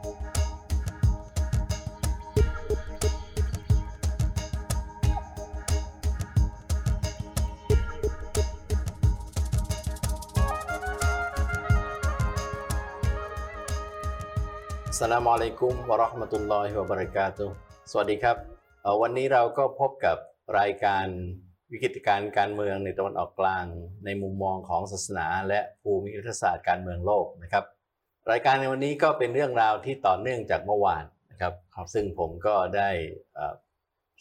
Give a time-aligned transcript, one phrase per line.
[15.12, 17.46] ลามอะลัยกุมวะราะห์มะตุลลอฮิวะบะเราะกาตุ
[17.90, 18.36] สวัสดีครับ
[19.02, 20.16] วันนี้เราก็พบกับ
[20.58, 21.06] รายการ
[21.72, 23.64] วิกฤตการการเมืองในตะวันออกกลาง
[24.04, 27.64] ในมุมมองของศาสนา และภูมิรัฐศาสตร์การเมืองโลกนะครับ
[28.30, 31.54] รายการในวันนี้ก็เป็นเรื่องราวที่ต่อเนื่องจากเมื่อวานนะครับ
[31.94, 32.90] ซึ่งผมก็ได้
[33.34, 33.54] เอ่อ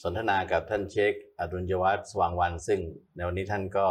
[0.04, 2.80] สนทนากับท่านเชคอดุลยวัฒน์สว่างวัน ซึ่ง
[3.16, 3.88] ในวันนี้ท่านก็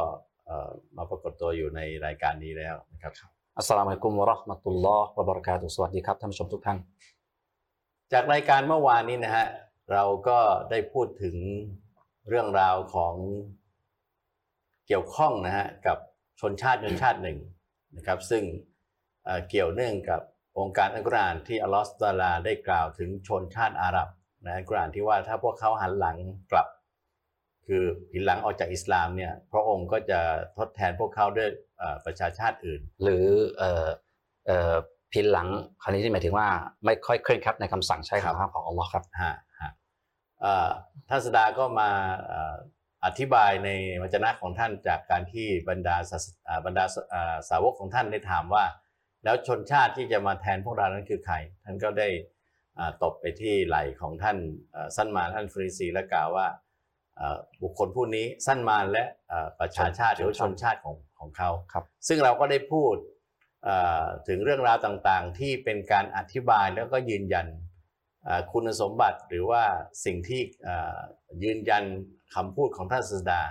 [0.47, 3.13] เอ่อมาปรากฏตัวอยู่ในรายการนี้แล้วนะครับ
[3.57, 6.79] อัสสลามุอะลัยกุมวะเราะห์มะตุลลอฮ์วะบะเราะกาตุฮ์สวัสดีครับท่านผู้ชมทุกท่าน
[8.13, 9.47] จากรายการเมื่อวานนี้นะฮะ
[9.93, 10.39] เราก็
[10.71, 11.37] ได้พูดถึง
[12.29, 13.15] เรื่องราวของ
[14.87, 15.99] เกี่ยวข้องนะฮะกับ
[16.41, 17.39] ชนชาติชนชาติหนึ่ง
[17.97, 18.43] นะครับ ซึ่ง
[19.27, 20.21] เอ่อเกี่ยวเนื่องกับ
[20.59, 24.09] องค์การอัลกุรอานที่อัลลอฮฺสุบฮานะฮูวะตะอาลาได้กล่าวถึงชนชาติอาหรับ
[24.45, 26.17] นะอัลกุรอานที่ว่าถ้าพวกเขาหันหลัง
[26.53, 26.69] กลับ
[27.67, 30.21] คือผินหลังออกจากอิสลามเนี่ยพระองค์ก็จะ
[30.59, 33.27] ทดแทนพวกเขาด้วยเอ่อประชาชาติอื่น หรือ
[33.59, 33.87] เอ่อ
[34.47, 34.75] เอ่อ
[35.13, 35.49] พินหลัง
[35.83, 36.49] คราวนี้ที่หมายถึงว่า
[36.85, 39.73] ไม่ค่อยเคร่งครัดในคำสั่งใช้ครับคำห้ามของอัลลอฮ์ครับฮะฮะ
[40.41, 40.69] เอ่อ
[41.09, 41.91] ท่านสดาก็มา
[42.27, 42.57] เอ่อ
[43.07, 43.71] อธิบายใน
[44.03, 48.65] วจนะของท่านจากการที่บรรดาศาสอ่าบรรดาสอ่าสาวกของท่านได้ถามว่า
[49.27, 52.09] แล้วชนชาติที่จะมาแทนพวกเรานั้นคือใคร ท่านก็ได้
[52.79, 54.39] อ่าตบไปที่ไหล่ของท่าน
[54.73, 56.47] เอ่อสั้นมานท่านฟรีซีและกล่าวว่า
[57.17, 62.97] เอ่อบุคคลผู้นี้สั้นมานและเอ่อประชาชาติหรือว่าชนชาติของของเขาครับซึ่งเราก็ได้พูด
[63.65, 67.47] เอ่อถึงเรื่องราวต่างๆ ที่เป็นการอธิบายแล้วก็ยืนยัน
[68.25, 69.63] เอ่อคุณสมบัติหรือว่า
[70.05, 70.99] สิ่งที่เอ่อ
[71.45, 71.85] ยืนยัน
[72.35, 73.43] คำพูดของท่านศาสดา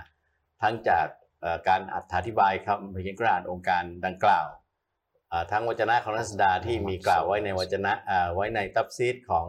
[0.62, 1.06] ทั้งจาก
[1.40, 1.80] เอ่อการ
[2.14, 4.65] อธิบายคำพยัญชนะองค์การดังกล่าวเอ่อ
[5.50, 9.46] ทั้งวจนะของท่านศาสดาที่มีกล่าวไว้ในวจนะเอ่อไว้ในตับซีดของ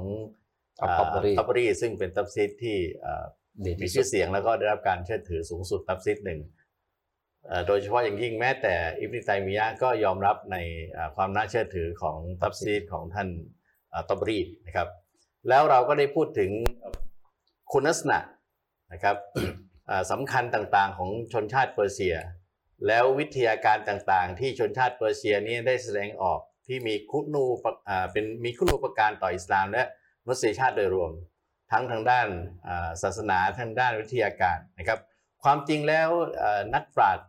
[0.79, 3.25] เอ่อ Tabari ตับรีซึ่งเป็นตับซีดที่เอ่อ
[3.65, 6.39] ดีมีที่สุชื่ดอเสียงแล้วก็ได้รับการเชิดถือสูงสุดตับซิดหนึ่ง
[7.47, 10.57] เอ่อโดยเฉพาะอย่างยิ่งแม้แต่อิบนิตัยมียะห์ก็ยอมรับใน
[10.91, 13.29] เอ่อความน่าเชื่อถือของตับซีดของท่าน
[13.89, 14.87] เอ่อตอบรีดนะครับ
[15.49, 16.51] แล้วเราก็ได้พูดถึง
[17.71, 18.19] คุณลักษณะ
[18.93, 19.17] นะครับ
[19.87, 22.15] เอ่อสำคัญต่างๆของชนชาติเปอร์เซีย
[22.87, 29.83] แล้ววิทยาการต่างๆ ที่ชนชาติเปอร์เซียนี้ได้แสดงออกที่มีคุณูปอ่าเป็นมีคุณูปการต่ออิสลามและ
[30.25, 31.11] มนุษยชาติโดยรวม
[31.71, 32.27] ทั้งทางด้าน
[32.67, 34.99] อ่าศาสนาทางด้านวิทยาการนะครับ
[35.43, 37.27] ความจริงแล้วเอ่อนักปราชญ์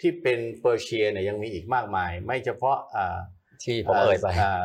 [0.00, 3.16] ที่เป็นเปอร์เซียเนี่ยยังมีอีกมากมาย ไม่เฉพาะอ่า
[3.64, 4.64] ที่ผมเอ่ยไปอ่า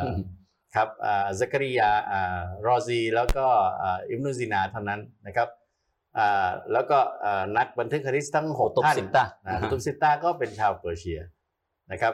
[0.75, 3.45] ครับอ่าซักริยาอ่ารอซี แล้วก็
[3.81, 5.58] อ่าอิบนุซินาเท่านั้นนะครับอ่า
[6.73, 11.19] แล้วก็อ่านักบันทึกฮะดิษทั้งหกตุบท่านสิตะนะตุบซิตาก็เป็นชาวเปอร์เซีย
[11.91, 12.13] นะครับ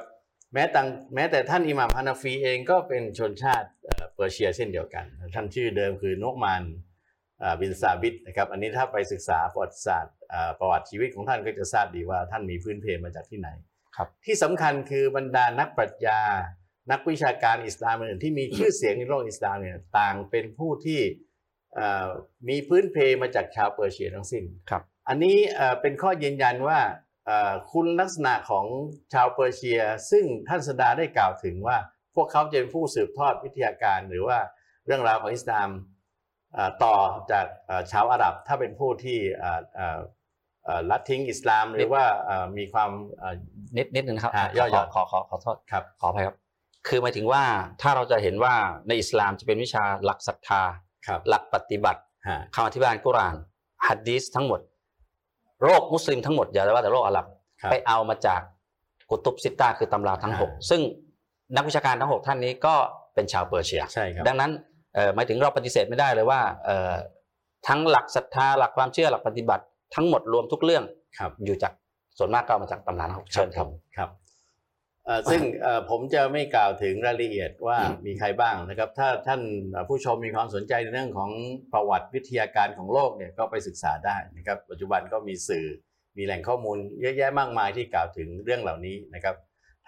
[0.54, 0.82] แม้แต่
[1.16, 5.06] แม้แต่ท่านอิหม่ามฮานาฟีเองก็เป็นชนชาติเอ่อเปอร์เซียเช่นเดียวกัน
[5.36, 6.64] ท่านชื่อเดิมคือนุอ์มาน
[7.42, 13.50] อ่าบินซาบิดนะครับอันนี้ถ้าไปศึกษาประวัติศาสตร์อ่าประวัติชีวิตของท่านก็จะทราบดีว่าท่านมีพื้นเพมาจากที่ไหน
[13.96, 16.20] ครับที่สำคัญคือบรรดานักปรัชญา
[16.92, 21.35] นักวิชาการอิสลามอื่นที่มีชื่อเสียงในโลกอิสลามเนี่ยต่างเป็นผู้ที่เอ่อ
[22.50, 26.80] มีพื้นเพมาจากชาวเปอร์เซียทั้งสิ้นครับ อันนี้เอ่อเป็นข้อยืนยันว่า
[27.26, 28.66] เอ่อคุณลักษณะของ
[29.14, 29.80] ชาวเปอร์เซีย
[30.12, 31.78] ซึ่งท่านสดาได้กล่าวถึงว่า
[32.16, 34.38] พวกเขาจะเป็นผู้สืบทอดวิทยาการ หรือว่า
[34.86, 35.70] เรื่องราวของอิสลาม
[36.54, 36.96] เอ่อต่อ
[37.32, 40.00] จากเอ่อชาวอาหรับถ้าเป็นผู้ที่เอ่อเอ่อ
[40.66, 43.36] เอ่อละทิ้งอิสลามหรือว่าเอ่อมีความเอ่อ
[43.78, 46.38] นิดนิดนึงนะครับอะย่อๆขอขอขอขอโทษครับขออภัยครับ
[46.88, 47.44] คือหมายถึงว่า
[47.82, 48.56] ถ้าเราจะเห็นว่า
[48.88, 50.85] ในอิสลามจะเป็นวิชาหลักศรัทธาครับ
[51.30, 53.36] หลักปฏิบัติฮะคำอธิบายอัลกุรอาน
[53.88, 54.60] ฮัดดีสทั้งหมด
[55.64, 57.26] โลกมุสลิมทั้งหมดอย่าว่าแต่โลกอาหรับ
[57.62, 58.42] ครับไปเอามาจาก
[59.10, 60.82] กุตุบซิตตาคือตำราทั้งอ่าหกซึ่ง
[61.56, 62.76] นักวิชาการทั้งหกท่านนี้ก็
[63.14, 64.52] เป็นชาวเปอร์เซียใช่ครับดังนั้น
[64.96, 66.94] เอ่อหมายถึงเราปฏิเสธไม่ได้เลยว่าเอ่อ
[67.68, 69.64] ทั้งหลักศรัทธาหลักความเชื่อหลักปฏิบัติ
[69.96, 70.84] ทั้งหมดรวมทุกเรื่อง
[71.20, 71.74] ครับอยู่จาก
[72.18, 73.68] ส่วนมากก็เอามาจากตำราทั้งหกเชิญครับ
[73.98, 74.25] ครับเอ่อ
[75.32, 79.42] ซึ่งเอ่อผมจะไม่กล่าวถึงรายละเอียดว่ามีใครบ้างนะครับ ถ้าท่าน
[79.72, 81.32] เอ่อผู้ชมมีความสนใจในเรื่องของ
[81.74, 85.66] ประวัติวิทยาการของโลกเนี่ยก็ไปศึกษาได้นะครับ ปัจจุบันก็มีสื่อ
[86.18, 89.36] มีแหล่งข้อมูลเยอะแยะมากมายที่กล่าวถึงเรื่องเหล่านี้นะครับ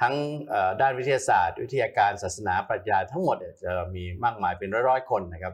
[0.02, 0.16] ทั้ง
[0.50, 5.54] เอ่อด้านวิทยาศาสตร์ วิทยาการศาสนาปรัชญาทั้งหมดเนี่ยจะมีมากมายเป็นร้อยๆคนนะครับ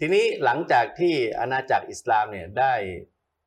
[0.00, 2.74] ทีนี้หลังจากที่อาณาจักรอิสลามเนี่ยได้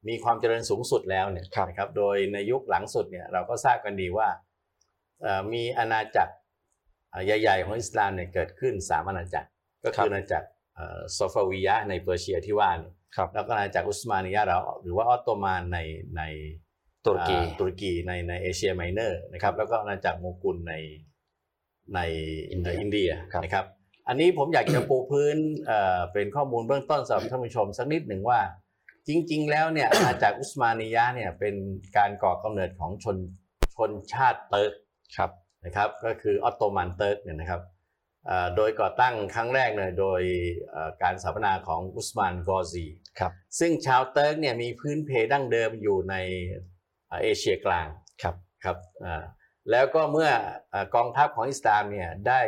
[0.08, 4.51] มีความเจริญสูงสุดแล้วเนี่ยครับนะครับ โดยในยุคหลังสุดเนี่ยเราก็ทราบกันดีว่าเอ่อ
[5.54, 6.34] มีอาณาจักร
[7.12, 9.48] เอ่อใหญ่ๆของอิสลามเนี่ยเกิดขึ้นสามอาณาจักร
[9.84, 15.80] ก็คืออาณาจักรเอ่อโซฟาวียะห์ในเปอร์เซียที่ว่าเนี่ยครับแล้วก็อาณาจักรอุสมานียะห์เราหรือว่าออตโตมันใน
[16.18, 16.24] ใน
[17.06, 20.74] ตุรกีอ่าตุรกีในในเอเชียไมเนอร์นะครับแล้วก็อาณาจักรโมกุลใน
[21.96, 22.00] ใน
[22.52, 23.66] อินเดียอินเดียครับนะครับ
[24.08, 28.40] อันนี้ผมอยากจะปูพื้นเอ่อเป็นข้อมูลเบื้องต้นสำหรับท่านผู้ชมสักนิดหนึ่งว่า
[29.08, 31.56] จริง ๆ แล้วเนี่ยอาณาจักรอุสมานียะห์เนี่ยเป็น
[31.98, 33.18] การก่อกำเนิดของชน
[33.76, 34.74] ชนชาติเติร์ก
[35.18, 35.32] ครับ
[35.66, 37.62] นะครับก็คือออตโตมันเติร์กเนี่ยนะครับ
[38.28, 40.22] เอ่อโดยก่อตั้งครั้งแรกเนี่ยโดย
[40.72, 42.86] เอ่อการสถาปนาของอุสมานกอซี
[43.20, 46.16] ครับซึ่งชาวเติร์กเนี่ยมีพื้นเพดั้งเดิมอยู่ใน
[47.08, 47.88] เอ่อเอเชียกลาง
[48.22, 49.24] ครับครับอ่า
[49.72, 50.30] แล้วก็เมื่อ
[50.70, 52.42] เอ่อกองทัพของอิสลามเนี่ยได้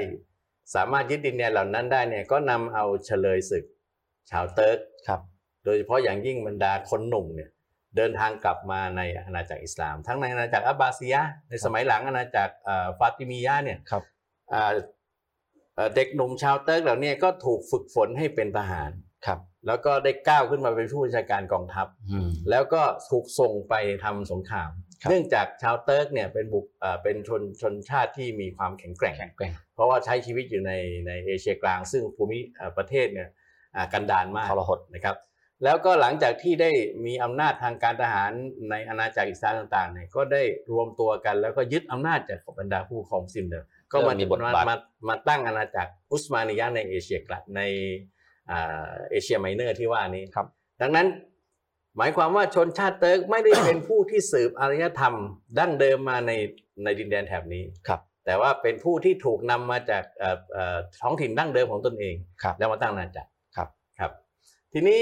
[0.75, 3.65] สามารถยึดดินแดนเหล่านั้นได้เนี่ยก็นำเอาเชลยศึก
[4.31, 4.77] ชาวเติร์ก
[5.07, 5.21] ครับ
[5.65, 7.49] โดยเฉพาะอย่างยิ่งบรรดาคนหนุ่มเนี่ย
[7.97, 14.03] เดินทางกลับมาในอาณาจักรอิสลาม ทั้งในอาณาจักรอับบาซียะห์ในสมัยหลังอาณาจักรเอ่อฟาติมียะห์เนี่ยครับ
[14.53, 14.73] อ่า
[15.75, 18.91] เอ่อเด็กหนุ่มชาวเติร์กเหล่านี้ก็ถูกฝึกฝนให้เป็นทหาร
[19.25, 22.81] ครับ แล้วก็ได้ก้าวขึ้นมาเป็นผู้บัญชาการกองทัพอืมแล้วก็
[23.11, 23.73] ถูกส่งไป
[24.03, 24.69] ทำสงคราม
[25.01, 30.71] ครับเนื่องจากชาวเติร์กเนี่ยเป็นบุกเอ่อเป็นชนชนชาติที่มีความแข็งแกร่งแข็งแกร่ง เพราะว่าใช้ชีวิตอยู่ใน
[31.07, 33.29] ในเอเชียกลาง ซึ่งภูมิเอ่อประเทศเนี่ย
[33.75, 35.15] อ่ากันดารมากทรหดนะครับ
[35.63, 36.71] แล้วก็หลังจากที่ได้
[37.05, 38.31] มีอำนาจทางการทหาร
[38.69, 44.75] ในอาณาจักรอิสลามต่างๆเนี่ยก็ได้รวมตัวกัน แล้วก็ยึดอำนาจจากบรรดาผู้ปกครองมุสลิมเดิมก็มาเริ่มมีบทบาทมา
[45.09, 47.61] มาตั้งอาณาจักรอุสมานียะห์ในเอเชียกลางใน
[48.51, 50.47] อ่าเอเชียไมเนอร์ที่ว่านี้ครับ
[50.81, 51.07] ดังนั้น
[51.97, 55.13] หมายความว่าชนชาติเติร์กไม่ได้เป็นผู้ที่สืบอารยธรรม
[55.59, 56.31] ดั้งเดิมมาใน
[56.83, 63.69] ในดินแดนแถบนี้ครับ แต่ว่าเป็นผู้ที่ถูกนำมาจากเอ่อเอ่อท้องถิ่นดั้งเดิมของตนเองครับแล้วมาตั้งอาณาจักรครับ
[63.99, 64.11] ครับ
[64.73, 64.99] ทีนี้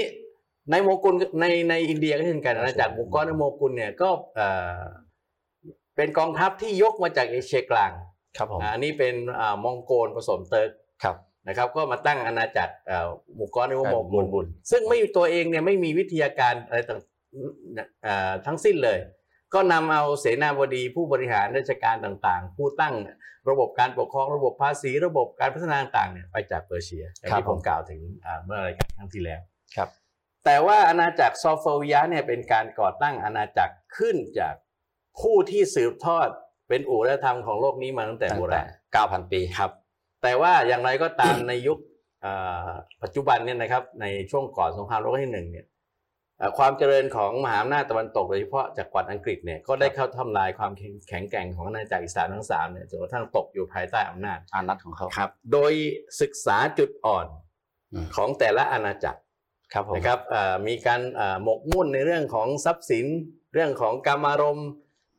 [0.70, 4.48] ในโมกุลในในอินเดียก็เช่นกันอาณาจักรบุกรในโมกุลเนี่ยก็เอ่
[4.78, 4.80] อ
[5.96, 7.92] เป็นกองทัพที่ยกมาจากเอเชียกลาง
[8.36, 10.70] ครับผมอ่าอันนี้เป็นอ่ามองโกลผสมเติร์ก
[11.02, 11.16] ครับ
[11.48, 17.00] นะครับ ก็มาตั้งอาณาจักรเอ่อหมู่ก้อนในวงเอ่อโมกุลโมกุลซึ่งไม่ตัวเองเนี่ยไม่มีวิทยาการอะไรต่าง
[18.02, 18.98] เอ่อทั้งสิ้นเลย
[19.54, 22.94] ก็นำเอาเสนาบดีผู้บริหารราชการต่างๆ ผู้ตั้ง
[23.50, 29.40] ระบบการปกครองระบบภาษีระบบการพัฒนาต่างๆเนี่ยไปจากเปอร์เซียอย่างครับที่ผมกล่าวถึงอ่าเมื่อรายการครั้งที่แล้ว
[29.76, 29.88] ครับ
[30.44, 34.54] แต่ว่าอาณาจักรซอฟาวียะห์เนี่ยเป็นการก่อตั้งอาณาจักรขึ้นจาก
[35.20, 36.28] ผู้ที่สืบทอด
[36.68, 39.70] เป็นอู่อารยธรรมของโลกนี้มาตั้งแต่ตั้งแต่ราณเก้าพันปีครับ
[40.22, 41.78] แต่ว่าอย่างไรก็ตามในยุค
[42.22, 42.32] เอ่
[42.66, 42.68] อ
[43.02, 45.66] ปัจจุบันเนี่ยนะครับในช่วงก่อนสงครามโลกครั้งที่หนึ่งเนี่ย
[46.38, 55.72] เอ่อความเจริญของมหาอำนาจตะวันตกโดยเฉพาะจักรวรรดิอังกฤษเนี่ยก็ได้เข้าทำลายความแข็งแข็งแกร่งของอาณาจักรอิสลามทั้งสามเนี่ยจนกระทั่งตกอยู่ภายใต้อำนาจอาณัติของเขาครับ โดย
[56.20, 57.26] ศึกษาจุดอ่อน
[57.92, 59.31] อืมของแต่ละอาณาจักรครับผม
[59.94, 63.06] นะครับเอ่อมีการเอ่อหมกมุ่นในเรื่องของทรัพย์สิน
[63.54, 64.68] เรื่องของกามารมณ์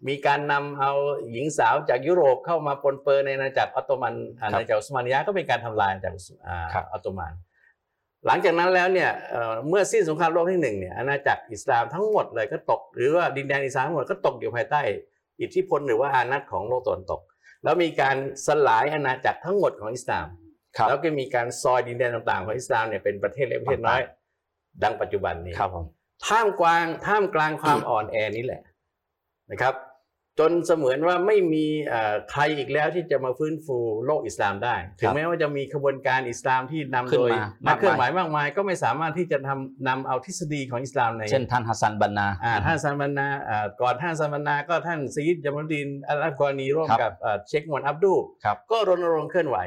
[0.07, 0.91] มีการนำเอา
[1.31, 6.13] หญิงสาวจากยุโรปเข้ามาปนเปื้อนในอาณาจักรออตโตมันอาณาจักรอุสมานียะห์ก็เป็นการทำลายอาณาจาก
[6.47, 7.33] อ่าครับออตโตมัน
[8.27, 14.81] หลังจากนั้นแล้วเนี่ยเอ่อเมื่อสิ้นสงครามโลกที่หนึ่งเนี่ยอาณาจักรอิสลามทั้งหมดเลยก็ตก หรือว่าดินแดนอิสลามทั้งหมดก็ตกอยู่ภายใต้
[15.41, 17.21] อิทธิพลหรือว่าอานัตของโลกตะวันตก
[17.63, 18.15] แล้วมีการ
[18.47, 20.27] สลายอาณาจักรทั้งหมดของอิสลาม
[20.77, 24.01] ครับแล้วก็มีการซอยดินแดนต่างๆ ของอิสลามเนี่ยเป็นประเทศเล็กประเทศน้อย
[24.83, 25.85] ดังปัจจุบันนี้ครับผม
[26.27, 28.61] ท่ามกลางท่ามกลางความอ่อนแอนี้แหละ
[29.51, 29.75] นะครับ
[30.39, 37.31] จนเสมือนว่าไม่มีเอ่อใครอีกแล้วที่จะมาฟื้นฟูโลกอิสลามได้ ถึงแม้ว่าจะมีขบวนการอิสลามที่นำขึ้นโดย
[37.67, 49.57] มานัมากกเคลื่อนไหวมายมากมาย ก็ไม่สามารถที่จะทำนำเอาทฤษฎีของอิสลามในเช่นท่านฮัสซันบันนาอ่าท่านซันบันนาอ่าก่อนท่านซันบันนาก็ท่านซีดยามุดดินอัลลอฮ์กอนีร่วมครับกับเอ่อเชคมวนอับดุลครับก็รณรงค์เคลื่อนไหว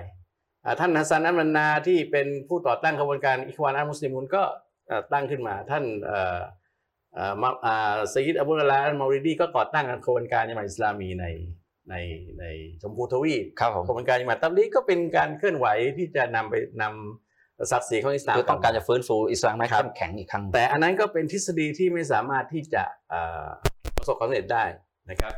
[0.65, 4.66] อ่าท่านฮัสซันอัลบันนาที่เป็นผู้ต่อตั้งขบวนการอิควานอัลมุสลิมุนก็เอ่อ
[5.13, 6.39] ตั้งขึ้นมา ท่านเอ่อ
[7.15, 11.27] เอ่อมาอ่าซีดอับดุลลาอัลมาริดีก็ก่อตั้งขบวนการยามาอิสลามีใน
[11.91, 11.95] ใน
[12.41, 12.45] ใน
[12.83, 15.67] ชมพูทวีปครับผมขบวนการยามาตับลีกก็เป็นการเคลื่อนไหว
[15.97, 23.47] ที่จะนำไปนำศักดิ์ศรีของอิสลามคือต้องการจะฟื้นฟูอิสลามให้ครับเข้มแข็งอีกครั้งแต่อันนั้นก็เป็นทฤษฎีที่ไม่สามารถที่จะเอ่อ
[23.97, 24.65] ประสบความสำเร็จได้
[25.11, 25.33] นะครับ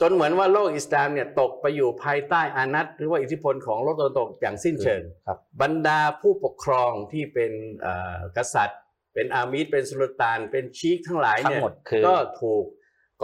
[0.00, 8.80] จนเหมือนว่าโลกอิสลามเนี่ยตกไปอยู่ภายใต้อานัตหรือว่าอิทธิพลของโลกตะวันตกอย่างสิ้นเชิงครับบรรดาผู้ปกครองที่เป็นเอ่อกษัตริย์
[9.14, 12.64] เป็นอามีดเป็นสุลต่าน เป็นชีคทั้งหลายทั้เนี่ยงหมดคือก็ถูก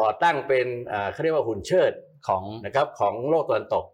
[0.01, 1.93] ก่อตั้งเป็นเอ่อเขาเรียกว่าหุ่นเชิด
[2.29, 3.85] ของนะครับของโลกตะวันตก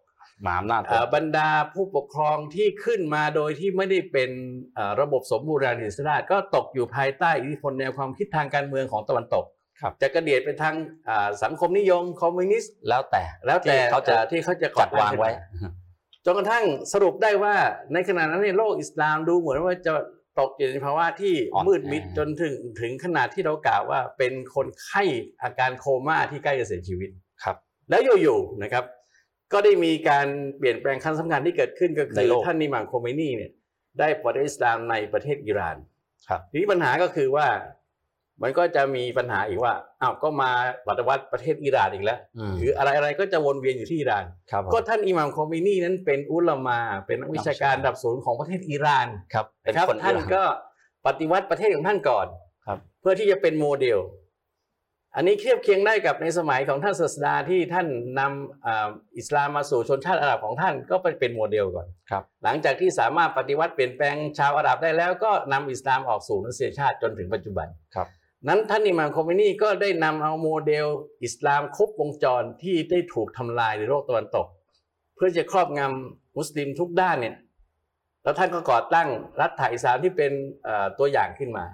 [0.45, 4.31] มหาอำนาจเอ่อบรรดาผู้ปกครองที่ขึ้นมาโดยที่ไม่ได้เป็น
[4.75, 9.60] เอ่อระบบสมบูรณาธิราชก็ตกอยู่ภายใต้อิทธิพลแนวความคิดทางการเมืองของตะวันตกครับ
[10.03, 10.75] จะกระเดียดไปทาง
[11.09, 15.71] อ่าสังคมนิยมคอมมิวนิสต์แล้วแต่แล้วแต่ที่เขาจะอ่ที่เขาจะก่อจัดตั้งวางขึ้นไว้มา
[16.25, 17.55] จนกระทั่งสรุปได้ว่า
[17.93, 19.93] ในขณะนั้นในโลกอิสลามดูเหมือนว่าจะ
[20.41, 25.03] ตกอยู่ในภาวะที่อ่อนแอมืดมิดจนถึงถึงขนาดที่เรากล่าวว่าเป็นคนไข้
[25.43, 27.11] อาการโคม่าที่ใกล้จะเสียชีวิต
[27.43, 27.57] ครับ
[27.91, 28.85] แล้วอยู่ๆนะครับ
[29.53, 30.27] ก็ได้มีการ
[30.59, 33.51] เปลี่ยนแปลงครั้งสำคัญที่เกิดขึ้นก็ในคือโลกท่านอิหม่ามโคมัยนีเนี่ย
[33.99, 35.77] ได้ปฏิวัติอิสลามในประเทศอิหร่าน
[36.29, 37.47] ครับทีนี้ปัญหาก็คือว่า
[38.43, 40.51] มันก็จะมีปัญหาอีกว่าอ้าวก็มา
[40.89, 50.43] ปฏิวัติประเทศอิหร่านอีกแล้วอืมคืออะไรอะไรๆก็จะวนเวียนอยู่ที่อิหร่านครับผมก็ท่านอิหม่ามโคมัยนีนั้นเป็นอุลามา เป็นนักวิชาการระดับสูงของประเทศอิหร่านครับเป็นนะครับคนท่านอิหร่ก็
[51.07, 52.27] ปฏิวัติประเทศของท่านก่อน
[52.67, 54.01] ครับ เพื่อที่จะเป็นโมเดล
[55.17, 57.87] อันนี้เทียบเคียงได้กับในสมัยของท่านศาสดาที่ท่าน
[58.19, 68.09] นำอ่าอิสลามมาสู่ชนชาติอาหรับของท่านก็ไปเป็นโมเดลก่อนครับ หลังจากที่สามารถปฏิวัติเปลี่ยนแปลงชาวอาหรับได้แล้วก็นำอิสลามออกสู่มนุษยชาติจนถึงปัจจุบันครับ
[68.49, 70.87] นั้นท่านอิหม่ามคอมมินีก็ได้นำเอาโมเดล
[71.25, 74.47] อิสลามครบวงจรที่ได้ถูกทำลายในโลกตะวันตก
[75.17, 77.37] เพื่อจะครอบงำมุสลิมทุกด้านเนี่ย
[78.23, 79.09] แล้วท่านก็ก่อตั้ง
[79.41, 80.33] รัฐอิสลามที่เป็น
[80.65, 81.67] เอ่อตัวอย่างขึ้นมา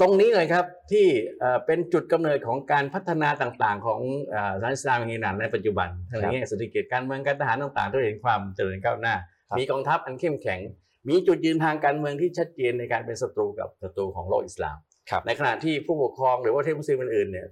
[0.00, 1.06] ตรงนี้เลยครับที่
[1.38, 9.14] เอ่อเป็นจุดกำเนิดของการพัฒนาต่างๆ ของเอ่อศาสนาอิสลามในอิหร่านในปัจจุบันทั้งในแง่เศรษฐกิจการเมืองการทหารต่างๆด้วยเห็นความเจริญก้าวหน้า
[9.48, 10.60] ครับมีกองทัพอันเข้มแข็ง
[11.08, 14.85] มีจุดยืนทางการเมืองที่ชัดเจนในการเป็นศัตรูกับศัตรูของโลกอิสลามครับ
[15.26, 17.46] ในขณะที่ผู้ปกครองหรือว่าเทพมุสลิมอื่นๆเนี่ย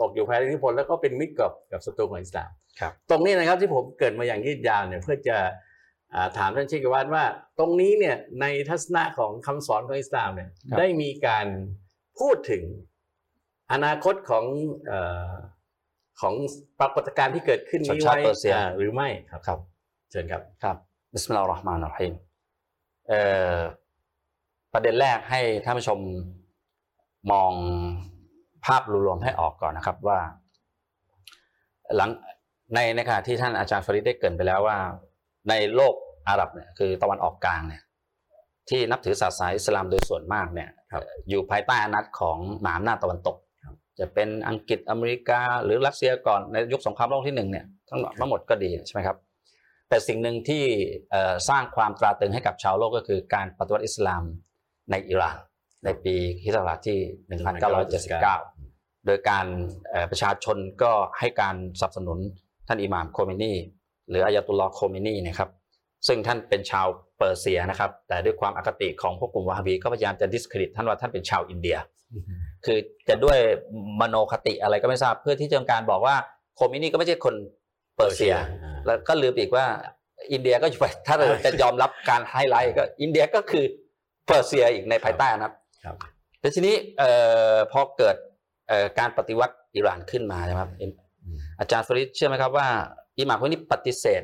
[0.00, 5.36] ตกอยู่ภายใต้อิทธิพลแล้วก็เป็นมิตรกับกับศัตรูของอิสลามครับตรงนี้นะครับที่ผมเกริดมาอย่างยืดยาวเนี่ยเพื่อจะ
[6.14, 7.24] อ่าถามท่านเชคกวานว่า
[7.58, 11.46] ตรงนี้เนี่ยในทัศนะของคำสอนของอิสลามเนี่ยครับได้มีการ
[12.20, 12.62] พูดถึง
[13.72, 14.44] อนาคตของ
[14.86, 15.32] เอ่อ
[16.20, 16.34] ของ
[16.80, 19.58] ปรากฏการณ์ที่เกิดขึ้นชนนี้ชาติไว้เปอร์เซียอ่าหรือไม่ครับครับ
[20.10, 20.76] เชิญครับครับ
[21.12, 22.14] بسم الله الرحمن الرحيم
[23.08, 23.20] เอ่
[23.56, 23.58] อ
[24.72, 25.98] ประเด็นแรกให้ท่านผู้ชม
[27.32, 27.52] มอง
[28.66, 30.18] ภาพรวมๆให้ออกก่อนนะครับว่า
[31.96, 32.10] หลัง
[32.74, 34.78] ในในขณะที่ท่านอาจารย์ฟะรีดได้เกริ่นไปแล้วว่า
[35.48, 35.94] ในโลก
[36.28, 37.82] อาหรับเนี่ยคือตะวันออกกลางเนี่ย
[38.70, 43.36] ที่นับถือศาสนาอิสลามโดยส่วนมากเนี่ยครับอยู่ภายใต้อาณัติของมหาอำนาจตะวันตก
[43.66, 49.16] ครับจะเป็นอังกฤษอเมริกา หรือรัสเซียก่อนในยุคสงครามโลกที่หนึ่งเนี่ยทั้งทั้งหมดก็ดีใช่ไหมครับ
[49.88, 50.64] แต่สิ่งหนึ่งที่
[51.10, 54.22] เอ่อสร้างความตราตรึงให้กับชาวโลกก็คือการปฏิวัติอิสลาม
[54.90, 55.36] ในอิหร่าน
[55.84, 56.98] ในปีคริสตศักราชที่
[58.58, 59.46] 1979 โดยการ
[59.90, 62.18] เอ่อประชาชนก็ให้การสนับสนุน
[62.68, 63.52] ท่านอิหม่ามโคเมนี
[64.08, 65.50] หรืออายาตุลลอฮ์โคเมนีนะครับ
[66.06, 66.86] ซึ่งท่านเป็นชาว
[67.18, 71.76] เปอร์เซียนะครับ แต่ด้วยความอคติของพวกกลุ่มวะฮาบีก็พยายามจะ discredit ท่านว่าท่านเป็นชาวอินเดีย
[72.64, 73.38] คือจะด้วย
[74.00, 76.16] มโนคติอะไรก็ไม่ทราบเพื่อที่จะการบอกว่า
[76.56, 77.34] โคเมนีก็ไม่ใช่คน
[77.96, 78.34] เปอร์เซีย
[78.86, 79.66] แล้วก็ลืมอีกว่า
[80.32, 83.64] อินเดียก็อยู่ไปถ้าเราจะยอมรับการไฮไลท์ก็อินเดียก็คือ
[84.26, 85.96] เปอร์เซียอีกในภายใต้นะครับ ครับ
[86.40, 87.10] แต่ทีนี้เอ่
[87.54, 88.16] อพอเกิด
[88.68, 90.68] เอ่อการปฏิวัติอิหร่านขึ้นมานะครับ
[91.60, 92.68] อาจารย์ฟริดเชื่อไหมครับว่า
[93.18, 94.22] อิหม่ามพวกนี้ปฏิเสธ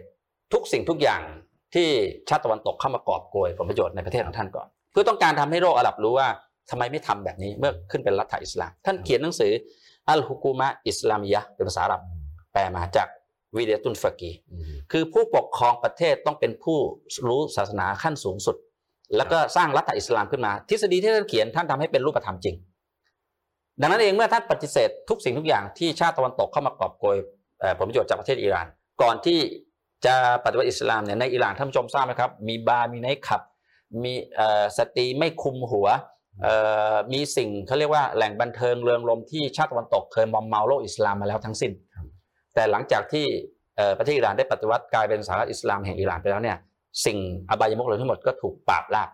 [0.53, 1.23] ทุกสิ่งทุกอย่าง
[1.75, 1.89] ที่
[2.29, 6.29] ชาติตะวันตกเข้ามากอบโกยผลประโยชน์ในประเทศของท่านก่อน เพื่อต้องการทำให้โลกอาหรับรู้ว่า
[6.71, 9.53] ทำไมไม่ทำแบบนี้เมื่อขึ้นเป็นรัฐอิสลาม ท่านเขียนหนังสือ
[10.09, 12.03] الحكومة الإسلاميةเป็นภาษาอาหรับ
[12.53, 13.09] แปลมาจาก
[13.57, 14.31] ولاية الفقيه
[14.93, 16.79] คือผู้ปกครองประเทศต้องเป็นผู้
[17.29, 18.57] รู้ศาสนาขั้นสูงสุด
[19.17, 22.55] แล้วก็สร้างรัฐอิสลามขึ้นมา ทฤษฎีที่ท่านเขียนท่านทำให้เป็นรูปธรรมจริง
[23.81, 27.17] ดังนั้นเองเมื่อท่านปฏิเสธทุกสิ่งทุกอย่างที่ชาติตะวันตกเข้ามากอบโกย
[27.61, 28.67] เอ่อผลประโยชน์จากประเทศอิหร่าน
[29.03, 29.39] ก่อนที่
[30.07, 33.43] จะปฏิวัติอิสลามเนี่ยในอิหร่านท่านผู้ชมทราบไหมครับ มีบาร์มีไนท์คลับ
[34.03, 35.87] มีเอ่อสตรีไม่คุมหัว
[36.43, 36.55] เอ่
[36.93, 41.73] อมีสิ่งเขาเรียกว่าแหล่งบันเทิงเรืองรมที่ชาติตะวันตกเคยมอมเมาโลกอิสลามมาแล้วทั้งสิ้น
[42.55, 43.27] แต่หลังจากที่
[43.77, 46.57] เอ่อประเทศอิหร่านได้ปฏิวัติกลายเป็นสหรัฐอิสลามแห่งอิหร่านไปแล้วเนี่ย
[47.05, 47.19] สิ่ง
[47.51, 49.11] อบายมุขเหล่านี้ทั้งหมดก็ถูกปราบลาบ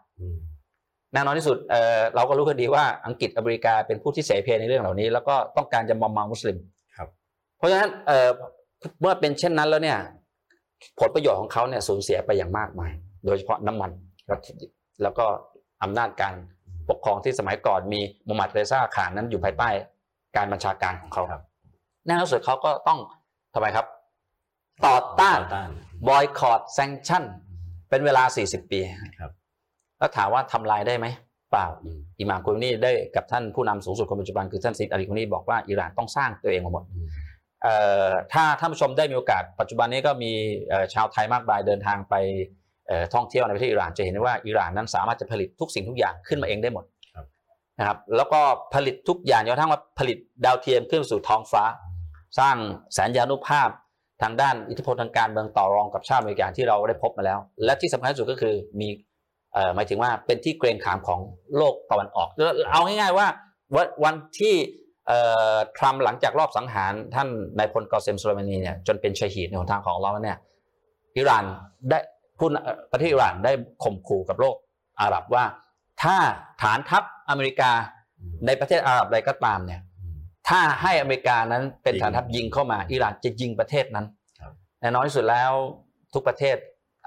[1.13, 6.57] แน่นอนที่สุดเอ่อเราก็รู้กันดีว่าอังกฤษอเมริกาเป็นผู้ที่เสเพในเรื่องเหล่านี้ แล้วก็ต้องการจะมอมเมามุสลิม
[6.97, 7.09] ครับ
[7.59, 8.29] เพราะฉะนั้นเอ่อ
[9.01, 9.99] เมื่อเป็นเช่นนั้นแล้วเนี่ย
[11.01, 12.93] ผลประโยชน์ของเขาเนี่ยสูญเสียไปอย่างมากมาย
[13.27, 13.91] โดยเฉพาะน้ำมัน
[15.03, 15.27] แล้วก็
[15.83, 16.35] อำนาจการ
[16.91, 19.69] ปกครองที่สมัยก่อนมีมูฮัมหมัดเรซ่าขานนั้นอยู่ภายใต้
[20.37, 21.43] การบัญชาการของเขาครับ
[22.07, 22.99] แน่นอนที่สุดเขาก็ต้อง
[23.55, 23.87] ทำไมครับ
[24.87, 25.71] ต่อต้านต้าน
[26.09, 27.25] บอยคอรดแซงชั่น
[27.93, 28.81] เป็นเวลา 40 ปี
[29.21, 29.33] ครับ
[29.99, 31.07] แล้วถามว่าทำลายได้ไหม
[31.51, 36.85] เปล่าอืมอิหม่ามคุนีได้กับท่านผู้นำสูงสุดคนปัจจุบันคือท่านซิดอาลีคุนีบอกว่าอิหร่านต้องสร้างตัวเองมาหมด
[37.63, 40.33] เอ่อถ้าท่านผู้ชมได้มีโอกาส ปัจจุบันนี้ก็มี
[40.69, 42.15] เอ่อชาวไทยมากมายเดินทางไป
[42.89, 46.85] เอ่อท่องเที่ยวในประเทศอิหร่านจะเห็นได้ว่าอิหร่านนั้นสามารถจะผลิตทุกสิ่งทุกอย่างขึ้นมาเองได้หมด
[47.15, 47.27] ครับ
[47.79, 48.41] นะครับแล้วก็
[48.75, 51.65] ผลิตทุกอย่างจนกระทั่งว่าผลิตดาวเทียมขึ้นสู่ท้องฟ้า
[52.39, 52.57] สร้าง
[52.95, 53.69] แสนยานุภาพ
[54.23, 58.89] ทางด้านอิทธิพลทางการเมืองต่อรองกับชาติอเมริกาที่เราได้พบมาแล้ว และที่สำคัญที่สุดก็คือมี
[59.53, 61.21] เอ่อหมายถึงว่าเป็นที่เกรงขามของ
[61.57, 62.29] โลกตะวันออก
[62.73, 63.27] เอาง่ายๆว่า
[63.77, 64.55] วันวันที่
[65.09, 65.19] เอ่
[65.55, 70.39] อทรัมป์หลังจากรอบสังหารท่านนายพลกอเซมสุไลมานีเนี่ยจนเป็นชาฮีดในหนทางของเราเนี่ย
[71.17, 71.45] อิหร่าน
[71.91, 71.99] ได้
[72.39, 72.57] ผู้น
[72.93, 73.53] ประเทศอิหร่านได้
[73.85, 74.57] ข่มขู่กับโลก
[75.01, 75.45] อาหรับว่า
[76.03, 76.17] ถ้า
[76.63, 77.71] ฐานทัพอเมริกา
[78.47, 79.81] ในประเทศอาหรับใดก็ตามเนี่ย
[80.49, 84.07] ถ้าให้อเมริกานั้นเป็นยิงฐานทัพยิงเข้ามา อิหร่านจะยิงประเทศนั้น
[84.41, 85.53] ครับแน่นอนที่สุดแล้ว
[86.15, 86.57] ทุกประเทศ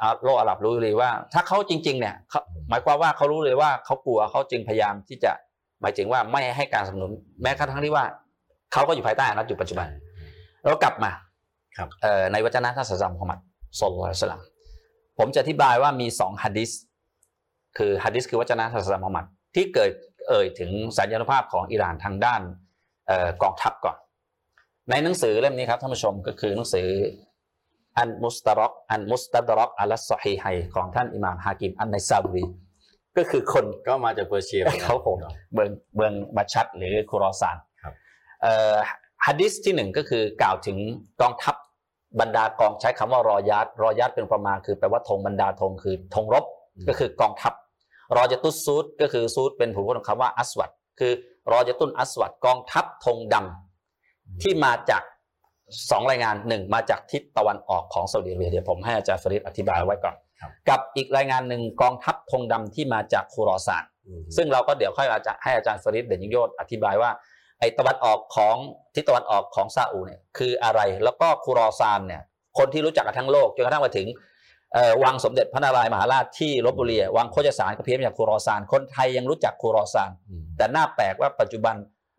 [0.02, 5.32] อ่าโลกอาหรับรู้เลยว่า ถ้าเขาจริง ๆ เนี่ยเขาหมายความว่าเขารู้เลยว่าเขากลัวเขาจึงพยายามที่จะ
[5.82, 7.12] หมายถึงว่าไม่ให้การสนับสนุน
[7.42, 8.06] แม้กระทั่งที่ว่า
[8.74, 9.88] เขาก็อยู่ภายใต้อานัตอยู่ปัจจุบัน
[10.62, 11.12] แล้วกลับมา
[11.78, 13.40] ครับเอ่อในวจนะท่านศาสนามุฮัมมัด
[13.80, 14.42] สุลลัลสลัม
[15.18, 16.72] ผมจะอธิบายว่ามีสองฮะดิษ
[17.78, 19.26] คือฮะดิษคือวจนะท่านศาสนามุฮัมมัด
[19.56, 19.92] ที่เกิด
[20.30, 22.65] เอ่ยถึงสัญญานุภาพของอิหร่านทางด้านเอ่อ
[23.42, 23.98] กองทัพก่อน
[24.90, 26.88] ในหนังสือเล่มนี้ครับท่านผู้ชมก็คือหนังสือ
[27.98, 30.46] อันมุสตารอกอันมุสตัดรอกอัลสฮีไฮ
[30.76, 32.44] ของท่านอิหม่ามฮากิมอันในซาบุรี
[33.18, 35.18] ก็คือคนก็มาจากเปอร์เซียหมือนกันเขาผม
[35.54, 37.94] เมืองเมืองบัชัดหรือคุรอซานครับ
[38.42, 38.76] เอ่อ
[39.26, 40.78] ฮะดิษที่หนึ่งก็คือกล่าวถึง
[41.22, 41.56] กองทัพ
[42.20, 46.46] บรรดากองใช้คำว่ารอยัดรอยัดเป็นประมาณคือแปลว่าธงบรรดาธงคือธงรบ
[46.88, 47.54] ก็คือกองทัพ
[48.16, 51.12] รอจะตุสซูดก็คือซูดเป็นผู้พูดของคำว่าอัสวัดคือ
[51.52, 55.04] รอจะตุนอัสวัดกองทัพธงดำที่มาจาก
[55.90, 67.12] สองรายงานหนึ่งมาจากทิศตะวันออกของซาอุดิอาระเบียเดี๋ยวผมให้อาจารย์ฟริดอธิบายไว้ก่อนครับกับอีกรายงานหนึ่งกองทัพธงดำที่มาจากคูรอซานอืมซึ่งเราก็เดี๋ยวค่อยอาจจะให้อาจารย์ฟริดเด่นยิ่งโยศอธิบายว่า
[67.60, 68.56] ไอ้ตะวันออกของ
[68.96, 72.22] ทิศตะวันออกของซาอุเนี่ยคืออะไรแล้วก็คูรอซานเนี่ย
[72.58, 74.34] คนที่รู้จักกันทั้งโลกจนกระทั่งมาถึงเอ่อ
[75.04, 81.76] วังสมเด็จพระนารายณ์มหาราชที่ลบบุรีวังโคจสารก็เพียงมาจากคูรอซาน คนไทยยังรู้จักคูรอซานอืมแต่น่าแปลกว่าปัจจุบัน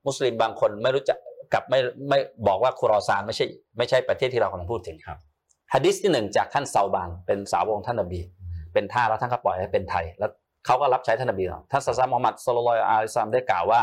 [0.07, 1.19] มุสลิมบางคนไม่รู้จัก
[1.55, 3.47] กับไม่ไม่บอกว่าคูรอซานไม่ใช่
[3.79, 5.19] ไม่ใช่ประเทศที่เรากำลังพูดถึงครับ
[5.73, 8.21] ฮะดิษที่หนึ่งจากท่านเซาบานเป็นสาวกท่านนบี
[8.73, 10.31] เป็นทาสแล้วท่านก็ปล่อยให้เป็นไทย แล้ว
[10.67, 13.83] เขาก็รับใช้ท่านนบีเราท่านศาสนามุฮัมมัดصلى الله عليه وسلمได้กล่าวว่า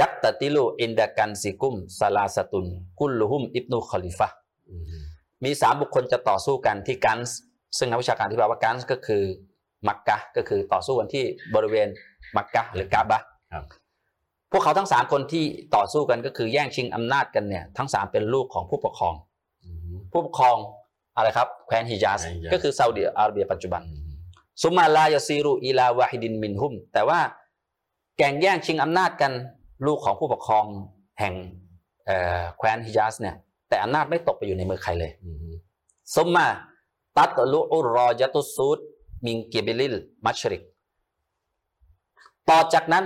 [0.00, 2.66] ยักตติลูอินดะกันซิกุมซาลาสตุน
[3.00, 4.36] กุลลุฮุมอิบนุคอลิฟะห์
[4.70, 4.76] อื
[5.42, 7.38] มมีสามบุคคลจะต่อสู้กันที่ كنز
[7.78, 9.22] ซึ่งนักวิชาการที่บอกว่า كنز ก็คือ
[9.88, 11.24] มักกะห์ก็คือต่อสู้กันที่
[11.54, 11.88] บริเวณ
[12.36, 13.64] มักกะห์หรือกาบะห์ครับ
[14.52, 15.44] พวกเขาทั้งสามคนที่
[15.76, 19.14] ต่อสู้กันก็คือแย่งชิงอำนาจกันเนี่ยทั้งสามเป็นลูกของผู้ปกครอง
[19.64, 20.56] อืมผู้ปกครอง
[21.16, 24.12] อะไรครับแคว้นฮิญาซแคว้นฮิญาซก็คือซาอุดิอาระเบียปัจจุบันอืม
[24.62, 27.20] ثم لا يصير إلى واحد منهم แต่ว่า
[28.18, 29.32] แก่งแย่งชิงอำนาจกัน
[29.86, 30.64] ลูกของผู้ปกครอง
[31.18, 31.34] แห่ง
[32.06, 33.36] เอ่อแคว้นฮิญาซเนี่ย
[33.74, 35.54] แต่อำนาจไม่ตกไปอยู่ในมือใครเลยอืม
[36.14, 38.78] ثم تطلع الرايات السود
[39.24, 40.62] من قبل الมัชริก
[42.48, 43.04] ต่อจากนั้น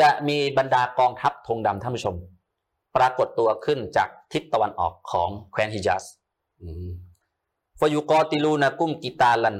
[0.00, 2.14] จะมีบรรดากองทัพธงดำท่านผู้ชม
[2.96, 6.04] ปรากฏตัวขึ้นจากทิศตะวันออกของแคว้นฮิญาส
[7.78, 9.56] ฟยุกอติลูนะกุมกิตาลัน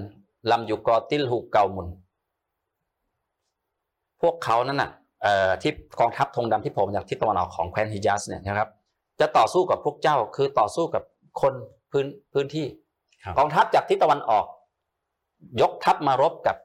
[0.50, 1.88] ลัมยุกอติลหูเกามุน
[4.20, 4.90] พวกเขานั้นน่ะ
[5.62, 8.70] ที่กองทัพธงดำที่ผมจากทิศตะวันออกของแคว้นฮิญาสเนี่ยนะครับ
[9.20, 11.02] จะต่อสู้กับพวกเจ้าคือต่อสู้กับ
[11.40, 11.54] คน
[11.92, 12.66] พื้นพื้นที่
[13.24, 14.44] ครับกองทัพจากทิศตะวันออก
[15.60, 16.56] ยกทัพมารบกับ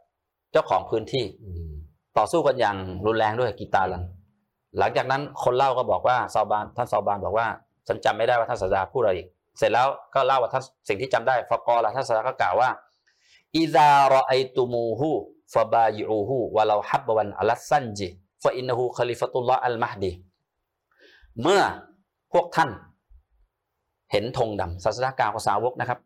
[0.52, 1.72] เจ้าของพื้นที่อืม
[2.18, 4.04] ต่อสู้กันอย่างรุนแรงด้วยกีตาร์ลัน
[4.80, 7.48] หลังจากนั้นคนเล่าก็บอกว่าซาบานท่านซาบานบอกว่า
[7.88, 12.70] ฉันจำไม่ได้ว่าท่านศาสดาพูดอะไรอีกเสร็จแล้วก็เล่าว่าท่านสิ่งที่จำได้ฟากอละท่านศาสดาก็กล่าวว่า
[13.58, 15.10] อิซารอไอตุมูฮู
[15.54, 18.08] ฟาบายูฮูวะลาฮับบวันอัลซันจิ
[18.44, 20.12] ฟะอินนฮูคลิฟะตุลลอฮ์อัลมหดี
[21.42, 21.62] เมื่อ
[22.36, 22.70] พวกท่าน
[24.12, 26.00] เห็นธงดำศาสดากาวกสาวกนะครับ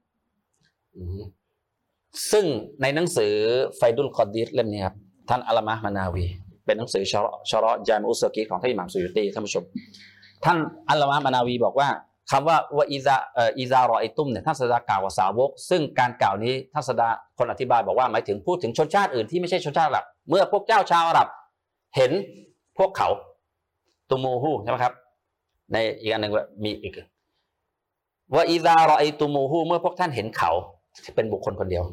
[2.32, 2.46] ซึ่ง
[2.82, 3.34] ในหนังสือ
[3.78, 4.96] ไฟดุลกอดีรเล่มนี้ครับ
[5.30, 6.26] ท่านอัลลามะมานาวี
[6.65, 9.63] เป็นหนังสือชอรชอรจามอุสกีของท่านอิหม่ามสุยุตีท่านผู้ชม
[10.46, 10.58] ท่าน
[10.89, 11.89] อัลลามะมานาวีบอกว่า
[12.32, 13.15] คำว่าวะอิซา
[13.60, 21.28] อิซารอไอตุมเนี่ยท่านศาสดากล่าวกับสาวก ซึ่งการกล่าวนี้ท่านศาสดาคนอธิบายบอกว่าหมายถึงพูดถึงชนชาติอื่นที่ไม่ใช่ชนชาติอาหรับ เมื่อพวกเจ้าชาวอาหรับ
[21.96, 22.12] เห็น
[22.78, 23.10] พวกเขา
[24.10, 24.94] تموه ใช่ไหมครับ
[25.74, 26.94] ในอีกอันหนึ่งว่ามีอีก
[28.36, 30.52] ว่าإذا رأيتموهเมื่อพวกท่านเห็นเขา
[31.16, 31.84] เป็นบุคคลคนเดียว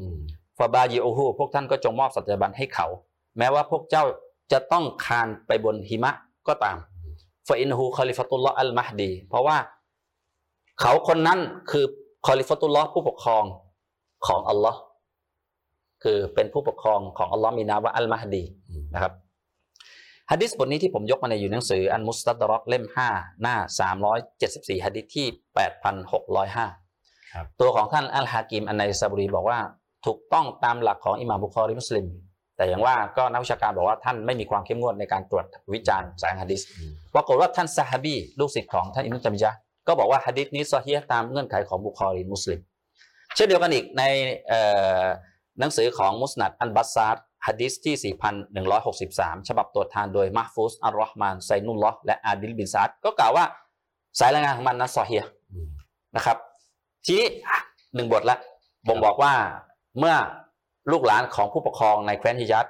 [0.58, 2.86] فبايعوهพวกท่านก็จงมอบสัตยาบันให้เขา
[3.38, 4.04] แม้ว่าพวกเจ้า
[4.52, 6.12] จะต้องคลานไปบนหิมะ
[6.48, 6.76] ก็ตาม
[7.48, 9.56] فإنه خليفة الله المهدي เพราะว่า
[10.80, 11.38] เขาคนนั้น
[11.70, 11.84] คือ
[12.26, 13.44] خليفة الله ผู้ปกครอง
[14.26, 14.80] ของอัลลอฮ์
[16.02, 18.42] คือเป็นผู้ปกครองของอัลลอฮ์มีนามว่าอัลมหดี
[18.94, 19.12] นะครับ
[20.30, 23.56] ฮะดิษบทนี้ที่ผมยกมาในอยู่ในหนังสืออันมุสตัดรอกเล่ม 5 หน้า
[24.20, 25.26] 374ฮะดิษที่
[26.06, 29.58] 8,605ครับตัวของท่านอัลฮากิมอันในซาบุรีบอกว่า
[30.06, 32.06] ถูกต้องตามหลักของอิหม่ามบุคอรีมุสลิม
[32.56, 39.58] แต่อย่างว่าก็นักวิชาการบอกว่าท่านไม่มีความเข้มงวดในการตรวจวิจารณ์สายฮะดิษอืมปรากฏว่าท่านซาฮาบีลูกศิษย์ของท่านอิมุจามิยะห์
[39.88, 42.60] ก็บอกว่าฮะดิษนี้ซอฮีฮ์ตามเงื่อนไขของบุคอรีมุสลิม
[43.36, 44.02] เช่นเดียวกันอีกใน
[44.48, 44.60] เอ่
[45.02, 45.04] อ
[45.60, 48.14] หนังสือของมุสนัดอันบัสซาร์ ฮะดิษที่
[48.56, 53.44] 4,163 ฉบับตรวจทานโดยมาฟูสอัลรอฮ์มานไซนุลลอฮ์และอาดิลบินซาดก็กล่าวว่า
[54.18, 55.68] สายรายงานของมันนั้นصحيحอืม
[56.16, 56.36] นะครับ
[57.06, 57.58] ทีนี้อะ
[57.94, 58.36] หนึ่งบทละ
[58.88, 59.32] บ่งบอกว่า
[59.98, 60.14] เมื่อ
[60.92, 62.66] ลูกหลานของผู้ปกครองในแคว้นฮิญาซ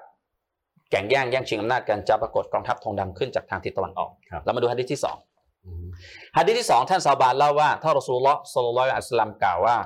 [0.90, 5.16] แข่งแย่งแย่งชิงอำนาจกันจะปรากฏกองทัพธงดำขึ้นจากทางทิศตะวันออกครับเรามาดูฮะดิษที่สอง
[5.64, 5.86] อืม
[6.38, 9.76] ฮะดิษที่สองท่านเซาบานเล่าว่าท่านรอสูลุลลอฮ์صلى الله عليه وسلمกล่าวว่า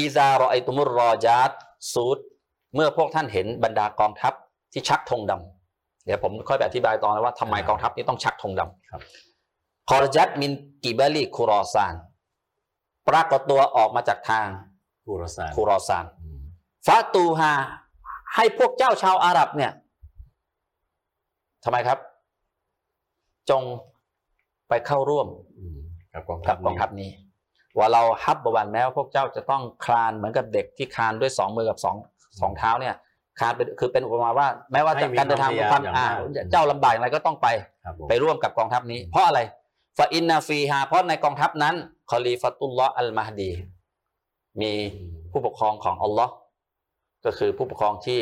[0.00, 1.52] إذا رأيتم الرايات
[1.92, 2.18] السود
[2.74, 4.32] เมื่อพวกท่านเห็นบรรดากองทัพ
[4.72, 5.32] ที่ชักธงดำ
[6.04, 9.00] เดี๋ยวผมค่อยไปอธิบายตอนว่าทำไมอ่ากองทัพนี้ต้องชักธงดครับ
[9.46, 10.52] خرجت من
[10.84, 11.94] قبل خراسان
[13.08, 14.46] ปรากฏตัวออกมาจากทาง
[15.04, 16.40] คูรอซานคูรอซานอืม
[16.86, 17.52] فأتوها
[18.34, 19.72] ให้พวกเจ้าชาวอาหรับเนี่ย
[21.64, 21.98] ทำไมครับ
[23.50, 23.62] จง
[24.68, 25.26] ไปเข้าร่วม
[25.58, 25.78] อืม
[26.12, 27.10] กับกองทักัพบกองทัพนี้
[27.78, 31.96] ว่าเราฮับบวันแม้ว่าพวกเจ้าจะต้องคลานเหมือนกับเด็กที่คลานด้วยสองมือกับสอง
[32.40, 32.94] สองเท้าเนี่ย
[33.38, 36.06] คลานเป็นคือเป็นอุปมาว่า แม้ว่าจะการเดินทางมีความอ่า
[36.50, 37.48] เจ้าลำบากอย่างไรก็ต้องไป
[37.84, 39.40] ครับผมไปร่วมกับกองทัพนี้ เพราะอะไร
[39.98, 41.74] ฟาอินนาฟีฮาเพราะในกองทัพนั้น
[42.10, 43.50] คอลีฟัตุลลอฮ์อัลมาฮดี
[44.60, 44.72] มี
[45.30, 46.32] ผู้ปกครองของอัลลอฮ์
[47.24, 48.20] ก็คือผู้ปกครองที่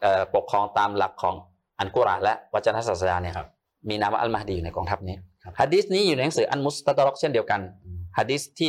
[0.00, 1.34] เอ่อปกครองตามหลักของ
[1.78, 3.48] อันกุรอานและวจนะศาสนาเนี่ยครับ
[3.88, 8.68] มีนามว่าอัลมาฮดีอยู่ในกองทัพนี้ครับฮะดีษนี้อยู่ในหนังสืออันมุสตะดรอกเช่นเดียวกันอืมฮะดีษที่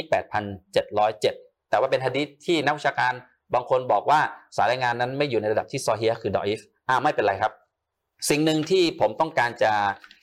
[0.86, 3.14] 8,707 แต่ว่าเป็นฮะดีษที่นักวิชาการ
[3.54, 4.20] บางคนบอกว่า
[4.56, 7.54] สายรายงานนั้นไม่อยู่ในระดับที่ซอเฮียะห์คือดออิฟอ่าไม่เป็นไรครับ
[8.30, 9.72] สิ่งหนึ่งที่ผมต้องการจะ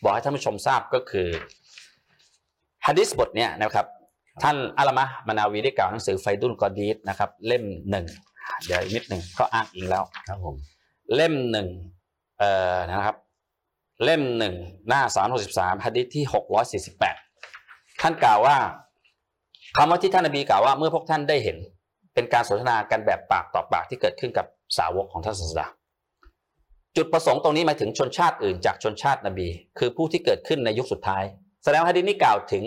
[0.02, 1.28] บอกให้ท่านผู้ชมทราบก็คือ
[2.87, 3.87] ฮะดีษบทเนี้ยนะครับ
[4.42, 8.06] ท่านอัลามะห์มานาวีได้กล่าวหนังสือไฟดุลกอดีดนะครับเล่มหนึ่ง
[8.64, 10.56] เดี๋ยวอีกนิดหนึ่งเขาอ้างอิงแล้วครับผม
[11.14, 11.68] เล่มหนึ่ง
[12.38, 13.16] เอ่อนะครับ
[14.04, 14.54] เล่มหนึ่ง
[14.88, 17.16] หน้าสามหกสิบสามฮะดิษที่หกร้อยสี่สิบแปด
[18.00, 18.56] ท่านกล่าวว่า
[19.76, 21.56] คำว่าที่ท่านนบีกล่าวว่าเมื่อพวกท่านได้เห็น
[22.14, 24.46] เป็นการสนทนากันแบบปากต่อปากที่เกิดขึ้นกับ
[24.79, 25.66] สาวกของท่านศาสดา
[26.96, 29.48] จุดประสงค์ตรงนี้หมายถึงชนชาติอื่นจากชนชาตินบี
[29.79, 31.22] คือผู้ที่เกิดขึ้นในยุคสุดท้าย
[31.64, 32.64] แสดงว่าฮะดิษนี้กล่าวถึง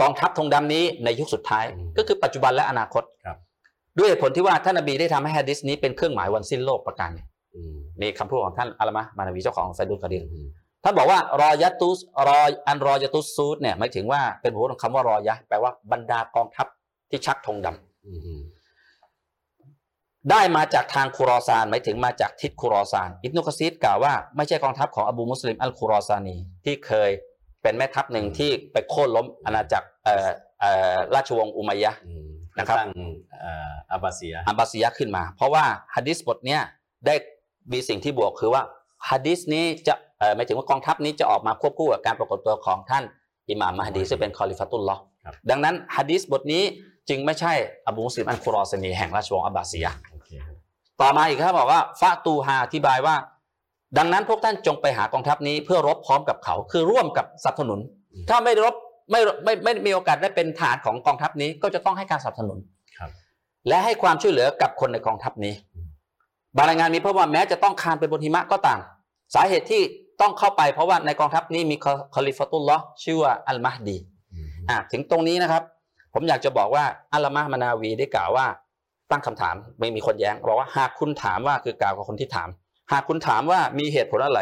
[0.00, 1.64] กองทัพธงดำนี้ในยุคสุดท้าย
[1.96, 3.36] ก็คือปัจจุบันและอนาคตครับ
[3.98, 10.48] ด้วยเหตุผลที่ว่าท่านนบีได้ทำให้ฮะดิษนี้เป็นเครื่องหมายวันสิ้นโลกประการหนึ่งอืมนี่คำพูดของท่านอัลามะห์มานาวีเจ้าของไซดุลกอดีรอืม
[10.84, 16.66] ท่านบอกว่ารอยัตตุสรออันรอยัตตุสซูดเนี่ยหมายถึงว่าเป็นหัวของคำว่ารอยะแปลว่าบรรดากองทัพ
[17.10, 18.40] ที่ชักธงดำอืมอืม
[20.30, 27.10] ได้มาจากทางคุรอซานหมายถึงมาจากทิศคุรอซาน อิบนุกะซีดกล่าวว่าไม่ใช่กองทัพของอบูมุสลิมอัลคุรอซานีที่เคย
[27.62, 30.28] เป็นแม่ทัพหนึ่งที่ไปโค่นล้มอาณาจักรเอ่อ
[30.60, 32.90] เอ่อราชวงศ์อุมัยยะห์อืมนะครับตั้ง
[33.40, 35.64] เอ่ออาบาเซียอับบาซียะห์ขึ้นมา เพราะว่า
[35.94, 36.60] ฮะดิษบทเนี้ย
[37.06, 37.14] ได้
[37.72, 38.62] มีสิ่งที่บวกคือว่า
[39.10, 43.04] ฮะดิษนี้จะเอ่อหมายถึงว่ากองทัพนี้จะออกมาควบคู่กับการปรากฏตัวของท่าน
[43.50, 46.64] อิหม่ามมหดีซึ่งเป็นคอลิฟัตุลลอฮ์ครับดังนั้นฮะดิษบทนี้
[47.08, 47.52] จึงไม่ใช่
[47.88, 49.86] อบูมุสลิมอันคุรอซานีแห่งราชวงศ์อับบาซีย
[51.00, 53.16] ต่อมาอีกครับบอกว่าฟาตูฮาอธิบายว่า
[53.98, 57.78] ดังนั้นพวกท่านจงไปหากองทัพนี้เพื่อรบพร้อมกับเขา คือร่วมกับสนับสนุน
[58.28, 58.74] ถ้าไม่รบ
[59.10, 62.58] ไม่ไม่ไม่ไม่มีโอกาสได้เป็นฐานของกองทัพนี้ก็จะต้องให้การสนับสนุน
[62.98, 63.10] ครับ
[63.68, 65.88] และให้ความช่วยเหลือกับคนในกองทัพนี้อืม
[66.56, 68.80] บางรายงานมีเพราะว่าแม้จะต้องคานไปบนหิมะก็ตาม
[69.34, 69.82] สาเหตุที่
[70.20, 71.76] ต้องเข้าไปเพราะว่าในกองทัพนี้มี
[72.14, 73.96] คอลิฟาตุลลอฮ์ชื่อว่าอัลมาฮดี
[74.34, 75.62] อืมอะถึงตรงนี้นะครับ
[76.14, 78.46] ผมอยากจะบอกว่าอัลลามะห์มานาวีได้กล่าวว่า
[79.10, 82.48] ตั้งคำถามไม่มีคนแย้งบอกว่าหากคุณถามว่าคือกล่าวกับคนที่ถาม
[82.92, 84.40] หากคุณถามว่ามีเหตุผลอะไร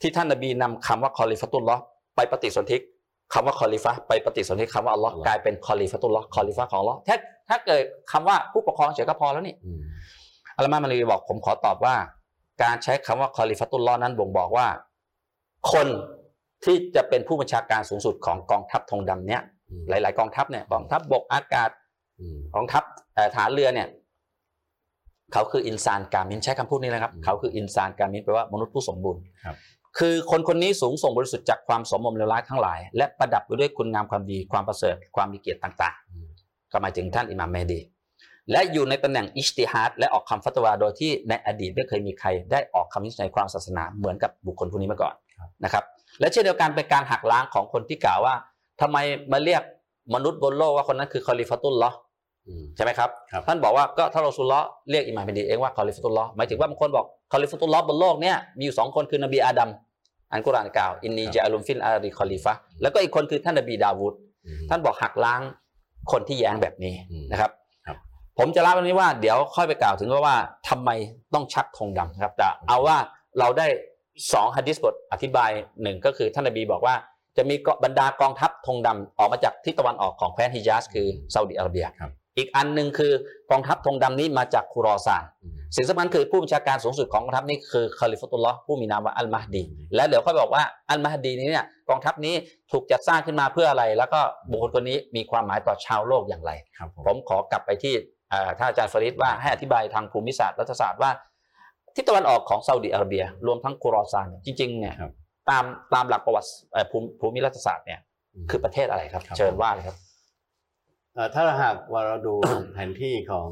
[0.00, 1.82] ที่ท่านนบีนำคำว่า خليفة الله
[2.16, 2.78] ไปปฏิสนธิ
[3.32, 7.16] คำว่าคอลิฟะห์ไปปฏิสนธิคำว่าอัลลอฮ์กลายเป็น خليفة اللهคอลิฟะห์ของอัลลอฮ์ถ้า
[7.48, 9.80] ถ้าเกิดคำว่าผู้ปกครองเฉยก็พอแล้วนี่อืม
[10.56, 11.96] อัลลามะห์มานาวีบอกผมขอตอบว่า
[12.62, 14.66] การใช้คำว่า خليفة اللهนั้นบ่งบอกว่า
[15.72, 15.86] คน
[16.64, 21.87] ที่จะเป็นผู้บัญชาการสูงสุดของกองทัพธงดำเนี่ยอืมหลาย ๆ กองทัพเนี่ยกองทัพบกอากาศอืม
[22.54, 23.88] กองทัพเอ่อฐานเรือเนี่ย
[25.32, 29.56] เขาคืออินซานกามินใช้คำพูดนี้นะครับอืมเขาคืออินซานกามินแปลว่ามนุษย์ผู้สมบูรณ์ครับ
[29.98, 37.80] คือคนคนนี้สูงส่งบริสุทธิ์จากความสมมเลวร้ายทั้งหลาย และประดับไปด้วยคุณงามความดีความประเสริฐความมีเกียรติต่างอืมๆก็หมายถึงท่านอิหม่ามเมดี
[38.50, 45.14] และอยู่ในตำแหน่งอิชติฮัดและออกคำฟัตวาโดยที่ในอดีตไม่เคยมีใครได้ออกคำวินิจฉัยความศาสนาเหมือนกับบุคคลผู้นี้มาก่อน
[45.64, 45.84] นะครับ
[46.20, 48.34] และเช่นเดียวกันเป็นการหักล้างของคนที่กล่าวว่า
[48.80, 48.96] ทำไม
[49.32, 49.62] มาเรียก
[50.14, 52.07] มนุษย์บนโลกว่าคนนั้นคือ خليفة اللهอืม
[52.76, 59.70] ใช่ไหมครับครับท่านบอกว่าก็ถ้ารอซูลเลาะห์เรียกอิหม่ามเมดีเองว่าคอลิฟาตุลลอฮ์หมายถึงว่าบางคนบอก خليفة اللهบนโลกเนี้ยมีอยู่สองคนคือนบีอาดัม
[60.32, 64.14] อัลกุรอานกล่าวإني جاعل في الأرض خليفةแล้วก็อีกคนคือท่านนบีดาวูด
[64.46, 65.40] อืมท่านบอกหักล้าง
[66.12, 67.50] คนที่แย้งแบบนี้อืมนะครับ
[67.86, 67.96] ครับ
[68.38, 70.36] ผมจะเล่าวันนี้ว่าเดี๋ยวค่อยไปกล่าวถึงว่าว่า
[70.68, 70.90] ทำไม
[71.34, 72.96] ต้องชักธงดำครับแต่เอาว่า
[73.38, 73.66] เราได้
[74.32, 75.50] สองฮะดิษบทอธิบาย
[75.82, 76.94] หนึ่งก็คือท่านนบีบอกว่า
[77.36, 83.12] จะมีบรรดากองทัพธงดำออกมาจากทิศตะวันออกของแคว้นฮิญาซคือซาอุดิอาระเบียครับ อีกอันหนึ่งคือ
[83.50, 92.34] กองทัพธงดำนี้มาจากคุรอซานอืมสิ่งสำคัญคือผู้บัญชาการสูงสุดของกองทัพนี้คือคาลิฟาตุลลอฮ์ผู้มีนามว่าอัลมาฮดีอืมและเดี๋ยวค่อยบอกว่าอัลมาฮดีนี้เนี่ยกองทัพนี้
[92.72, 94.20] ถูกจัดสร้างขึ้นมาเพื่ออะไร แล้วก็
[94.50, 97.94] บุคคลคนนี้มีความหมายต่อชาวโลกอย่างไรครับผมผมขอกลับไปที่
[98.30, 101.10] เอ่อท่านอาจารย์ฟาริดว่าให้อธิบายทางภูมิศาสตร์รัฐศาสตร์ว่า
[101.96, 105.12] ทิศตะวันออกของซาอุดิอาระเบีย รวมทั้งคุรอซานเนี่ยจริงๆเนี่ยครับ
[105.50, 108.00] ตามตามหลักประวัติเอ่อภูมิภูมิรัฐศาสตร์เนี่ย
[108.50, 110.07] คือประเทศอะไรครับครับเชิญว่าเลยครับเอ่อ
[111.36, 112.34] ถ้าหากว่าเราดู
[112.72, 113.50] แผนที่ของ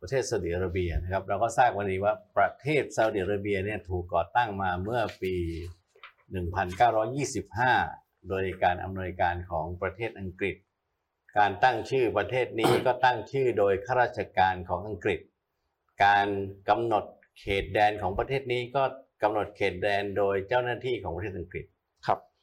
[0.00, 5.34] ประเทศซาอุดิอาระเบียนะครับ เราก็ทราบวันนี้ว่าประเทศซาอุดิอาระเบียเนี่ยถูกก่อตั้งมาเมื่อปี
[7.00, 10.56] 1925 โดยการอำนวยการของประเทศอังกฤษ
[11.38, 15.20] การตั้งชื่อประเทศนี้ก็ตั้งชื่อโดยข้าราชการของอังกฤษ
[16.04, 16.26] การ
[16.68, 17.04] กำหนด
[17.40, 18.82] เขตแดนของประเทศนี้ก็
[19.22, 21.66] กำหนดเขตแดนโดยเจ้าหน้าที่ของประเทศอังกฤษ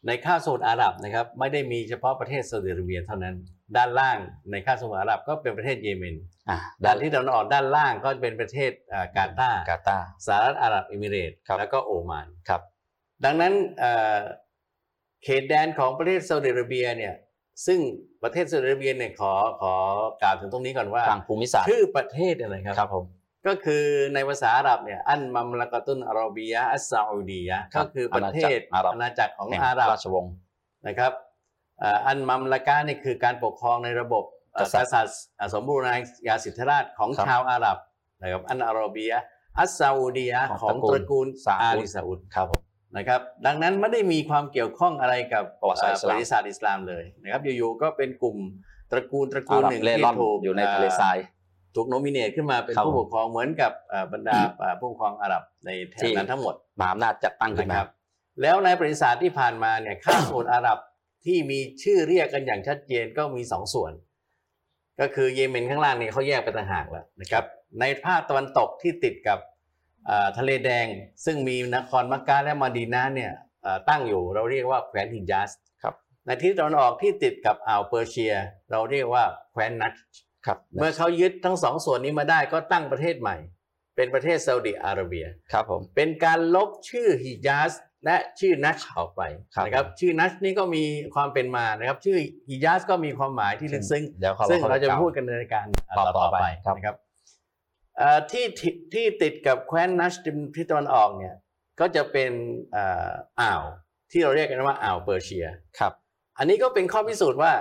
[0.07, 3.35] ในคาบสมุทรอาหรับนะครับไม่ได้มีเฉพาะประเทศซาอุดิอาระเบียเท่านั้น
[3.75, 4.17] ด้านล่าง
[4.51, 6.15] ในคาบสมุทรอาหรับก็เป็นประเทศเยเมน
[6.49, 12.61] อ่าด้านที่ตะวันออกด้านล่างก็เป็นประเทศอ่ากาตาร์กาตาร์สหรัฐอาหรับเอมิเรตส์ครับแล้วก็โอมานครับ
[13.25, 14.19] ดังนั้นเอ่อ
[15.23, 17.13] เขตแดนของประเทศซาอุดิอาระเบียเนี่ย
[17.65, 17.79] ซึ่ง
[18.23, 19.73] ประเทศซาอุดิอาระเบียเนี่ยขอขอ
[20.21, 23.05] กล่าวถึงตรงนี้ก่อนว่าทางภูมิศาสตร์ชื่อประเทศอะไรครับครับผม
[23.47, 30.33] ก็คือในภาษาอาหรับเนี่ยอันมัมละกะตุนอาราบียะอัสซาอุดียะครัก็บคือประเทศอาณาจักรอาหรับอาณาจักรของแห่งอาหรับราชวงศ์
[30.87, 31.11] นะครับ
[31.79, 35.95] เอ่ออันมัมละกะนี่คือการปกครองในระบบเอ่อกษัตริย์ษัตริย์อ่าสมบูรณา
[36.27, 37.77] ญาสิทธิราชย์ของครับชาวอาหรับ
[38.21, 39.19] นะครับอันอาราบียะ
[39.59, 42.61] อัสซาอุดียะขขอองงตตระระกูกูลลซาอุดอาลีซาอุดครับผม
[42.97, 48.37] นะครับดังนั้นไม่ได้มีความเกี่ยวข้องอะไรกับประวัติศาสตร์อิสลามประวัติศาสตร์อิสลามเลยนะครับอยู่ๆก็เป็นกลุ่ม
[48.91, 51.17] ตระกูลตระกูอาลหรับหนึ่งเล่ที่ร่อนถูกอยู่ในทะเลทราย
[51.75, 57.89] ถูกโนมิเนตขึ้นมาเป็นครับผู้ปกครองเหมือนกับเอ่อบรรดาเอ่อผู้ปกครองอาหรับในแถบนั้นทั้งหมดมหาอำนาจจัดตั้งขึ้นนะมาครับ
[58.41, 60.77] แล้วในประวัติศาสตร์ที่ผ่านมาเนี่ยข้าสมุทรอาหรับ
[61.25, 63.91] ที่มีชื่อเรียกกันอย่างชัดเจนก็มีสองส่วน
[64.99, 67.45] ก็คือเยเมนข้างล่างนี่เขาแยกไปต่างหากแล้วนะครับ
[67.79, 69.39] ในภาคตะวันตกที่ติดกับ
[70.05, 70.87] เอ่อทะเลแดง
[71.25, 73.31] ซึ่งมีนครมักกะและมาดีนาเนี่ย
[73.63, 75.51] เอ่อตั้งอยู่เราเรียกว่าแคว้นฮิญาส
[75.83, 78.33] ครับในที่ตะวันออกที่ติดกับอ่าวเปอร์เซีย
[78.71, 79.93] เราเรียกว่าแคว้นนัช
[80.45, 83.37] ครับเมื่อเขายึดทั้งสองส่วนนี้มาได้ก็ตั้งประเทศใหม่
[83.95, 87.73] เป็นประเทศซาอุดิอาระเบียครับผมเป็นการลบชื่อฮิญาส
[88.05, 89.21] และชื่อนัชออกไป
[89.55, 90.83] ครับนะครับชื่อนัชนี่ก็มี
[91.15, 92.17] ความเป็นมานะครับ ชื่อ
[92.49, 95.65] ฮิญาสก็มีความหมายที่ลึกซึ้งเดี๋ยวเขาซึ่งเราจะกล่วพูดกันในรายการ
[95.97, 96.95] ต่อต่อๆไปไปครับนะครับ
[97.97, 100.13] เอ่อที่ที่ที่ติดกับแคว้นนัช
[100.55, 101.35] ทิศตะวันออกเนี่ย
[101.79, 102.31] ก็จะเป็น
[102.73, 103.61] เอ่ออ่าว
[104.11, 105.45] ที่เราเรียกกันว่าอ่าวเปอร์เซีย
[105.79, 105.93] ครับ
[106.37, 107.53] อันนี้ก็เป็นข้อพิสูจน์ว่า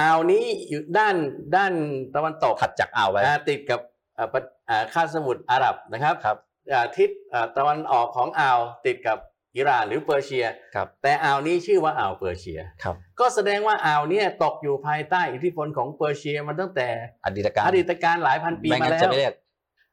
[0.00, 1.14] อ่าวนี้อยู่ด้าน
[1.56, 1.72] ด้าน
[2.14, 3.80] ตะวันตกถัดจากอ่าวไปอ่าติดกับ
[4.18, 6.36] อ่าปะอ่าคาบสมุทรอาหรับนะครับครับ
[6.72, 9.18] อ่าทิศอ่าตะวันออกของอ่าวติดกับ
[9.56, 16.88] อิหร่านหรือเปอร์เซีย ครับแต่อ่าวนี้ชื่อว่าอ่าวเปอร์เซีย ครับก็แสดงว่าอ่าวเนี้ตกอยู่ภายใต้อิทธิพลของเปอร์เซียมาตั้งแต่
[17.24, 19.34] อดีตการอดีตการหลายพันปีไม่มางั้นแล้จะวไม่เรียก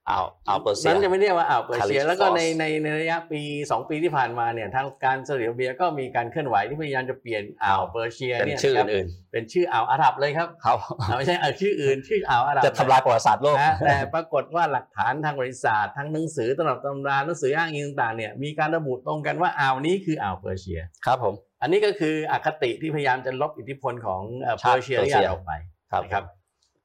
[0.09, 25.51] อ่าวอ่าวเปอร์เซียนั้นจะไม่เรียกว่าอ่าวเปอร์เซีย Khalid แล้วก็ใน Force ในในระยะปี 2 ปีที่ผ่านมาเนี่ยทางการซาอุดิอาระเบียก็มีการเคลื่อนไหวที่พยายามจะเปลี่ยนอ่าวเปอร์เซียเป็นเนี่ยชื่อนะครับอื่นเป็นชื่ออ่าวอาหรับเลยครับๆเขาอ่าไม่ใช่อ่าวชื่ออื่นชื่ออ่าวอาหรับจะทำลายประวัติศาสตร์โลกนะแต่ปรากฏว่าหลักฐานทางบริษัททั้งหนังสือตำรับตำราหนังสืออ้างอิงต่างๆเนี่ยมีการระบุตรงกันว่าอ่าวนี้คืออ่าวเปอร์เซียครับผมอันนี้ก็คืออคติที่พยายามจะลบอิทธิพลของเอ่อชาติเปอร์เซียเปอร์เซียออกไป
[25.91, 26.23] ครับนะครับ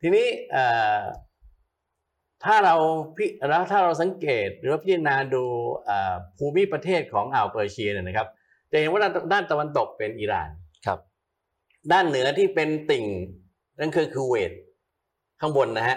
[0.00, 0.64] ทีนี้เอ่
[0.96, 0.98] อ
[2.44, 2.74] ถ้าเรา
[3.16, 5.44] พิแล้วถ้าเราสังเกตหรือว่าพิจารณาดู
[5.85, 8.28] เอ่อภูมิประเทศของอ่าวเปอร์เซียเนี่ยนะครับ
[8.70, 10.50] จะเห็นว่าด้านด้านตะวันตกเป็นอิหร่าน
[10.87, 10.98] ครับ
[11.92, 13.07] ด้านเหนือที่เป็นติ่ง
[13.81, 14.52] นั่นคือคูเวต
[15.40, 15.96] ข้างบนนะฮะ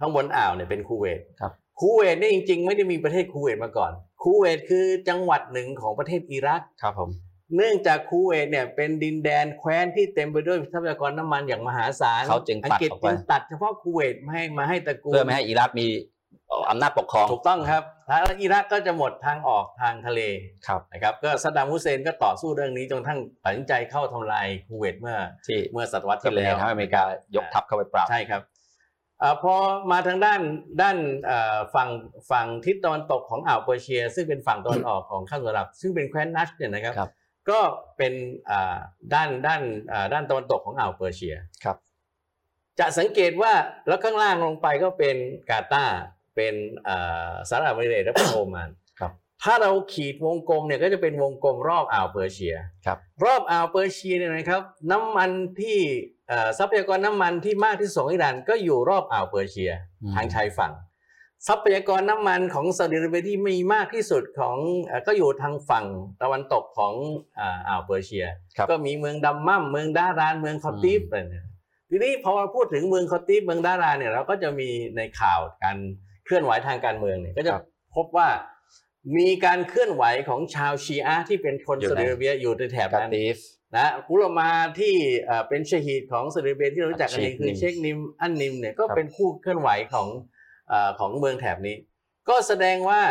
[0.00, 3.92] ข้างบนอ่าวเนี่ยเป็นคูเวตครับคูเวตเนี่ยจริง ๆ ไม่ได้มีประเทศคูเวตมาก่อน
[4.22, 7.10] คูเวตคือจังหวัดหนึ่งของประเทศอิรักครับผม
[7.56, 15.86] เนื่องจากคูเวตเนี่ยเป็นดินแดนแคว้นที่เต็มไปด้วยทรัพยากรน้ำมันอย่างมหาศาลเขาจึงอัตัดกฤษออกไป จึงตัดเฉพาะคูเวตมาให้มาให้ตระกูลเพื่อไม่ให้อิรักมี
[16.70, 20.20] อำนาจปกครองถูกต้องครับแล้วอิรักก็จะหมดทางออกทางทะเล
[20.66, 27.02] ครับนะครับก็ซัดดัมฮุสเซนก็ต่อสู้เรื่องนี้จนกระทั้งตัดสินใจเข้าทำลายคูเวตเมื่อที่เมื่อศตวรรษก็ที่เป็นเหแล้วตุทำให้อเมริกา
[27.36, 28.42] ยกทัพเข้าไปปราบ ใช่ครับ
[29.20, 29.54] เออพอ
[29.90, 30.40] มาทางด้าน
[30.82, 31.88] ด้านเอ่อฝั่ง
[32.30, 37.10] ฝั่งทิศตะวันตกของอ่าวเปอร์เซีย ซึ่งเป็นฝั่งตะวันออกของข้าวสลับซึ่งเป็นแคว้นนัชเนี่ยนะครับ ครับ
[37.50, 37.60] ก็
[37.96, 38.12] เป็น
[38.50, 38.76] อ่า
[39.14, 41.76] ด้านด้านอ่าด้านตะวันตกของอ่าวเปอร์เซียครับ
[42.78, 43.52] จะสังเกตว่า
[43.86, 45.16] แล้วข้างล่างลงไปก็เป็น
[45.50, 45.98] กาตาร์
[46.36, 46.54] เป็น
[46.88, 52.54] อ่าสหรัฐอเมริกาและเป็นโอมานครับถ้าเราขีดวงกลมเนี่ยก็จะเป็นวงกลมรอบอ่าวเปอร์เซีย
[52.86, 55.78] ครับรอบอ่าวเปอร์เซียเนี่ยนะครับ น้ำมันที่
[56.28, 60.72] เอ่อทรัพยากรน้ำมันที่มากที่สุดของอิหร่านก็อยู่รอบอ่าวเปอร์เซียอืมทางชายฝั่ง
[61.48, 65.86] ทรัพยากรน้ำมันของซาอุดิอาระเบียที่มีมากที่สุดของเอ่อก็อยู่ทางฝั่ง
[66.22, 66.94] ตะวันตกของ
[67.38, 68.26] อ่าอ่าวเปอร์เซีย
[68.56, 71.44] ครับก็มีเมืองดัมมัมเมืองดารานเมืองคอติฟอืมอะไรเนี่ย
[71.90, 75.76] ทีนี้พอมาพูดถึงเมืองคอติฟเมืองดารานเนี่ยเราก็จะมีในข่าวการ
[76.24, 77.52] เคลื่อนไหวทางการเมืองเนี่ยก็จะ
[77.94, 78.28] พบว่า
[79.16, 83.36] มีการเคลื่อนไหวของชาวชีอะห์ที่เป็นคนอยู่ซาอุในดิอาระเบียอยู่ในแถบกานั้นติฟ
[83.76, 84.94] นะกุลมาที่
[85.26, 90.30] เอ่อเป็นชฮีดของซาอุดิอาระเบียที่เรารู้จักกันดีเชคคือนิมเชคนิมอันนิมเนี่ยก็ครับเป็นผู้เคลื่อนไหวของเอ่อ
[90.98, 91.76] ของเมืองแถบนี้
[92.28, 93.02] ก็แสดงว่า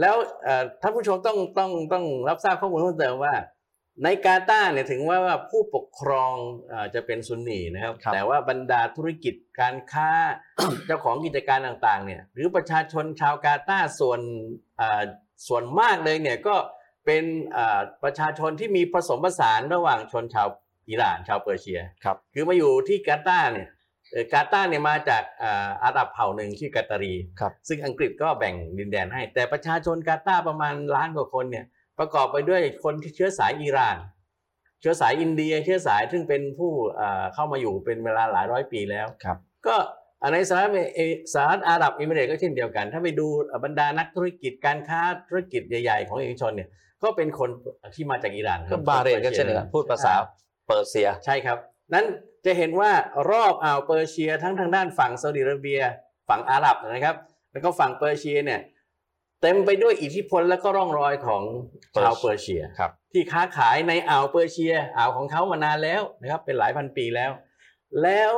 [0.00, 3.34] แล้วเอ่อท่านผู้ชมต้องต้องต้องรับทราบข้อมูลเพิ่มเติมว่า
[4.04, 6.34] ในกาตาร์เนี่ยถึงว่าว่าผู้ปกครอง
[6.72, 10.10] อาจะเป็นซุนนีนะครับครับแต่ว่าบรรดาธุรกิจการค้า
[10.86, 14.20] เจ้าของกิจการต่างๆเนี่ยหรือประชาชนชาวกาตาร์ส่วน
[14.80, 15.02] อ่า
[15.48, 16.56] ส่วนมากเลยเนี่ยก็
[17.06, 17.24] เป็น
[17.56, 20.48] อ่าประชาชนที่มีผสมผสานระหว่างชนชาว
[20.88, 23.79] อิหร่านชาวเปอร์เซียครับคือมาอยู่ที่กาตาร์เนี่ยเอ่อ
[24.32, 31.64] กาตาร์เนี่ยมาจากอ่าอาหรับเผ่าหนึ่งชื่อกาตารีครับซึ่งอังกฤษก็แบ่งดินแดนให้ แต่ประชาชนกาตาร์ประมาณล้านกว่าคนเนี่ย
[31.98, 33.96] ประกอบไปด้วยคนที่เชื้อสายอิหร่าน
[34.80, 36.70] เชื้อสายอินเดีย เชื้อสายซึ่งเป็นผู้
[37.00, 39.76] อ่าเข้ามาอยู่เป็นเวลาหลายร้อยปีแล้วครับก็
[40.32, 41.00] ในสหรัฐเอ
[41.32, 43.26] สหรัฐอาหรับอิมิเรตส์ก็เช่นเดียวกัน ถ้าไปดู
[43.64, 46.68] บรรดานักธุรกิจการค้าธุรกิจใหญ่ ๆ ของเอกชนเนี่ย
[47.02, 47.50] ก็เป็นคน
[47.94, 50.12] ที่มาจากอิหร่านก็บาห์เรนก็เช่นเดียวกันพูดภาษา
[50.66, 51.58] เปอร์เซียใช่ครับ
[51.94, 52.06] นั้น
[52.44, 52.92] จะเห็นว่า
[53.30, 55.80] รอบอ่าวเปอร์เซียทั้งทางด้านฝั่งซาอุดิอาระเบีย
[56.28, 57.16] ฝั่งอาหรับนะครับ
[57.52, 58.60] แล้วก็ฝั่งเปอร์เซียเนี่ย
[59.42, 61.42] เต็มไปด้วยอิทธิพลและก็ร่องรอยของ
[62.00, 67.30] ชาวเปอร์เซียครับที่ค้าขายในอ่าวเปอร์เซียอ่าวของเขามานานแล้วนะครับเป็นหลายพันปีแล้ว
[68.02, 68.32] แล้ว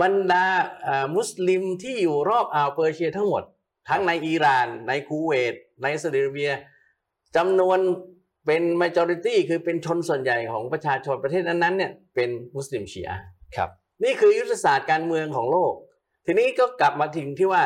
[0.00, 0.46] บรรดา
[0.86, 3.42] อ่ามุสลิมที่อยู่รอบอ่าวเปอร์เซียทั้งหมด
[3.88, 6.52] ทั้งในอิหร่าน ในคูเวตในซาอุดิอาระเบีย
[7.36, 7.78] จำนวน
[8.46, 13.24] เป็น majority คือเป็นชนส่วนใหญ่ของประชาชนประเทศนั้นๆเนี่ยเป็นมุสลิมชีอะห์
[13.56, 13.70] ครับ
[14.04, 15.72] นี่คือยุทธศาสตร์การเมืองของโลก
[16.26, 17.62] ทีนี้ก็กลับมาถึงที่ว่า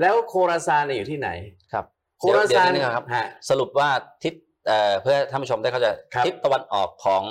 [0.00, 1.28] แล้วโคราซานเนี่ยอยู่ที่ไหน
[1.72, 1.84] ครับ
[2.20, 3.88] โคราซานเดี๋ยวนิดนึงนะครับฮะสรุปว่า
[4.24, 4.34] ทิศ
[4.66, 7.24] เอ่อเพื่อท่านผู้ชมได้เข้าใจครับทิศตะวันออกของ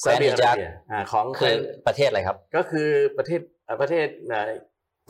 [0.00, 1.54] แคซาว้อุนดิฮิอาญาระซเบียอ่าของคือ
[1.86, 4.06] ประเทศอะไรครับ ก็คือประเทศเอ่อประเทศ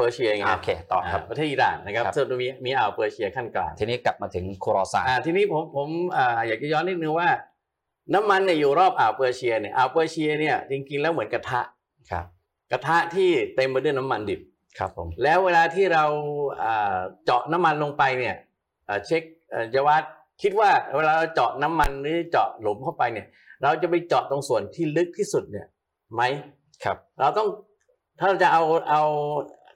[0.00, 7.28] เอ่อเปอร์เซียไงอ่าโอเคต่อครับาประเทศอิหร่านนะครับครับซึ่งมีมีอ่าวเปอร์เซียขั้นกลางทีนี้กลับมาถึงโคราซานอ่าทีนี้ผมผมอ่าอยากจะย้อนนิดนึงว่า
[8.14, 11.60] น้ำมันเนี่ยอยู่รอบอ่าวเปอร์เซียเนี่ยอ่าวเปอร์เซียเนี่ยจริงๆแล้วเหมือนกระทะ
[12.10, 12.24] ครับ
[12.72, 14.40] กระทะที่เต็มไปด้วยน้ำมันดิบ
[14.78, 16.04] ครับผมแล้วเวลาที่เรา
[16.62, 18.36] อ่าเจาะน้ำมันลงไปเนี่ย
[18.88, 20.02] อ่าเช็คเอ่อจะวัด
[20.42, 23.26] คิดว่าเวลาเราเจาะน้ำมันหรือเจาะหลุมเข้าไปเนี่ย
[23.62, 25.66] เราจะไปเจาะตรงส่วนที่ลึกที่สุดเนี่ย
[26.14, 26.22] ไหม
[26.84, 27.48] ครับ เราต้อง
[28.18, 29.02] ถ้าเราจะเอาเอา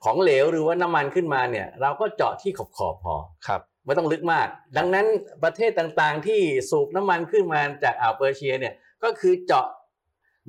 [0.05, 5.07] ของเหลวหรือว่าน้ำมันขึ้นมาเนี่ยเราก็เจาะที่ขอบขอบๆพอครับไม่ต้องลึกมาก ดังนั้น
[5.45, 6.41] ประเทศต่างๆ ที่
[6.71, 9.67] สูบน้ำมันขึ้นมาจากอ่าวเปอร์เซียเนี่ยก็คือเจาะ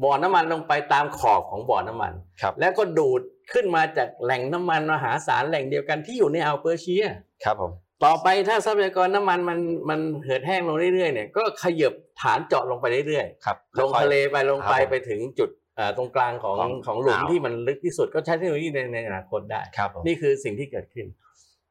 [0.03, 3.21] บ่อน้ำมันลงไปตามขอบของบ่อน้ำมันครับแล้วก็ดูด
[3.53, 7.05] ขึ้นมาจากแหล่งน้ำมันมหาศาลแหล่งเดียวกันที่อยู่ในอ่าวเปอร์เซีย
[7.43, 7.71] ครับผม
[8.05, 15.64] ต่อไปถ้าทรัพยากรน้ำมันมันมันเหือดแห้งลงเรื่อยๆเนี่ยก็ขยับฐานเจาะลงไปเรื่อยครับๆลงทะเลไปลงไปครับผมไปถึงจุดเอ่อ
[15.97, 21.05] ตรงกลางของของของหลุมอ่าวที่มันลึกที่สุดก็ใช้เทคโนโลยีในในอนาคตได้ครับผมนี่คือสิ่งที่เกิดขึ้น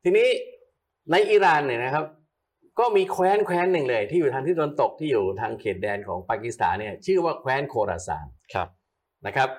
[0.04, 0.28] ทีนี้
[1.10, 2.04] ในอิหร่านเนี่ยนะครับ
[2.78, 8.68] ก็มีแคว้นแคว้นหนึ่งเลย ที่อยู่ทางที่ตะวันตกที่อยู่ทางเขตแดนของปากีสถานเนี่ยชื่อว่าแคว้นโคราซานครับ
[9.26, 9.50] นะครับ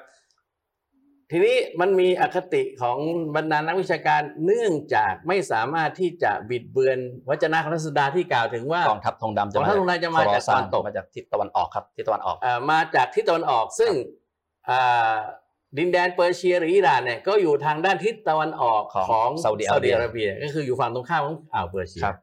[1.31, 2.97] ทีนี้มันมีอคติของ
[3.35, 6.97] บรรดานักวิชาการเนื่องจากไม่สามารถที่จะบิดเบือน
[7.29, 14.23] วจนะของรัศดาที่กล่าวถึงว่ากองทัพธงดำจะกองทัพธงดำจะมาจากโครซตะวันตกมาจากทิศตะวันออกครับทิศตะวันออกเอ่อมาจากทิศตะวันออกซึ่งอ่า
[15.77, 22.15] ดินแดนเปอร์เซียหรืออิหร่านเนี่ยก็อยู่ทางด้านทิศตะวันออกของของซาอุดิอาระเบียอาระเบีย ก็คืออยู่ฝั่งตรงข้ามของอ่าวเปอร์เซียครับ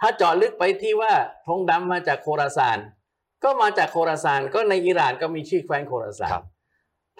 [0.00, 1.12] ถ้าเจาะลึกไปที่ว่า
[1.46, 2.78] ธงดำมาจากโคราซาน
[3.44, 6.44] ก็มาจากโคราซานก็ในอิหร่านก็มีชื่อแคว้นโคราซานครับ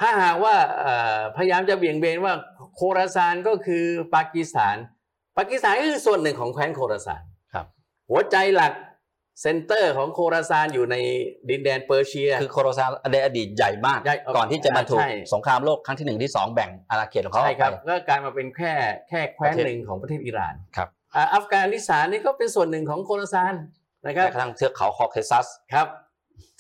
[0.01, 2.35] ถ้าหากว่าเอ่อพยายามจะเบี่ยงเบนว่า
[2.77, 4.77] โคราซานก็คือปากีสถาน
[5.39, 7.23] ปากีสถานก็คือส่วนหนึ่งของแคว้นโคราซาน
[7.55, 7.67] ครับ
[8.11, 8.73] หัวใจหลัก
[9.43, 10.97] center ของโคราซานอยู่ใน
[11.51, 18.73] ดินแดนเปอร์เซีย คือโคราซานในอดีตใหญ่มากใหญ่ก่อนที่จะมาถูกใช่สงครามโลกครั้งที่หนึ่งที่สองแบ่งอาณาเขตของเขาอใช่อกคไปรับก็กลายมาเป็นแค่
[19.09, 23.55] แค่แคว้นประเทศหนึ่งของประเทศอิหร่านครับอ่าอัฟกานิสถานนี่ก็เป็นส่วนหนึ่งของโคราซาน
[24.07, 25.87] นะครับแม้กระทั่งเทือกเขาคอเคซัสครับ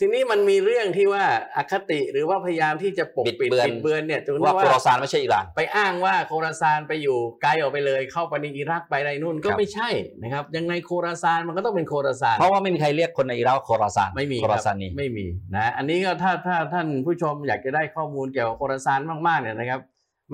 [0.00, 1.24] ทีนี้มันมีเรื่องที่ว่า
[1.56, 9.88] อคติหรือว่าพยายามที่จะปกบิดปิดเบือนบิดเบือนเนี่ยจนว่าว่าโคราซานไม่ใช่อิหร่านไปอ้างว่าโคราซานไปอยู่ไกลออกไปเลย เข้าไปในอิรักไปอะไรนู่นก็ครับไม่ใช่
[10.22, 19.80] นะครับยังไงโคราซานมันก็ต้องเป็นโคราซานเพราะว่าไม่มีใครเรียกคนในอิรักว่าโคราซานไม่มีโคราซานีครับไม่มีนะอันนี้ก็ถ้าถ้าท่านผู้ชมอยากจะได้ข้อมูลเกี่ยวกับโคราซานมากๆเนี่ยนะครับ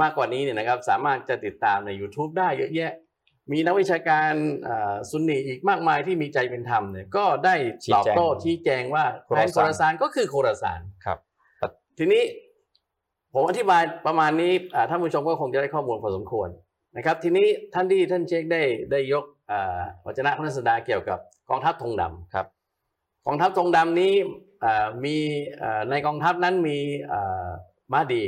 [0.02, 2.92] มากกว่านี้เนี่ยนะครับสามารถจะติดตามใน YouTube ได้เยอะแยะ
[3.50, 4.33] มีนักวิชาการ
[4.68, 7.55] อ่าซุนนีอีกมากมายที่มีใจเป็นธรรมเนี่ยก็ได้
[7.94, 11.18] ตอบโต้ชี้แจงว่าแคว้นโคราซานก็คือโคราซานครับ
[11.98, 12.22] ทีนี้
[13.35, 16.48] ผมอธิบายประมาณนี้อ่าท่านผู้ชมก็คงจะได้ข้อมูลพอสมควร
[16.96, 21.18] นะครับ ทีนี้ท่านที่ท่านเช็คได้ได้ยกอ่าวจนะพระนัสดาเกี่ยวกับ
[21.50, 22.46] กองทัพธงดำครับ
[23.26, 24.14] กองทัพธงดำนี้
[24.64, 25.16] อ่ามี
[25.62, 26.79] อ่าในกองทัพนั้นมี
[27.12, 27.48] อ่า
[27.92, 28.25] มาดี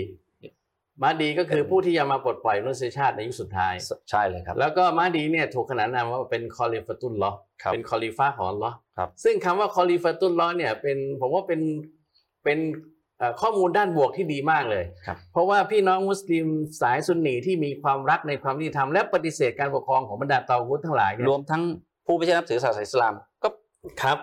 [1.02, 3.74] มาดีก็คือผู้ที่จะมาปลดปล่อยมนุษยชาติในยุคสุดท้าย
[4.10, 11.60] ใช่เลยครับ แล้วก็มาดีเนี่ยถูกขนานนามว่าเป็นคอลิฟตุลลอฮ์ครับเป็นคอลิฟะของอัลลอฮ์ครับซึ่งคำว่าคอลิฟตุลลอฮ์เนี่ยเป็นผมว่าเป็น
[12.44, 12.58] เป็น
[13.18, 16.46] เอ่อข้อมูลด้านบวกที่ดีมากเลยครับเพราะว่าพี่น้องมุสลิม
[16.80, 21.62] สายซุนนีที่มีความรักในความยุติธรรมและปฏิเสธการปกครองของบรรดาเตากุตทั้งหลายเนี่ยรวมทั้ง
[22.06, 23.48] ผู้ไม่ใช่นับถือศาสนาอิสลามก็
[24.02, 24.18] ครับ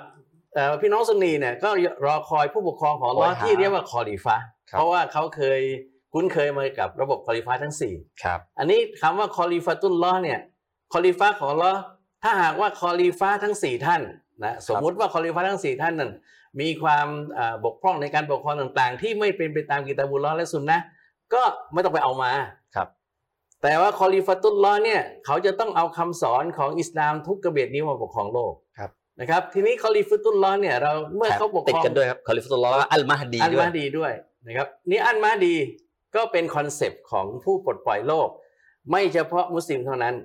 [0.53, 1.69] เอ่อพี่น้องซุนนีเนี่ยก็
[2.05, 5.61] รอคอยผู้ปกครองของอัลลอฮ์คอยหาที่เรียกว่าคอลิฟะห์ครับเพราะว่าเขาเคย
[6.13, 7.93] คุ้นเคยมากับระบบคอลิฟะห์ทั้งสี่
[8.23, 10.39] ครับอันนี้คำว่าคอลิฟะตุลลอฮ์เนี่ย
[10.93, 11.79] คอลิฟะห์ของอัลลอฮ์
[12.23, 14.01] ถ้าหากว่าคอลิฟะห์ทั้งสี่ท่าน
[14.43, 16.11] นะสมมุติว่าคอลิฟะห์ทั้งสี่ท่านนั้น
[16.61, 20.83] มีความเอ่อบกพร่องในการปกครองต่างๆ ที่ไม่เป็นไปตามกิตาบุลลอฮ์และสุนนะห์
[21.33, 21.43] ก็
[21.73, 22.31] ไม่ต้องไปเอามา
[22.75, 22.87] ครับ
[23.63, 28.89] แต่ว่าคอลิฟะตุลลอฮ์เนี่ยเขาจะต้องเอาคำสอนของอิสลามทุกกระเบียดนิ้วมาปกครองโลกครับ
[29.19, 34.11] นะครับทีนี้คอลิฟะตุลลอฮ์เนี่ยเราเมื่อเขาปกติดครองกันด้วยครับคอลิฟตุลลอฮ์และอัลมาฮดีอันด้วยมาดีด้วย
[34.45, 35.55] นะครับนี่อันมาดี
[36.15, 38.29] ก็เป็นคอนเซปต์ของผู้ปลดปล่อยโลก
[38.91, 40.15] ไม่เฉพาะมุสลิมเท่านั้น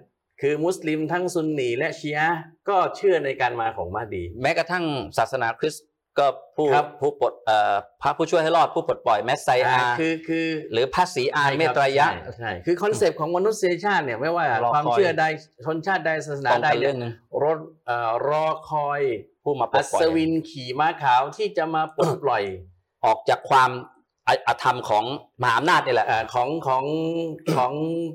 [0.40, 4.84] คือมุสลิมทั้งซุนนีและชีอะห์ก็เชื่อในการมาของมาดี แม้กระทั่ง
[5.18, 5.86] ศาสนาคริสต์
[6.18, 6.26] ก็
[6.56, 15.24] ผู้ครับผู้ปลดเอ่อพระผู้ช่วยให้รอดผู้ปลดปล่อยแมสไซอาคือคือหรือพระศรีอานเมตรายะใช่ใช่คือคอนเซปต์ของมนุษยชาติเนี่ยไม่ว่ารอคอยความเชื่อใด
[15.64, 17.12] ชนชาติใดศาสนาต้องใดกันเนี่เรื่ยองหนึง
[17.42, 17.52] รอ
[17.86, 19.00] เอ่อรอคอย
[19.44, 22.42] ผู้มาปลอัดปล่อศยวินขี่ม้าขาวที่จะมาปลดปล่อย
[23.04, 23.70] ออกจากความ
[24.28, 25.04] ออธรรมของ
[25.42, 26.84] มหาอำนาจนี่แหละเอ่อของของ
[27.56, 27.72] ของ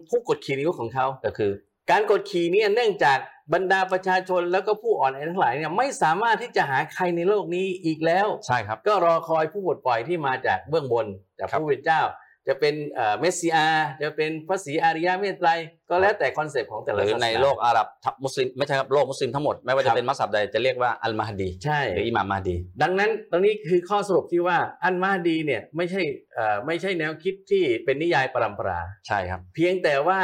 [0.09, 1.51] ผู้กดขี่นิ้วของเขาก็คือ
[1.91, 3.17] การกดขี่เนี่ยเนื่องจาก
[3.53, 11.05] บรรดาประชาชนแล้วก็ผู้อ่อนแอทั้งหลายเนี่ยไม่สามารถที่จะหาใครในโลกนี้อีกแล้ว ใช่ครับ ก็รอคอยผู้ปลดปล่อยที่มาจากเบื้องบน
[11.39, 12.01] จากครับผู้เป็นเจ้า
[12.47, 15.49] จะเป็นเอ่อเมสซิอาห์จะเป็นพระศรีอาริยะเมตไตร
[15.89, 26.01] ก็แล้วแต่ concept ของแต่ละรือศาสนาในโลกอาหรับทับมุสลิมไม่ใช่ครับโลกมุสลิมทั้งหมดไม่ว่าครัจะบเป็นมัสยิดใดจะเรียกว่าอัลมาฮดีใช่หรืออิหม่ามมาฮดี ดังนั้นตรงนี้คือข้อสรุปที่ว่าอันมาดีเนี่ยไม่ใช่
[26.33, 30.19] เอ่อไม่ใช่แนวคิดที่เป็นนิยายปรัมปราใช่ครับ เพียงแต่ว่า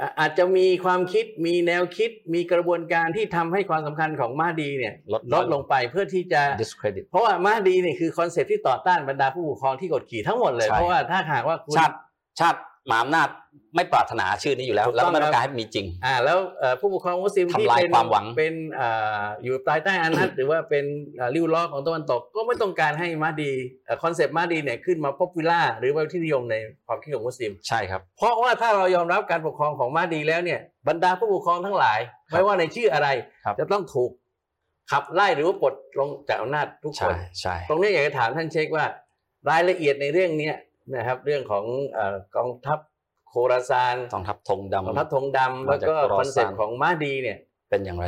[0.00, 11.94] อะอาจจะมีความคิดมีแนวคิดมีกระบวนการที่ทำให้ความสำคัญของมาดีเนี่ยลดลดลงไปเพื่อที่จะ discredit เพราะว่ามาดีเนี่ยคือ concept ที่ต่อต้านบรรดาผู้ปกครองที่กดขี่ทั้งหมดเลยใช่เพราะว่าถ้าหากว่าคุณชาติ
[12.40, 13.28] ชาติ มหาอำนาจ
[13.76, 20.84] ไม่ปรารถนาชื่อนี้อยู่แล้วถูกต้องแล้วก็ไม่ต้อครับงการให้มีจริงอ่าแล้วเอ่อผู้ปกครองมุสลิมที่ทำลายเป็นความหวังเป็นอ่าอยู่ภายใต้อาณัติหรือว่าเป็น
[21.20, 23.52] อ่าลิ่วล้อของตะวันตก ก็ไม่ต้องการให้มาดี
[24.02, 26.54] concept มาดีเนี่ยขึ้นมา popular หรือว่าที่นิยมใน
[26.86, 31.98] ความคิดของมุสลิมใช่ครับ เพราะว่าถ้าเรายอมรับการปกครองของมาดีแล้วเนี่ยบรรดาผู้ปกครองทั้งหลาย
[32.30, 33.08] ครับไม่ว่าในชื่ออะไร
[33.44, 34.10] ครับจะต้องถูก
[34.90, 38.84] ขับไล่หรือว่าปลดลงจากอำนาจทุกคใช่นใช่ตรงนี้อยากจะถามท่านเชคว่า
[39.50, 40.54] รายละเอียดในเรื่องเนี้ย
[40.94, 42.78] นะครับ เรื่องของเอ่อกองทัพ
[43.28, 47.38] โคราซานกองทัพธงดำกองทัพธงดำมาแล้วจากก็โคราซานคอนเซ็ปต์ของมาดีเนี่ย
[47.70, 48.04] เป็นอย่างไร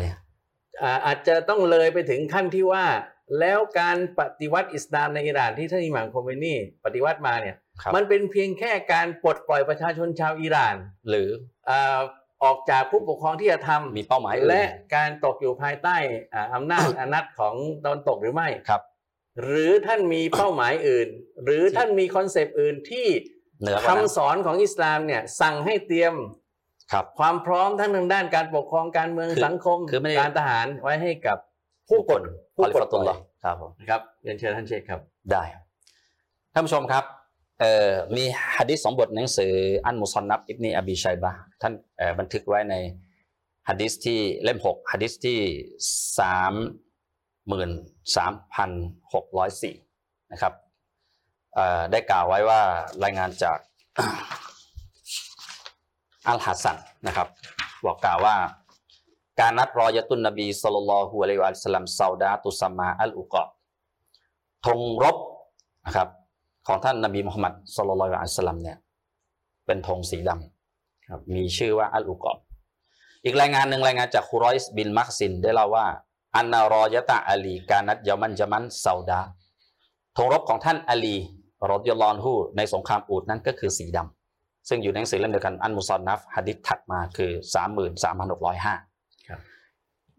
[0.82, 2.84] อ่าอาจจะต้องเลยไปถึงขั้นที่ว่า
[3.40, 6.54] แล้วการปฏิวัติอิสลามในอิหร่านที่ท่านอิหม่ามโคเมนี
[6.84, 10.76] ปฏิวัติมาเนี่ยครับมันเป็นเพียงแค่การปลดปล่อยประชาชนชาวอิหร่าน
[11.08, 11.28] หรือ
[11.70, 11.98] อ่า
[12.44, 14.64] ออกจากผู้ปกครองที่จะทำมีเป้าหมายอื่นและ
[14.94, 15.96] การตกอยู่ภายใต้
[16.34, 17.54] อ่าอำนาจอาณัติของ
[17.84, 18.82] ตะวันตกหรือไม่ครับ
[19.42, 21.08] หรือท่านมีเป้าหมายอื่น
[21.44, 23.06] หรือท่านมีคอนเซปต์อื่นที่
[23.60, 26.14] เหนือกว่าคำนั้นสอนของอิสลามเนี่ยสั่งให้เตรียม
[26.92, 31.38] ครับความพร้อมทั้งทางด้านการปกครองการเมืองคือสังคมคือไม่ได้การทหารไว้ให้กับ
[31.88, 32.22] ผู้กด
[32.56, 35.00] คผู้อลิกดฟาตุลปลล่ออยฮ์ครับผมนะครับเรียนเชิญท่านเชคครับ
[35.32, 35.42] ได้
[36.52, 37.04] ท่านผู้ชมครับ
[37.60, 38.24] เอ่อมี
[38.56, 39.52] ฮะดิษสองบทหนังสือ
[39.86, 42.74] อันมุซอนนับอิบนีอบีชัยบะห์ท่านเอ่อบันทึกไว้ใน
[43.68, 45.38] ฮะดิษที่เล่มหกฮะดิษที่
[46.18, 46.52] สาม
[47.48, 47.70] หมื่น
[48.16, 50.54] สามพันะครับ
[51.90, 52.60] ได้กล่าวไว้ว่า
[53.04, 53.58] รายงานจาก
[56.28, 56.76] อัลฮัสซัน
[57.06, 57.28] นะครับ
[57.84, 58.34] บอกกล่าวว่า
[59.40, 63.48] การนัดรอยตุนนบีสุลลัลลอฮุอะลัยวะสัลลัมซาดาตุสมาอัลอุกอบ
[64.66, 65.16] ธงรบ
[65.86, 66.08] นะครับ
[66.66, 68.76] ของท่านนบีมุฮัมมัดสุลลัลลอฮุอะลัยวะสัลลัมเนี่ย
[69.66, 72.38] เป็นธงสีดำครับมีชื่อว่าอัลอุกอบ
[73.24, 75.86] อีกรายงานหนึ่งรายงานจากคุรอยส์บินมักซินได้เล่าว่า
[76.36, 79.20] อันนารอยะตะอาลีกานัดยามันจามันซาดา
[80.16, 81.16] ธงรบของท่านอาลี
[81.70, 87.30] รอดิยัลลอฮุอันฮูในสงครามอูดนั้นก็คือสีดำซึ่งอยู่ในหนังสือเล่มเดียวกันอันมุซอนนัฟฮะดิษถัดมาคือ
[88.48, 89.40] 33,605ครับ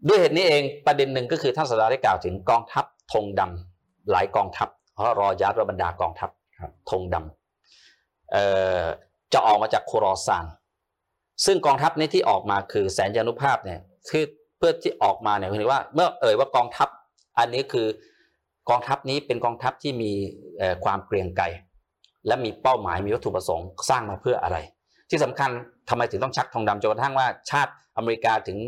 [0.08, 8.44] ด้วยเหตุนี้เองประเด็นหนึ่งก็คือท่านสดาได้กล่าวถึงกองทัพธงดำหลายกองทัพเพราะรอยัดว่าบรรดากองทัพครับธงดำเอ่
[8.82, 8.84] อ
[9.32, 10.44] จะออกมาจากโครอซาน
[11.44, 14.24] ซึ่งกองทัพนี้ที่ออกมาคือแสนยานุภาพเนี่ยคือ
[14.58, 16.88] เพื่อที่ออกมาเนี่ยคือว่า เมื่อเอ่ยว่ากองทัพ
[17.38, 17.86] อันนี้คือ
[18.70, 20.10] กองทัพนี้เป็นกองทัพที่มี
[20.58, 21.44] เอ่อความเกรียงไกร
[22.26, 24.58] และมีเป้าหมายมีวัตถุประสงค์สร้างมาเพื่ออะไร
[25.10, 25.50] ที่สำคัญ
[25.88, 28.58] ทำไมถึงต้องชักธงดำจนกระทั่งว่าชาติอเมริกาถึง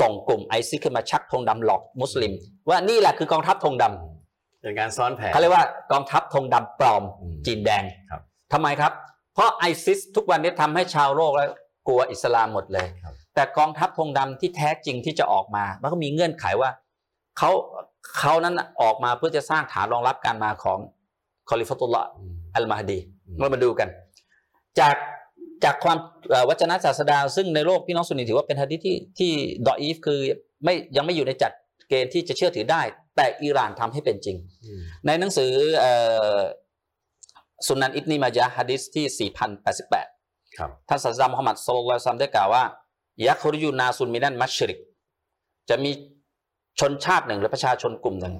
[0.00, 2.32] ส่งกลุ่มไอซิสขึ้นมาชักธงดำหลอกมุสลิม
[2.68, 8.20] ว่านี่แหละคือกองทัพธงดำเป็นการซ้อนแผนเขาเรียกว่ากองทัพธงดำปลอมอืมจีนแดงครับ
[8.52, 8.92] ทำไมครับ
[9.34, 11.48] เพราะไอซิสทุกวันนี้ทำให้ชาวโลกแล้ว
[11.88, 12.99] กลัวอิสลามหมดเลยครับ
[13.40, 16.70] แต่กองทัพธงดำที่แท้จริงที่จะออกมา มันก็มีเงื่อนไขว่า
[17.38, 17.50] เขา
[18.18, 20.78] เขานั้นน่ะออกมาเพื่อจะสร้างฐานรองรับการมาของ
[21.48, 22.02] คอลิฟาตุลละ
[22.56, 23.88] อัลมาฮดีอืมเรามาดูกัน
[24.80, 24.96] จาก
[25.64, 25.98] จากความ
[26.30, 29.32] เอ่อวจนะศาสดา ซึ่งในโลกพี่น้องสุนนีถือว่าเป็นฮะดิษที่ที่
[29.68, 30.20] ดออีฟคือ
[30.64, 31.52] ไม่ยังไม่อยู่ในจัด
[31.88, 32.82] เกณฑ์ที่จะเชื่อถือได้
[33.16, 35.92] แต่อิหร่านทำให้เป็นจริงอืมในหนังสือเอ่
[36.36, 36.38] อ
[37.66, 39.30] สุนันอิบนีมายะฮ์ฮะดิษที่
[39.90, 42.64] 4088 ครับท่านศาสดามุฮัมมัดสุลลัลลอฮุอะลัยฮิวะซัลลัมได้กล่าวว่า
[43.26, 44.78] ยักรุยูนาซุนมินันมัชริก
[45.68, 45.90] จะมี
[46.80, 48.34] ชนชาติหนึ่งหรือประชาชนกลุ่มหนึ่ง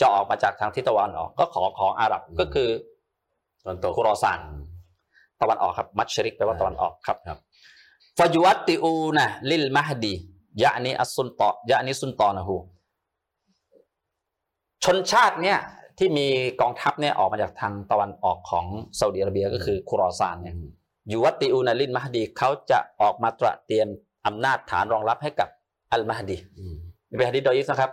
[0.00, 2.68] จะออกมาจากทางทิศตะวันออก ก็ขอของอาหรับก็คือ
[3.64, 4.40] ตอนโตคุรอซาน
[5.40, 7.38] ตะวันออกครับ มัชริกแปลว่าตะวันออกครับครับ
[8.18, 10.14] ฟายุวัตติอูนะลิลมหดี
[10.62, 12.56] ยะอันนี้อัสซุนตอยะอันนี้ซุนตอนะฮู
[14.84, 15.58] ชนชาติเนี่ย
[15.98, 16.26] ที่มี
[16.60, 18.66] กองทัพเนี่ยออกมาจากทางตะวันออกของ
[18.98, 20.56] ซาอุดิอาระเบียก็คือคุรอซานเนี่ย
[21.12, 23.88] ยูวัตติอูนาลินมหดีเขาจะออกมาตระเตรียม
[24.26, 25.48] อำนาจฐานรองรับให้กับ
[25.92, 26.76] อัลมหดีอืม
[27.08, 27.90] นี่เป็นฮะดิษดอยฟนะครับ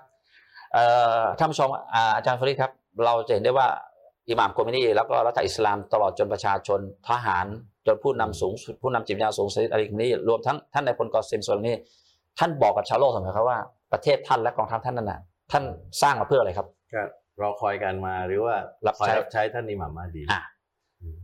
[0.73, 0.85] เอ่
[1.21, 2.71] อท่านผู้ชมอ่าอาจารย์ฟรีดครับ
[3.05, 3.67] เราจะเห็นได้ว่า
[4.29, 6.79] อิหม่ามโคเมนีแล้วก็รัฐอิสลามตลอดจนประชาชน
[7.09, 7.45] ทหาร
[7.87, 11.75] จนผู้นำสูงสุดผู้นำจิตวิญญาณสูงสุดอะไรอย่างนี้รวมทั้งท่านในายพลกอซิมโซลนี่
[12.39, 13.59] ท่านบอกกับชาวโลกเสมอครับว่า
[13.93, 15.19] ประเทศท่านและกองทัพท่านนั่นน่ะ
[15.51, 15.63] ท่าน
[16.01, 17.01] สร้างมาเพื่ออะไรครับก็
[17.41, 18.55] รอคอยกันมาหรือว่า
[18.85, 20.41] รับคอยใช้รับใช้ท่านอิหม่ามมาดีอะ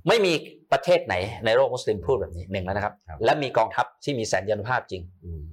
[0.07, 0.33] ไม่มี
[0.71, 1.15] ประเทศไหน
[1.45, 5.43] ในโลกมุสลิมพูดแบบนี้หนึ่งแล้วนะครับครับและมีกองทัพที่มีแสนยานุภาพจริงอืม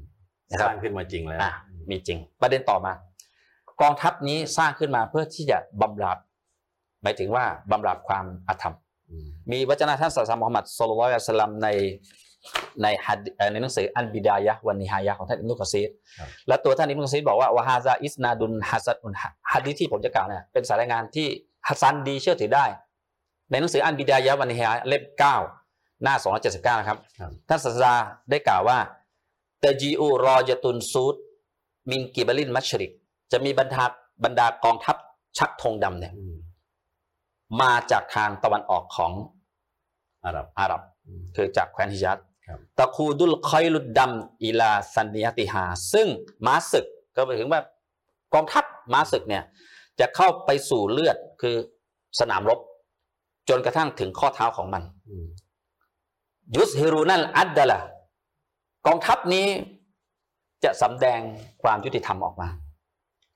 [0.51, 1.53] นะคสรับร้างขึ้นมาจริงแล้วอะ
[1.91, 2.93] มีจริง ประเด็นต่อมา
[3.83, 6.18] กองทัพนี้สร้างขึ้นมาเพื่อที่จะบำราบ
[7.03, 8.75] หมายถึงว่าบำราบความอาธรรม
[9.11, 11.68] อืมมีวจนะท่านศาสดามุฮัมมัดصلى الله عليه وسلمใน
[12.83, 15.89] ในฮัดเอ่อในหนังสืออัลบิดายะห์วันนิฮายะห์ของท่านอิบนุกะซีร
[16.49, 19.14] และตัวท่านอิบนุกะซีรบอกว่าوهذا إسناد حسن
[19.53, 21.27] ฮะดีษที่ผมจะกล่าวเนี่ยเป็นสายรายงานที่
[21.68, 22.64] ฮัสซันดีเชื่อถือได้
[23.55, 25.02] ในหนังสืออัลบิดายะห์วันนิฮายะห์เล่ม
[25.52, 27.94] 9หน้า279นะครับครับ ท่านศาสดา
[28.30, 28.78] ได้กล่าวว่า
[29.62, 31.14] تجيء رايات سود
[31.90, 32.92] من قبل المشرق
[33.32, 33.84] จะมีบรรดา
[34.24, 34.96] บรรดากองทัพ
[35.38, 36.36] ชักธงดำเนี่ยอืม
[37.61, 39.12] มาจากทางตะวันออกของ
[40.24, 46.07] อาหรับอาหรับอืมคือจากแคว้นฮิญาซครับตะคูดุลคอยลุดดำอิลาซันนิยติฮา ซึ่ง
[46.46, 46.86] ม้าศึก
[47.16, 47.61] ก็หมายถึงว่า
[48.34, 49.42] กองทัพม้าศึกเนี่ย
[50.00, 51.57] จะเข้าไปสู่เลือดคือ
[52.20, 52.61] สนามรบ
[53.49, 55.26] จนกระทั่งถึงข้อเท้าของมันอืม
[56.57, 57.80] ยุสฮิรูนัลอัดดะละ
[58.86, 59.47] กองทัพนี้
[60.64, 61.20] จะสำแดง
[61.62, 62.49] ความยุติธรรมออกมา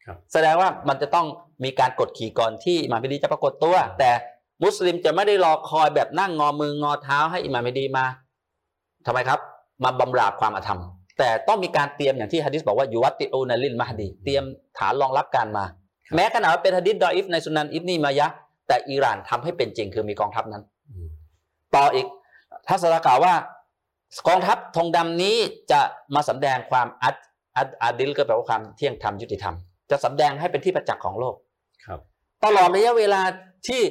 [0.05, 1.27] ครับแสดงว่ามันจะต้อง
[1.65, 4.11] มีการกดขี่ก่อนที่อิหม่ามมิดีจะปรากฏตัว แต่
[4.65, 8.05] มุสลิมจะไม่ได้รอคอยแบบนั่งงอมืองอเท้าให้อิหม่ามมิดีมา
[9.07, 9.41] ทำไมครับ
[9.85, 10.81] มาบำราบความอาธรรม
[11.19, 14.45] แต่ต้องมีการเตรียมอย่างที่ฮะดิษบอกว่ายูวัตติอูนาลินมาฮดี เตรียม
[14.79, 15.65] ฐานรองรับการมา
[16.15, 18.35] แม้ขนาดว่าเป็นฮะดิษดออิฟในสุนันอิบนีมายะห์
[18.69, 21.09] แต่อิหร่านทำให้เป็นจริงคือมีกองทัพนั้นอืม
[21.75, 22.07] ต่ออีก
[22.69, 23.35] ทัศนกล่าวว่า
[24.29, 25.37] กองทัพธงดำนี้
[25.73, 25.81] จะ
[26.15, 27.15] มาสำแดงความอัด
[27.57, 29.55] อัดอาดิลก็แปลว่าความเที่ยงธรรมยุติธรรม
[29.91, 31.35] จะสำแดงให้เป็นที่ประจักษ์ของโลก
[31.87, 32.01] ครับ
[32.45, 33.21] ตลอดระยะเวลา
[33.69, 33.83] ที่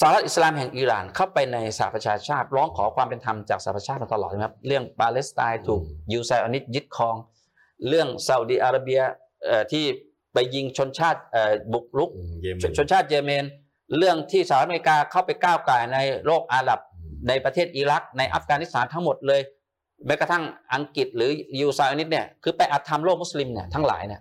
[0.00, 5.80] สหรัฐอิสลามแห่งอิหร่านเข้าไปในสหประชาชาติ ร้องขอความเป็นธรรมจากสหประชาชาติมาตลอดนะครับ เรื่องปาเลสไตน์ถูก
[6.12, 7.16] ยูไซออนิสยึดครอง
[7.88, 9.00] เรื่องซาอุดีอาระเบีย
[9.44, 9.84] เอ่อที่
[10.34, 13.44] ไปยิงชนชาติเอ่อบุกรุกอืมเยเมชนนชนชาติเยเมน
[13.98, 19.40] เรื่องที่สหรัฐอเมริกาเข้าไปก้าวก่ายในโลกอาหรับอืมในประเทศอิรัก ในอัฟกานิสถานทั้งหมดเลย
[20.06, 21.30] แม้กระทั่งอังกฤษหรือ
[21.60, 24.20] ยิวไซออนิสต์เนี่ยคือไปอธรรมโลกมุสลิมเนี่ยทั้งหลายเนี่ย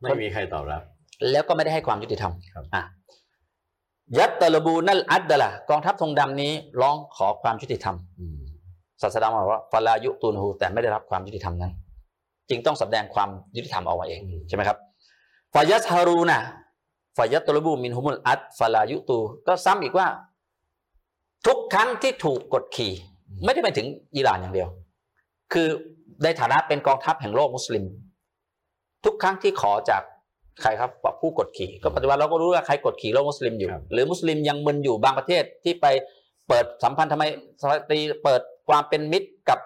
[0.00, 0.82] ไม่มีใครตอบรับ
[1.30, 8.38] แล้วก็ไม่ได้ให้ความยุติธรรมครับأي يطلبون العدلกองทัพธงดำนี้ร้องขอความยุติธรรมอืม
[9.02, 11.72] ศาสดาบอกว่าفلا يعطونهแต่ไม่ได้รับความยุติธรรมนั้น
[12.50, 14.78] จึงต้องแสดงความยุติธรรมออกมาเองใช่ไหมครับ
[15.54, 16.40] ฟายัสฮารูนะ
[17.16, 20.06] ฟายัตตะลบูมินฮุมุลอัดฟาลายุตู ก็ซ้ำอีกว่า
[21.46, 22.92] ทุกครั้งที่ถูกกดขี่
[23.44, 23.86] ไม่ได้ไปถึง
[24.16, 24.68] อิหร่านอย่างเดียว
[25.52, 25.68] คือ
[26.24, 27.84] ในฐานะเป็นกองทัพแห่งโลกมุสลิม
[29.04, 30.02] ทุกครั้งที่ขอจาก
[30.62, 30.90] ใครครับ
[31.20, 35.86] ผู้กดขี่ ก็ปัจจุบันเราก็รู้ว่าใครกดขี่โลกมุสลิมอยู่ครับหรือมุสลิมยังมึนอยู่บางประเทศที่ไป
[36.48, 37.24] เปิดสัมพันธ์ทำไม
[37.60, 39.58] สตรีเปิดความเป็นมิตรกับ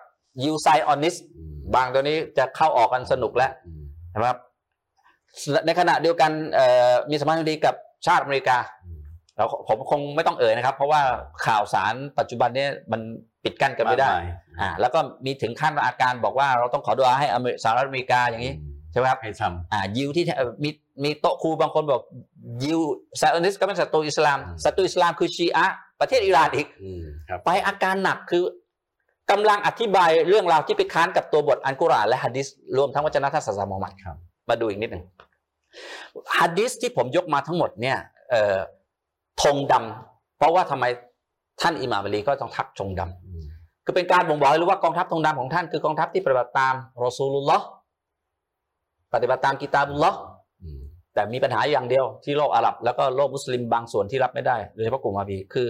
[0.45, 4.37] ยูไซออนิสอืม บางตัวนี้จะเข้าออกกันสนุกแล้วอืมนะครับ
[5.66, 7.75] ในขณะเดียวกันเอ่อมีสัมพันธ์ที่ดีกับ
[8.07, 9.01] ชาติอเมริกาอืม
[9.37, 11.01] แล้วผมคงไม่ต้องเอ่ยนะครับ เพราะว่า
[11.47, 13.01] ข่าวสารปัจจุบันเนี้มัน
[13.45, 14.27] ปิดกั้นกันไม่ได้ากาย
[14.61, 19.43] อ่าแล้วก็มีถึงขั้นอาการบอกว่าเราต้องขอดุอาให้อเมริสหรัฐอเมริกาอย่างนี้อืมใช่ไหมครับให้ท
[19.73, 20.71] อ่ายิวที่แท้เอ่อมี
[21.05, 22.03] มีโต๊ะครูบางคนบอก
[22.62, 22.81] ยิว
[23.21, 28.43] ซาอนิสก็เป็นศัตรูอิสลามศัตรูอิสลามคือชีอะห์ประเทศอิหร่านอีกำอืมครับไปอาการหนักคือ
[29.31, 34.16] กำลังอธิบายเรื่องราวที่ไปค้านกับตัวบทอันกุรอานและฮะดิษรวมทั้งวจนะท่านศาสนามุฮัมมัดครับ
[34.49, 35.05] มาดูอีกนิดหนึ่ง
[36.39, 37.99] ฮะดิษที่ผมยกมาทั้งหมดเนี่ย
[38.31, 38.59] เอ่อ
[39.43, 40.85] ธงดำเพราะว่าทำไม
[41.61, 43.45] ท่านอิหม่ามอาลีก็ต้องทักธงดำอืม
[43.85, 46.74] คือเป็นการบ่งบอกให้รู้ว่ากองทัพธงดำของท่านคือกองทัพที่ปฏิบัติตาม
[47.05, 47.66] รอซูลุลลอฮ์
[49.14, 50.18] ปฏิบัติตามกิตาบุลลอฮ์
[50.62, 50.81] อืม
[51.14, 55.66] แต่มีปัญหาอย่างเดียวที่โลกอาหรับ แล้วก็โลกมุสลิมบางส่วนที่รับไม่ได้โดยเฉพาะกลุ่มวาฮาบีคือ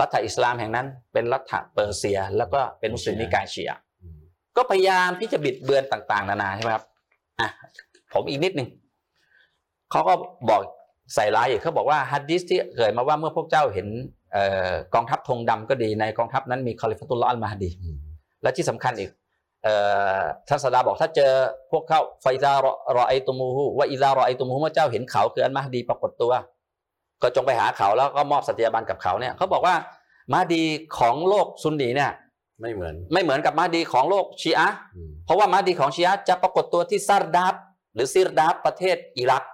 [0.00, 4.18] รัฐอิสลามแห่งนั้น เป็นรัฐเปอร์เซีย แล้วก็เป็นมุสลิมนิกายชีอะห์อืม
[4.56, 6.84] ก็พยายามที่จะบิดเบือนต่างๆ นานาใช่ไหมครับ
[7.40, 7.48] อะ
[8.14, 8.68] ผมอีกนิดหนึ่ง
[9.90, 10.14] เขาก็
[10.50, 10.62] บอก
[11.14, 13.88] ใส่ร้ายอีกเขาบอกว่าฮะดีษที่เกิดมาว่าเมื่อพวกเจ้าเห็น
[14.32, 17.70] เอ่อกองทัพธงดำก็ดีในกองทัพนั้นมีคอลิฟัตุลลอฮ์อัลมาฮดี
[18.42, 19.10] และที่สำคัญอีก
[19.64, 19.74] เอ่
[20.18, 21.32] อท่านศาสดาบอกถ้าเจอ
[21.70, 26.32] พวกเขาفإذا رأيتموه وإذا رأيتموهเมื่อเจ้าเห็นเขาคืออัลมาฮดีปรากฏตัว
[27.22, 29.74] ก็จงไปหาเขาแล้วก็มอบสัตยาบันกับเขาเนี่ยเขาบอกว่า
[30.32, 30.62] มาฮดี
[30.98, 32.12] ของโลกซุนนีเนี่ย
[32.60, 37.54] ไม่เหมือนไม่เหมือนกับมาฮดีของโลกชีอะห์อืมเพราะว่ามาฮดีของชีอะห์จะปรากฏตัวที่ซาร์ดับ
[37.94, 39.44] หรือซิรดับประเทศอิรัก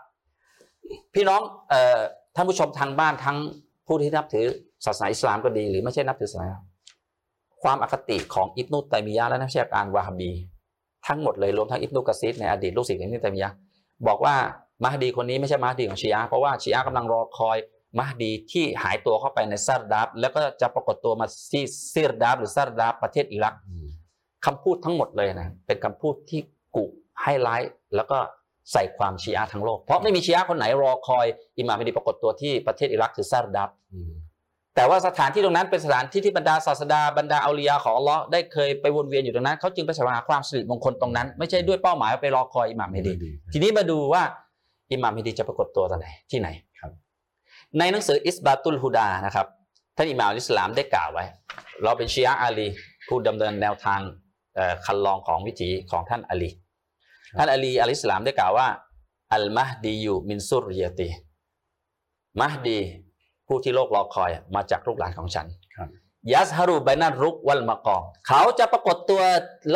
[1.15, 1.41] พี่น้อง
[1.71, 1.99] เอ่อ
[2.37, 3.39] ท่านผู้ชมทางบ้านทั้ง
[3.87, 4.47] ผู้ที่นับถือ
[4.85, 6.59] ศาสนาอิสลามก็ดี หรือไม่ใช่นับถือศาสนา
[7.63, 10.31] ความอคติของอิบนุตัยมียะห์และนักวิชาการวาฮาบี
[11.07, 13.55] ทั้งหมดเลยรวมทั้งอิบนุกะซีรในอดีตลูกศิษย์ของอิบนุตัยมียะห์
[14.07, 14.37] บอกว่า
[14.83, 17.57] มาฮดีคนนี้ไม่ใช่มาฮดีของชีอะห์เพราะว่าชีอะห์กำลังรอคอย
[17.99, 23.89] มาฮดีที่หายตัวเข้าไปในซาร์ดับแล้วก็จะปรากฏตัวมาที่ซิรดับหรือซาร์ดับประเทศอิรักอืม
[24.47, 26.41] คำพูดทั้งหมดเลยนะเป็นคำพูดที่
[26.77, 26.85] กุ
[27.23, 27.61] ให้ร้าย
[27.97, 28.19] แล้วก็
[28.73, 31.27] ใส่ความชีอะห์ทั้งโลก เพราะไม่มีชีอะห์คนไหนรอคอย
[31.59, 34.13] อิหม่ามมะดีปรากฏตัวที่ประเทศอิรักคือซาร์ดับอืม
[34.77, 43.13] แต่ว่าสถานที่ตรงนั้นเป็นสถานที่ที่บรรดาศาสดาบรรดาเอาลียาของอัลลอฮ์ได้เคยไปวนเวียนอยู่ตรงนั้นเขาจึงไปแสวงหาความสิริมงคลตรงนั้น ไม่ใช่ด้วยเป้าหมายว่าไปรอคอยอิหม่ามเมดี
[43.53, 44.23] ทีนี้มาดูว่า
[44.93, 46.49] อิหม่ามเมดีจะปรากฏตัวตอนไหนที่ไหน
[46.81, 46.91] ครับ
[47.79, 49.47] ในหนังสืออิสบาตุลฮุดานะครับ
[49.97, 51.25] ท่านอิหม่ามอัลอิสลามได้กล่าวไว้
[51.83, 52.69] เราเป็นชียะห์อาลี
[53.09, 54.01] ผู้ดำเนินแนวทาง
[54.55, 56.51] เอ่อคันลองของวิถีของท่านอาลี
[57.39, 58.69] ท่านอาลีอัลอิสลามได้กล่าวว่า
[59.35, 61.09] อัลมหดีอยู่มินซุรยยตี
[62.41, 62.79] มหดี
[63.47, 65.89] ผู้ที่โลกรอคอยมาจากลูกหลานของฉันครับ
[66.33, 69.23] ยัสฮารุไบนันรุกวัลมะกอมเขาจะปรากฏตัว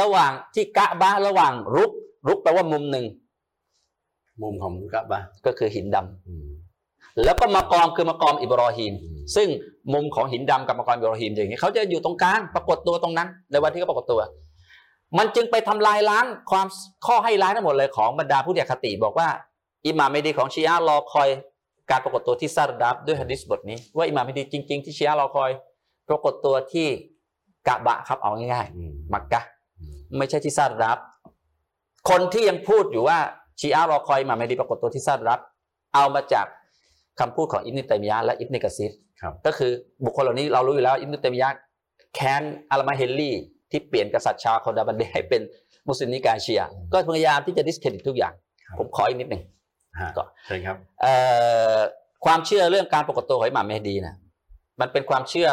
[0.01, 1.93] ระหว่างที่กะบะห์ระหว่างรุก
[2.27, 3.05] รุกแปลว่ามุมหนึ่ง
[4.43, 6.49] มุมของกะบะก็คือหินดำอืม
[7.24, 9.49] แล้วก็มะกอมคือมะกอมอิบรอฮีมอืมซึ่ง
[9.95, 14.20] มุมของหินดำกับมะกอมอิบรอฮีมอย่างนี้เขาจะอยู่ตรงกลางปรากฏตัวตรงนั้น ในวันที่เขาปรากฏตัว
[15.18, 16.66] มันจึงไปทำลายล้างความ
[17.07, 19.28] ข้อให้ร้ายทั้งหมดเลยของบรรดาผู้เดียคติบอกว่า
[19.86, 21.28] อิหม่ามเมดีของชีอะห์รอคอย
[21.90, 25.51] การปรากฏตัวที่ซาร์ดับด้วยฮะดิษบทนี้ ว่าอิหม่ามเมดีจริง ๆ ที่ชีอะห์รอคอย
[26.09, 26.86] ปรากฏตัวที่
[27.68, 29.41] กะบะครับเอาง่ายอืมๆมักกะฮ์
[29.80, 30.99] อืมไม่ใช่ที่ซาร์ดับ
[32.11, 33.18] คนที่ยังพูดอยู่ว่า
[33.61, 35.40] ชีอะห์รอคอยอิหม่ามเมดีปรากฏตัวที่ซาร์ดับ
[35.94, 36.46] เอามาจาก
[37.20, 39.72] คำพูดของอิบนุตัยมียะห์และอิบนุกะซีรครับก็คือ
[40.05, 41.59] บุคคลเหล่านี้เรารู้อยู่แล้วอิบนุตัยมียะห์
[42.14, 43.36] แค้นอัลลามะฮ์ฮิลลี่
[43.70, 45.42] ที่เปลี่ยนกษัตริย์ชาวคุดาบันเดะห์ให้เป็น
[45.88, 48.32] มุสลิมนิกายชีอะห์ก็พยายามที่จะ discredit ทุกอย่าง
[48.66, 49.42] ครับผมขออีกนิดหนึ่ง
[50.00, 51.14] ฮะก็เชิญครับเอ่
[51.76, 51.78] อ
[52.24, 54.14] ความเชื่อเรื่องการปรากฏตัวของอิหม่ามเมฮดีนะ
[54.80, 55.48] มันเป็นความเชื่อ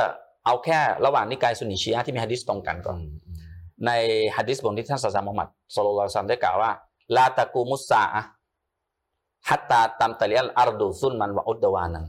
[0.45, 3.37] เอาแค่ระหว่างนิกายซุนนีชีอะห์ที่มีฮะดิษตรงกันก่อนอืมอืม
[3.85, 3.91] ใน
[4.37, 6.71] ฮะดิษบทที่ท่านศาสนามุฮัมมัดสุลลัลลอฮุอะลัยฮิวะซัลลัมได้กล่าวว่า
[7.15, 12.05] لا تقوم الساعة حتى تمتلئ الأرض ظلما وعدوانا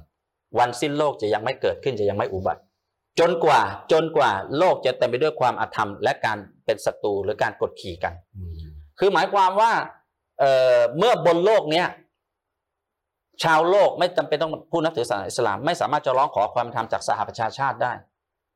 [0.58, 2.60] วันสิ้นโลกจะยังไม่เกิดขึ้นจะยังไม่อุบัติ
[3.20, 3.60] จนกว่า
[3.92, 8.52] จนกว่าโลกจะเต็มไปด้วยความอาธรรม และการเป็นศัตรูหรือการกดขี่กันอืม
[8.98, 9.72] คือหมายความว่า
[10.38, 11.86] เอ่อเมื่อบนโลกเนี้ย
[13.42, 17.92] ชาวโลกไม่จำเป็นต้องผู้นับถือศาสนาอิสลาม ไม่สามารถจะร้องขอความเป็นธรรมจากสหประชาชาติได้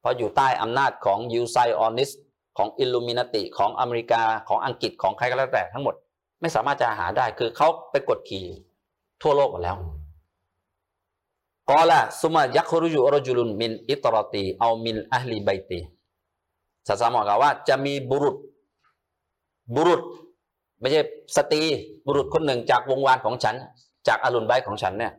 [0.01, 2.11] เพราะอยู่ใต้อำนาจของยูไซออนิส
[2.59, 5.95] ของอิลูมินาติของอเมริกาของอังกฤษของใครก็แล้วแต่ทั้งหมด
[6.41, 8.45] ไม่สามารถจะหาได้คือเขาไปกดขี่
[9.22, 9.76] ทั่วโลกหมดแล้ว
[11.70, 15.80] กอละซุมายักรุจุรจุลุนมินอิตรอตีเอามินอัลลีไบตี
[16.89, 18.37] ศาสนาบอกล่าวว่า จะมีบุรุษ
[19.74, 20.03] บุรุษ
[20.80, 21.01] ไม่ใช่
[21.37, 21.62] สตรี
[22.07, 23.55] บุรุษคนหนึ่งจากวงศ์วานของฉัน
[24.09, 25.12] จากอะฮ์ลุลบัยต์ของฉันเนี่ย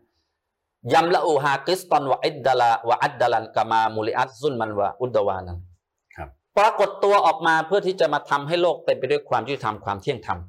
[0.93, 5.58] يملؤها قسطا وعدلا وعدلا كما ملئت ظلما وعدوانا
[6.16, 10.39] ครับปรากฏตัวออกมาเพื่อที่จะมาทำให้โลกเต็มไปด้วยความยุติธรรมความเที่ยงธรรม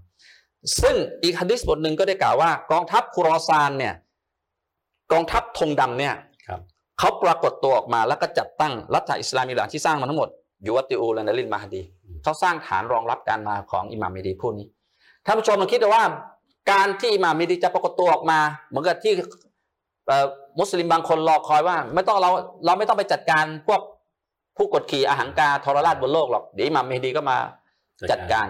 [0.83, 3.95] ซึ่งอีกฮะดิษบทหนึ่งก็ได้กล่าวว่ากองทัพคุรอซานเนี่ย
[5.13, 6.15] กองทัพธงดำเนี่ย
[6.47, 6.61] ครับ
[6.99, 10.29] เขาปรากฏตัวออกมาแล้วก็จัดตั้งรัฐอิสลามอิหร่านที่สร้างมาทั้งหมด
[10.67, 11.83] يوطئون للمهدي
[12.23, 14.67] เขาสร้างฐานรองรับการมาของอิหม่ามเมดีผู้นี้
[15.25, 16.05] ท่านผู้ชมลองคิดดูว่า
[16.73, 18.39] การที่อิหม่ามเมดีจะปรากฏตัวออกมา
[18.69, 19.13] เหมือนกับที่
[20.07, 20.27] เอ่อ
[20.59, 22.31] มุสลิมบางคนรอคอยว่า ไม่ต้องเรา
[22.65, 23.81] เราไม่ต้องไปจัดการพวก
[24.57, 27.39] ผู้กดขี่อาหังการทรราชบนโลกหรอกเดี๋ยวอิหม่ามเมดีก็มา
[28.11, 28.47] จัดการ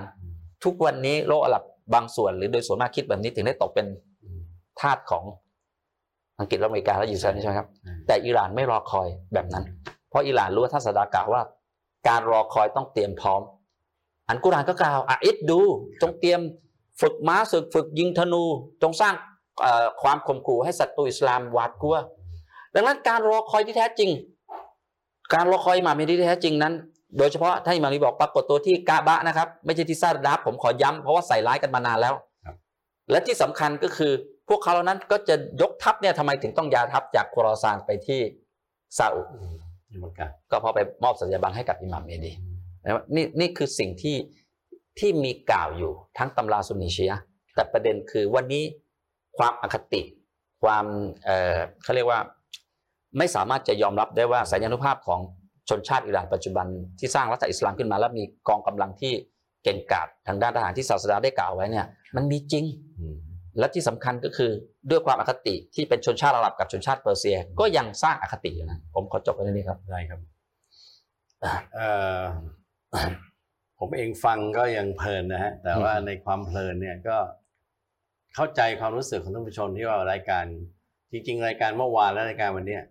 [0.64, 1.64] ทุกวันนี้โลกอาหรับ
[1.94, 3.86] บางส่วนหรือโดยส่วนมากคิดแบบนี้ถึงได้ตกเป็น
[4.24, 4.40] อืม
[4.80, 5.24] ทาสของ
[6.38, 9.64] อังกฤษและอเมริกาและอิสราเอลใช่ไหมครับอืมแต่อิหร่านไม่รอคอยแบบนั้น
[10.08, 11.42] เพราะอิหร่านรู้ว่าท่านสดากล่าวว่า
[12.08, 13.42] การรอคอยต้องเตรียมพร้อม
[14.28, 15.60] อันกุรอานก็กล่าวอาอิดดู
[16.02, 16.40] จงเตรียม
[17.00, 18.44] ฝึกม้าศึกฝึกยิงธนู
[18.82, 19.14] จงสร้าง
[19.60, 21.96] เอ่อความข่มขู่ให้ศัตรูอิสลามหวาดกลัว
[22.74, 24.10] ดังนั้นการรอคอยที่แท้จริง
[25.34, 26.74] การรอคอยอิหมามีที่แท้จริงนั้น
[27.18, 32.56] โดยเฉพาะถ้าอิหมามีบอกปรากฏตัวที่กาบะนะครับ ไม่ใช่ที่ซาดดับผมขอย้ำเพราะว่าใส่ร้ายกันมานานแล้วครับ
[33.10, 34.12] และที่สำคัญก็คือ
[34.48, 38.20] พวกเขาเหล่านั้นก็จะยกทัพเนี่ยทำไมถึงต้องยาทัพจากโครอซานไปที่
[38.98, 39.54] ซาอุอืม
[39.90, 42.32] นี่มันกันก็เพอไปมอบสัญญาบันให้กับอิหม่ามเมดี
[42.82, 44.16] นะครับนี่นี่คือสิ่งที่
[44.98, 47.22] ที่มีกล่าวอยู่ทั้งตำราซุนนีชียะห์
[47.54, 48.64] แต่ประเด็นคือวันนี้
[49.38, 50.02] ความอคติ
[50.62, 50.84] ความ
[51.24, 52.20] เอ่อเขาเรียกว่า
[53.18, 55.20] ไม่สามารถจะยอมรับได้ว่าสัญญานุภาพของ
[55.68, 56.66] ชนชาติอิหร่านปัจจุบัน
[56.98, 59.12] ที่สร้างรัฐอิสลามขึ้นมาแล้วมีกองกำลังที่
[59.64, 61.86] เก่งกาจทางด้านทหารที่ศาสดาได้กล่าวไว้เนี่ย
[62.16, 62.64] มันมีจริง
[62.98, 63.16] อืม
[63.58, 64.50] และที่สำคัญก็คือ
[64.90, 70.20] ด้วยความอคติที่เป็นชนชาติอาหรับกับชนชาติเปอร์เซีย ก็ยังสร้างอคติอยู่นะผมขอจบไว้เท่านี้ครับได้ครับ
[71.74, 71.88] เอ่
[72.18, 72.20] อ
[73.78, 77.16] ผมเองฟังก็ยังเพลินนะฮะแต่ว่าอืมในความเพลินเนี่ยก็
[78.34, 80.44] เข้าใจความรู้สึกของท่านผู้ชมที่ว่ารายการ
[81.12, 82.82] จริง ๆ รายการเมื่อวานและรายการวันเนี้ย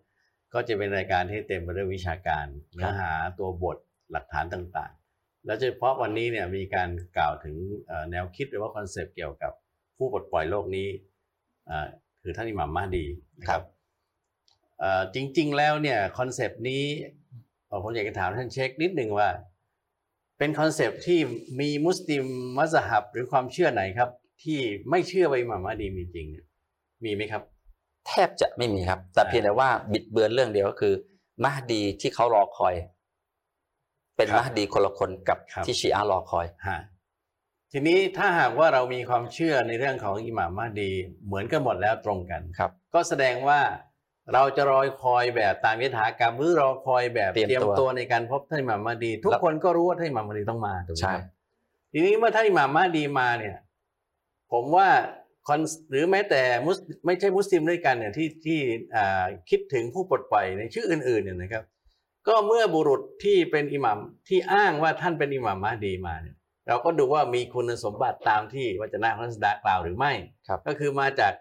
[0.56, 3.78] ก็จะเป็นรายการที่เต็มไปด้วยวิชาการเนื้อหาตัวบท
[4.12, 7.56] หลักฐานต่างๆ แล้วโดยเฉพาะวันนี้เนี่ยมีการกล่าวถึง
[7.88, 9.52] เอ่อแนวคิดหรือว่า concept เกี่ยวกับ
[9.98, 10.88] ผู้ปลดปล่อยโลกนี้
[11.68, 11.88] เอ่อ
[12.22, 13.06] คือท่านอิหม่ามมาฮดี
[13.40, 13.62] นะครับ
[14.80, 16.84] เอ่อจริง ๆ แล้วเนี่ย concept นี้
[17.68, 19.30] เอ่อผมอยากจะถามท่านเชคนิดหนึ่งว่า
[20.38, 21.20] เป็น concept ที่
[21.60, 22.26] มีมุสลิม
[22.58, 24.10] มัสฮับหรือความเชื่อไหนครับ
[24.44, 26.46] ที่ไม่เชื่อว่าอิหม่ามมาฮดีมีจริงเนี่ย
[27.04, 27.44] มีไหมครับ
[28.08, 30.94] แทบจะไม่มีครับ แต่อ่าเพียงแต่ว่าบิดเบือนเรื่องเดียวก็คือ
[31.44, 32.76] มหดีที่เขารอคอย
[34.18, 36.80] เป็นครับมหดีคนละคนกับครับที่ชีอะห์รอคอยฮะ
[37.72, 40.92] ทีนี้ถ้าหากว่าเรามีความเชื่อในเรื่องของอิหม่ามมาฮดี
[41.26, 43.60] เหมือนกันหมดแล้วตรงกันครับ ก็แสดงว่า
[44.34, 51.24] เราจะรอยคอยแบบตามยถากรรมหรือรอคอยแบบเตรียมเตรียมตัวตัวในการพบท่านอิหม่ามมาฮดี ทุกแล้วคนก็รู้ว่าท่านอิหม่ามมาฮดีต้องมาถูกไหมใช่ครับ
[51.92, 53.56] ทีนี้เมื่อท่านอิหม่ามมาฮดีมาเนี่ย
[54.52, 55.25] ผมว่าคอน
[55.90, 58.60] หรือแม้แต่มุสไม่ใช่มุสลิมด้วยกันเนี่ยที่ที่
[58.96, 61.64] อ่าคิดถึงผู้ปลดปล่อยในชื่ออื่นๆเนี่ยนะครับ
[62.28, 66.36] ก็เมื่อบุรุษที่เป็นอิหมัมที่อ้างว่าท่านเป็นอิหมัมมาฮดีมาเนี่ย
[66.68, 70.12] เราก็ดูว่ามีคุณสมบัติตามที่วจนะของท่านศาสดากล่าวหรือไม่
[70.48, 71.34] ครับก็คือมาจาก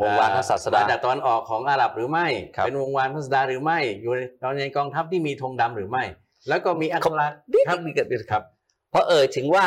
[0.00, 6.04] วงวานพระศาสดามาจากตอนออกของอาหรับหรือไม่ครับเป็นวงวานพระศาสดาหรือไม่ อยู่ในตอนในกองทัพที่มีธงดำหรือไม่
[6.48, 7.26] แล้วก็มีอัคระ
[7.68, 8.42] ครับมีเกิดครับ
[8.90, 9.66] เพราะเอ่ยถึงว่า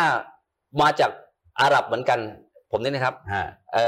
[0.82, 1.12] มาจาก
[1.62, 2.20] อาหรับเหมือนกัน
[2.72, 3.86] ผมนี่นะครับฮะเอ่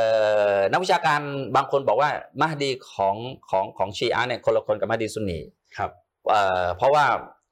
[0.54, 1.20] อนักวิชาการ
[1.56, 2.10] บางคนบอกว่า
[2.42, 3.16] มหดีของ
[3.50, 5.40] ของของชีอะห์เนี่ยคนละคนกับมหดีซุนนี
[5.78, 5.92] ครับ
[6.30, 7.06] เอ่อเพราะว่า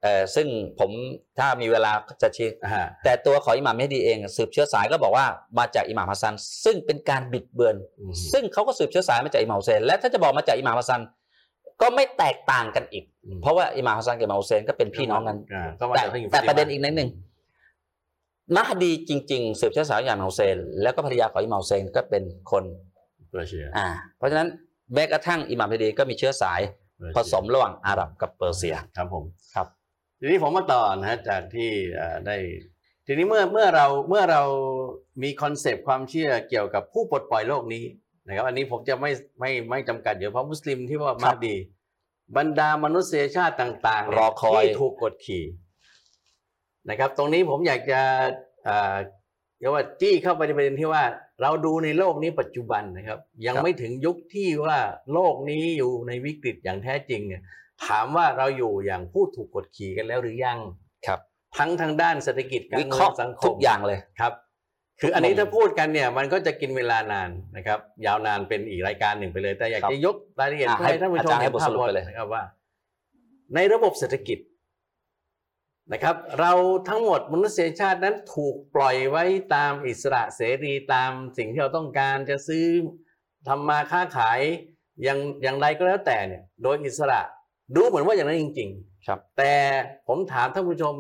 [0.03, 0.47] เอ่อซึ่ง
[0.80, 0.91] ผม
[1.39, 5.25] ถ้ามีเวลาจะชี้ฮะแต่ตัวของอิหม่ามเมฮดีเอง สืบเชื้อสายก็บอกว่า
[5.59, 6.34] มาจากอิหม่ามฮัสซัน
[6.65, 11.01] ซึ่งเป็นการบิดเบือนอืมซึ่งเขาก็สืบเชื้อสายมาจากอิหม่ามฮุเซนและถ้าจะบอกมาจากอิหม่ามฮัสซัน
[11.82, 17.09] ก็ไม่แตกต่างกันอีกอืมเพราะว่าอิหม่ามฮัสซันกับอิหม่ามฮุเซนก็เป็นพี่น้องกันาก็มาแต่จากท่านอิหม่ามแต่ประเด็นอีกนิดหนึ่ง
[18.55, 22.63] มหดีจริง ๆ สืบเชื้อสายอิหม่ามฮุเซน แล้วก็ภรรยาของอิหม่ามฮุเซนก็เป็นคน
[23.29, 23.87] เปอร์เซียอ่า
[24.17, 24.47] เพราะฉะนั้น
[24.93, 26.61] แม้กระทั่งอิหม่ามเมฮดีก็มีเชื้อสาย
[27.13, 29.23] เปอร์ผเซียผสมระหว่างอาหรับกับเปอร์เซียครับผม
[29.55, 29.67] ครับ
[30.19, 32.37] ทีนี้ผมมาต่อนะฮะจากที่เอ่อได้
[33.07, 34.43] ทีนี้เมื่อเมื่อเราเมื่อเรา
[35.23, 37.83] มี concept ความเชื่อเกี่ยวกับผู้ปลดปล่อยโลกนี้
[38.25, 41.55] นะครับอันนี้ผมจะไม่ไม่ไม่จำกัดเดี๋ยวเพราะมุสลิมที่ว่ามาดี
[42.37, 45.43] บรรดามนุษยชาติต่างๆเนี่ยรอคอยที่ถูกกดขี่
[46.89, 47.99] นะครับ ตรงนี้ผมอยากจะ
[48.65, 48.95] เอ่อ
[49.59, 51.03] เรียกว่าจี้เข้าไปในประเด็นที่ว่า
[51.41, 54.77] เราดูในโลกนี้ปัจจุบันนะครับ ยังไม่ถึงยุคที่ว่า
[55.13, 57.41] โลกนี้อยู่ในวิกฤตอย่างแท้จริงเนี่ย
[57.88, 60.59] ถามว่าเราอยู่อย่างผู้ถูกกดขี่กันแล้วหรือยัง
[61.07, 61.19] ครับ
[61.57, 64.33] ทั้งทางด้านเศรษฐกิจการวิเมืเคอราะงห์สังคทุมกอย่างเลยครับ
[65.01, 72.43] คืออันนี้ถ้าพูดกันเนี่ยมันก็จะกินเวลานานนะครับ ยาวนานเป็นอีกรายการหนึ่งไปเลย แต่อยากครับจะยกรายละเอียดอะเพื่อให้ท่านผู้ชมอาจารย์ให้เห็นบทภาสพรุปไปเลยนะครับว่า
[73.55, 74.38] ในระบบเศรษฐกิจ
[75.93, 76.51] นะครับ เรา
[76.89, 79.23] ทั้งหมดมนุษยชาตินั้นถูกปล่อยไว้
[79.55, 82.65] ตามอิสระเสรีตามสิ่งที่เราต้องการจะซื้อ
[83.47, 84.39] ทำมาค้าขาย
[85.03, 87.21] อย่างอย่างไรก็แล้วแต่เนี่ยโดยอิสระ
[87.75, 89.53] ดูเหมือนว่าอย่างนั้นจริง ๆ ครับ แต่
[90.07, 90.95] ผมถามท่านผู้ชม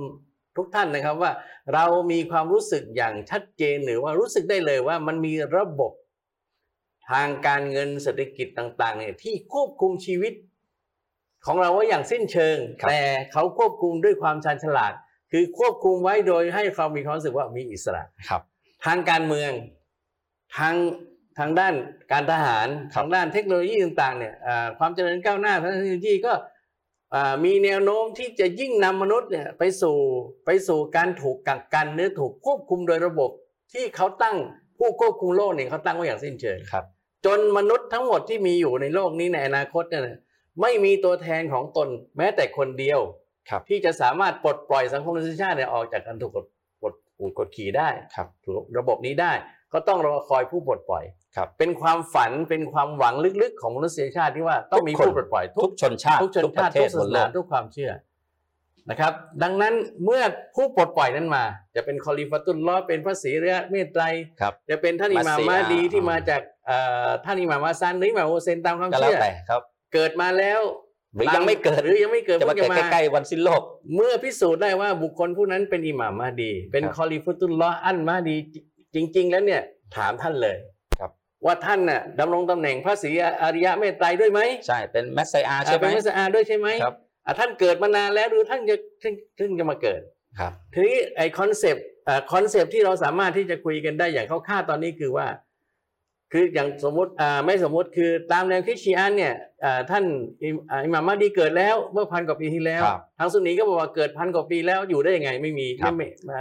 [0.57, 1.31] ทุกท่านนะครับว่า
[1.73, 5.91] เรามีความรู้สึกอย่างชัดเจนหรือว่ารู้สึกได้เลยว่ามันมีระบบ
[7.09, 10.33] ทางการเงินเศรษฐกิจต่างๆเนี่ยที่ควบคุมชีวิต
[11.47, 13.01] ของเราไว้อย่างสิ้นเชิงครับแต่
[13.33, 14.93] เขาควบคุมด้วยความชาญฉลาด
[15.31, 18.41] คือควบคุมไว้โดยให้เรามีความรู้สึกว่ามีอิสระครับ
[18.85, 19.51] ทางการเมือง
[20.57, 20.75] ทาง
[21.39, 21.73] ทางด้าน
[22.11, 26.33] การทหารครับทางด้านเทคโนโลยีต่างๆเนี่ยอ่าความเจริญก้าวหน้าทางเทคโนโลยีก็
[27.15, 29.97] อ่ามีแนวโน้มที่จะยิ่งนำมนุษย์เนี่ยไปสู่
[30.45, 33.29] ไปสู่การถูกกักกันหรือถูกควบคุมโดยระบบ
[33.73, 34.35] ที่เขาตั้ง
[34.77, 36.85] ผู้ควบคุมโลกเนี่ยเขาตั้งไว้อย่างสิ้นเชิงครับ
[37.25, 40.17] จนมนุษย์ทั้งหมดที่มีอยู่ในโลกนี้ในอนาคตเนี่ยนะ
[40.61, 41.87] ไม่มีตัวแทนของตน
[42.17, 42.99] แม้แต่คนเดียว
[43.49, 46.45] ครับที่จะสามารถปลดปล่อยสังคมมนุษยชาติเนี่ยออกจากการถูกกด
[46.83, 49.31] กดถูกกดขี่ได้ครับถูกระบบนี้ได้
[49.73, 51.03] ก็ต้องรอคอยผู้ปลดปล่อย
[51.35, 57.91] ครับเป็นความฝันเป็นความหวังลึกๆ ของมนุษยชาติที่ว่าต้องมีทุกคนผู้ปลดปล่อยทุทุกกชนชาติทุกชนปชาระติเททุศกศาบสนโลนากทุกความเชื่อ
[58.89, 59.73] นะครับ ดังนั้น
[60.05, 60.23] เมื่อ
[60.55, 61.43] ผู้ปลดปล่อยนั้นมา
[61.75, 64.03] จะเป็นคอลิฟาตุลลอฮ์เป็นพระศรีระเมตไตร
[64.41, 69.61] ครับจะเป็นท่านอิหม่ามมัสยิดมาดีอ่าที่มาจากเอ่อท่านอิหม่ามอาซันหรืออิหม่ามโฮเซนตามความก็แล้วเชื่อแต่ครับ
[69.93, 70.61] เกิดมาแล้ว
[71.15, 73.61] หรือยังไม่เกิดหรือยังไม่เกิดจะมาเพิ่งใกล้ๆวันสิ้นโลก
[73.95, 78.35] เมื่อพิสูจน์ได้ว่าบุคคลผู้นั้นเป็นอิหม่ามมาดี เป็นครับคอลิฟุตุลลอฮ์อันมาดี
[78.95, 79.61] จริง ๆ แล้วเนี่ย
[79.95, 80.55] ถามท่านเลย
[80.99, 81.11] ครับ
[81.45, 83.09] ว่าท่านน่ะดำรงตำแหน่งพระศรี
[83.43, 90.01] อริยะเมตไตรด้วยไหมใช่เป็น messiah อ่าใช่ไหมเป็น messiah ด้วยใช่ไหมครับอ่าท่านเกิดมานานแล้วหรือท่านจะท่านท่านจะมาเกิด
[90.39, 95.27] ครับทีนี้ไอ้ concept concept ที่เราสามารถที่จะคุยกันได้อย่างคร่าวๆตอนนี้คือว่า
[96.31, 100.03] คืออย่างสมมติอ่าไม่สมมติคือตามแนวคริสเตียนเนี่ยอ่าท่าน
[100.43, 106.35] อิมอ่าอิหม่ามมาดีเกิดแล้วเมื่อพันกว่าปีที่แล้วครับทางซุนนีก็บอกว่าเกิดพันกว่าปีแล้วอยู่ได้ยังไงไม่มีครับไม่ไม่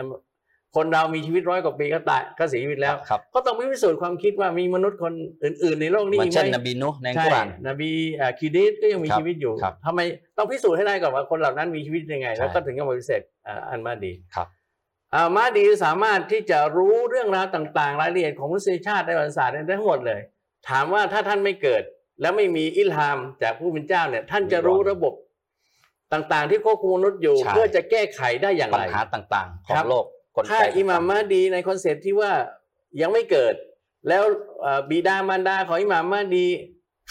[0.76, 5.12] คนเรามีชีวิตร้อยกว่าปีก็ตายก็เสียชีวิตแล้วครับก็ต้องพิสูจน์ความคิดว่ามีมนุษย์คน
[5.45, 10.01] อื่น ๆ ในโลกนี้เหมือนอีกเช่นไหมนบีนุห์ในใช่กุรอานนบีอ่าคีดิสก็ยังมีครับชีวิตอยู่ครับทำไม
[10.37, 14.66] ต้องพิสูจน์ให้ได้ก่อนว่าคนเหล่านั้นมีชีวิตยังไงใช่แล้วก็ถึงจะมาปฏิเสธอ่าอันมาดีครับอ่า
[15.36, 20.20] มาดีสามารถที่จะรู้เรื่องราวต่างๆ รายละเอียดของมนุษยชาติในประวัติศาสตร์ได้ทั้งหมดเลย
[20.68, 21.82] ถามว่าถ้าท่านไม่เกิด
[22.20, 25.14] แล้วไม่มีอิลฮาม จากผู้เป็นเจ้าเนี่ย ท่านจะรู้ระบบ
[26.12, 30.04] ต่างๆ ที่ควบคุมมนุษย์อยู่ใช่เพื่อจะแก้ไขได้อย่างปัไรญหาต่างๆ ขอครังบโลก
[30.36, 32.32] กลไกถ้าอิหม่ามมาดีในคอนเซปต์ที่ว่า
[33.00, 33.54] ยังไม่เกิด
[34.09, 34.22] แล้ว
[34.61, 36.46] เอ่อบิดามารดาของอิหม่ามมาดี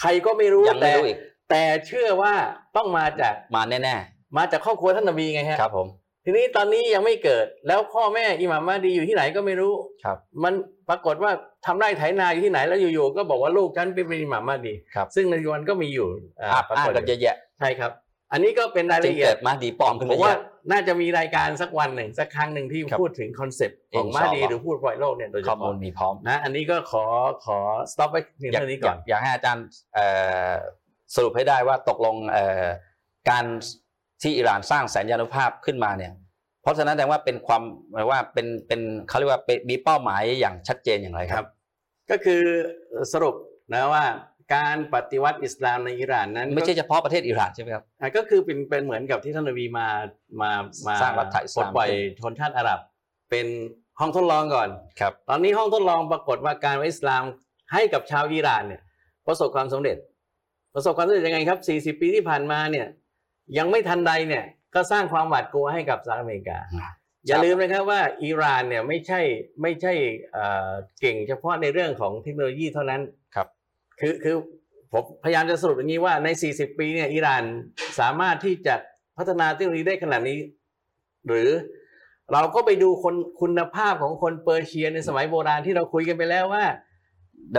[0.00, 1.18] ใครก็ไม่รู้ยังไม่แต่รู้อีก
[1.50, 2.34] แต่เชื่อว่า
[2.76, 3.96] ต้องมาจากมาแน่
[4.36, 5.86] มาจากครอบครัวท่านนบีไงๆฮะครับผม
[6.28, 9.74] ทีนี้ตอนนี้ยังไม่เกิด แล้วพ่อแม่อิหม่ามมาดีอยู่ที่ไหนก็ไม่รู้
[10.04, 10.54] ครับ มัน
[10.88, 11.30] ปรากฏว่า
[11.66, 16.08] ทำไร่ไถนาอยู่ที่ไหนแล้วอยู่ๆก็บอกว่าลูกฉันเป็นอิหม่ามมาดีครับซึ่งในวันก็มีอยู่
[16.40, 17.92] อ่าอ้างปราอ้างกฏกันอเยยู่อะแยะใช่ครับ
[18.32, 27.04] อันนี้ก็เป็นรายจึละงเอียเกิดดมาดีปลอมขึ้นผมามเยว่าอะน่าจะมีรายการสักวันหนึ่งสักครั้งหนึ่งที่ครับพูดถึงคอนเซปต์ของอินมาชาอัลดีลอฮ์หรือผู้ปล่อยโลกเนี่ยโดยเฉข้อมูพาะลมีพร้อมนะอันนี้ก็ขอ
[27.44, 27.58] ขอ
[27.92, 30.06] stop ไว้เพียงอยากเท่านี้อก่ยาอกนอยากให้อาจารย์เอ่
[30.50, 30.52] อ
[31.14, 32.64] สรุปให้ได้ว่าตกลงเอ่อ
[33.30, 33.46] การ
[34.22, 36.12] ที่อิหร่านสร้างแสนยานุภาพขึ้นมาเนี่ย
[36.62, 41.48] เพราะฉะนั้นแสดงว่าเป็นความหมายว่าเป็นเป็นเขาเรียกว่าเป็นมีเป้าหมายอย่างชัดเจนอย่างไรคครัรับบ
[42.10, 42.42] ก็คือ
[43.12, 43.34] สรุป
[43.72, 44.04] นะว่า
[44.54, 49.88] การปฏิวัติอิสลามในอิหร่านนั้นไม่ใช่เฉพาะประเทศอิหร่านใช่ไหมครับอะก็คือเป็นเป็นเหมือนกับที่ท่านนบีมา
[50.40, 50.50] มา
[50.86, 51.88] มาสร้างรัฐอิสปลลาดมปล่อย
[52.20, 52.80] ชนชาติอาหรับ
[53.30, 53.46] เป็น
[54.00, 54.68] ห้องทดลองก่อน
[55.00, 57.22] ครับตอนนี้ห้องทดลองปรากฏว่าการว่าอิสลาม
[57.72, 58.80] ให้กับชาวอิหร่านเนี่ย
[59.26, 59.96] ประสบความสำเร็จ
[60.74, 61.58] ประสบความสำเร็จยังไงครับ
[61.96, 62.86] 40 ปีที่ผ่านมาเนี่ย
[63.58, 64.44] ยังไม่ทันใดเนี่ย
[64.74, 66.58] ก็สร้างความหวาดกลัวให้กับสหรัฐอเมริกา
[67.26, 69.20] อย่าลืมนะครับว่าอิหร่านเนี่ยไม่ใช่
[69.62, 69.92] ไม่ใช่
[70.32, 70.70] เอ่อ
[71.00, 73.02] เก่งเฉพาะในเรื่องของเทคโนโลยีเท่านั้น
[73.34, 73.48] ครับ
[74.00, 74.36] คือคือ
[74.92, 77.42] ผมพยายามจะสรุปอย่างนี้ว่าใน 40 ปีเนี่ยอิหร่าน
[78.00, 78.74] สามารถที่จะ
[79.18, 80.38] พัฒนาเทคโนโลยีได้ขนาดนี้
[81.28, 81.50] หรือ
[82.32, 86.64] เราก็ไปดูคนคุณภาพของคนเปอร์เซียในสมัยโบราณที่เราคุยกันไปแล้วว่า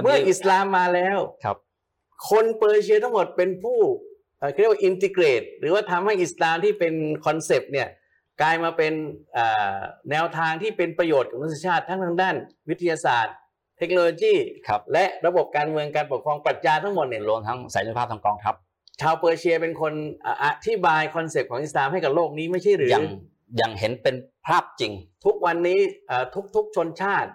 [0.04, 1.58] เมื่ออิสลามมาแล้วครับ
[2.30, 3.80] คนเปอร์เซียทั้งหมดเป็นผู้
[4.40, 6.94] เอ่อเรียกว่า integrate หรือว่าทำให้อิสลามที่เป็น
[7.26, 7.88] คอนเซปต์เนี่ย
[8.42, 8.94] กลายมาเป็น
[9.34, 9.78] เอ่อ
[10.12, 12.36] แนวทางที่เป็นประโยชน์กับมนุษยชาติทั้งทางด้าน
[12.70, 13.36] วิทยาศาสตร์
[13.80, 14.34] เทคโนโลยี
[14.68, 18.56] ครับและระบบการเมืองการปกครองปรัชญาทั้งหมดเนี่ยรวมทั้งแสนยานุภาพทางกองทัพ
[19.02, 19.94] ชาวเปอร์เซียเป็นคน
[20.26, 23.06] อะอธิบายคอนเซปต์ของอิสลามให้กับโลกนี้ไม่ใช่หรือยัง
[23.62, 24.16] ยังเห็นเป็น
[24.48, 24.92] ภาพจริง
[25.26, 26.24] ทุกวันนี้เอ่อ
[26.56, 27.30] ทุกๆชนชาติ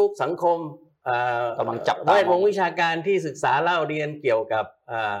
[0.00, 0.58] ทุกๆสังคม
[1.04, 5.20] เอ่อกำลังจับตามองแวดวงวิชาการที่ศึกษาเล่าเรียนเกี่ยวกับเอ่อเอ่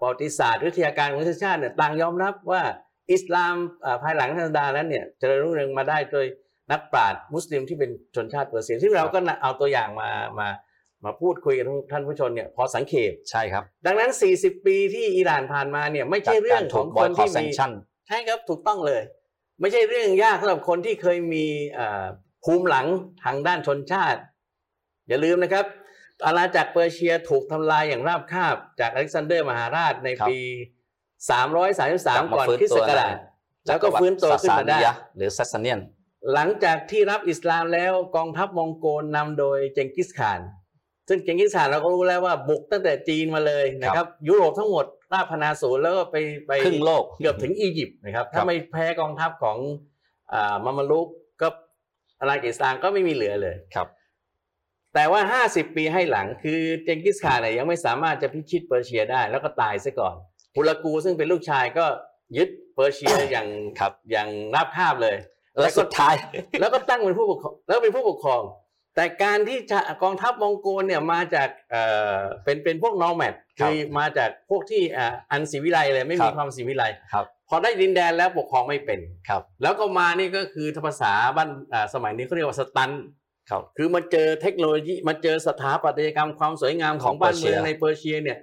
[0.00, 2.62] ประวัติศาสตร์วิทยาการของมนุษยชาติเนี่ยต่างยอมรับว่า
[3.12, 6.26] อิสลามเอ่อภายหลังศาสดานั้นเนี่ยเจริญรุ่งเรืองมาได้โดย
[6.72, 10.48] นักปราชญ์มุสลิมที่เป็นชนชาติเปอร์เซียที่เราก็เอาตัวอย่างมามา
[11.04, 17.72] มาพูดคุยกับท่านผู้ชมเนี่ยพอสังเขปใช่ครับ ดังนั้น 40 ปีที่อิหร่านผ่านมาเนี่ยไม่ใช่เรื่องของบคอยนคอที่แซงมีชั่น
[18.08, 19.02] ใช่ครับถูกต้องเลย
[19.60, 22.04] ไม่ใช่เรื่องยากสำหรับคนที่เคยมีเอ่อ
[22.44, 22.86] ภูมิหลัง
[23.24, 24.20] ทางด้านชนชาติ
[25.08, 25.64] อย่าลืมนะครับ
[26.26, 30.40] อาณาจักรเปอร์เซียถูกทำลายอย่างราบคาบจากอเล็กซานเดอร์มหาราชในครับปี
[31.40, 33.16] 333 ก่อนฟื้คริสต์ศักราช
[33.66, 35.80] แล้วก็ฟื้นตัวขึ้นมาได้จักรวรรดิซซนียะหรือซัสซาเนียน
[36.32, 40.40] หลังจากที่รับอิสลามแล้วกองทัพมองโกลนำโดยเจงกิสข่าน
[41.08, 46.16] ซึ่งเจงกิสข่านเราก็รู้แล้วว่าบุกตั้งแต่จีนมาเลยนะครับ ยุโรปทั้งหมดราบพนาศูนย์แล้วก็ไป
[46.46, 49.58] ไปครึ่งโลกเกือบถึงอียิปต์นะครับครับ ถ้าไม่แพ้กองทัพของ
[50.32, 51.08] อ่ามามาลุก
[51.40, 51.48] ก็
[52.20, 53.88] อาณาจักรอิสลามก็ไม่มีเหลือเลยครับ
[54.94, 60.14] แต่ว่า 50 ปีให้หลังคือเจงกิสข่านเนี่ยยังไม่สามารถจะพิชิตเปอร์เซียได้ แล้วก็ตายซะก่อน
[60.56, 61.86] ฮุลากูซึ่งเป็นลูกชายก็
[62.36, 63.48] ยึดเปอร์เซียอย่าง
[63.80, 65.16] ครับอย่างราบคาบเลย
[65.60, 66.14] แล้วสุดท้าย
[66.60, 68.42] แล้วก็ตั้งเป็นผู้ปกครองแล้วเป็นผู้ปกครอง
[68.96, 71.82] แต่การที่จะกองทัพมองโกลเนี่ยมาจากเอ่
[72.14, 82.90] อเป็นเป็นพวก nomad ครับคือมาจากพวกที่อ่าอันศิวิไลซ์เลยไม่มีครับความศิวิไลซ์ครับพอได้ดินแดนแล้วปกครองไม่เป็นครับ แล้วก็มานี่ก็คือภาษาบ้านอ่าสมัยนี้เขาเรียกว่าสตัน
[83.50, 88.38] ครับคือมาเจอเทคโนโลยีมาเจอสถาปัตยกรรมความสวยงามของของบ้านเมืองเปอร์เซียในเปอร์เซียเนี่ย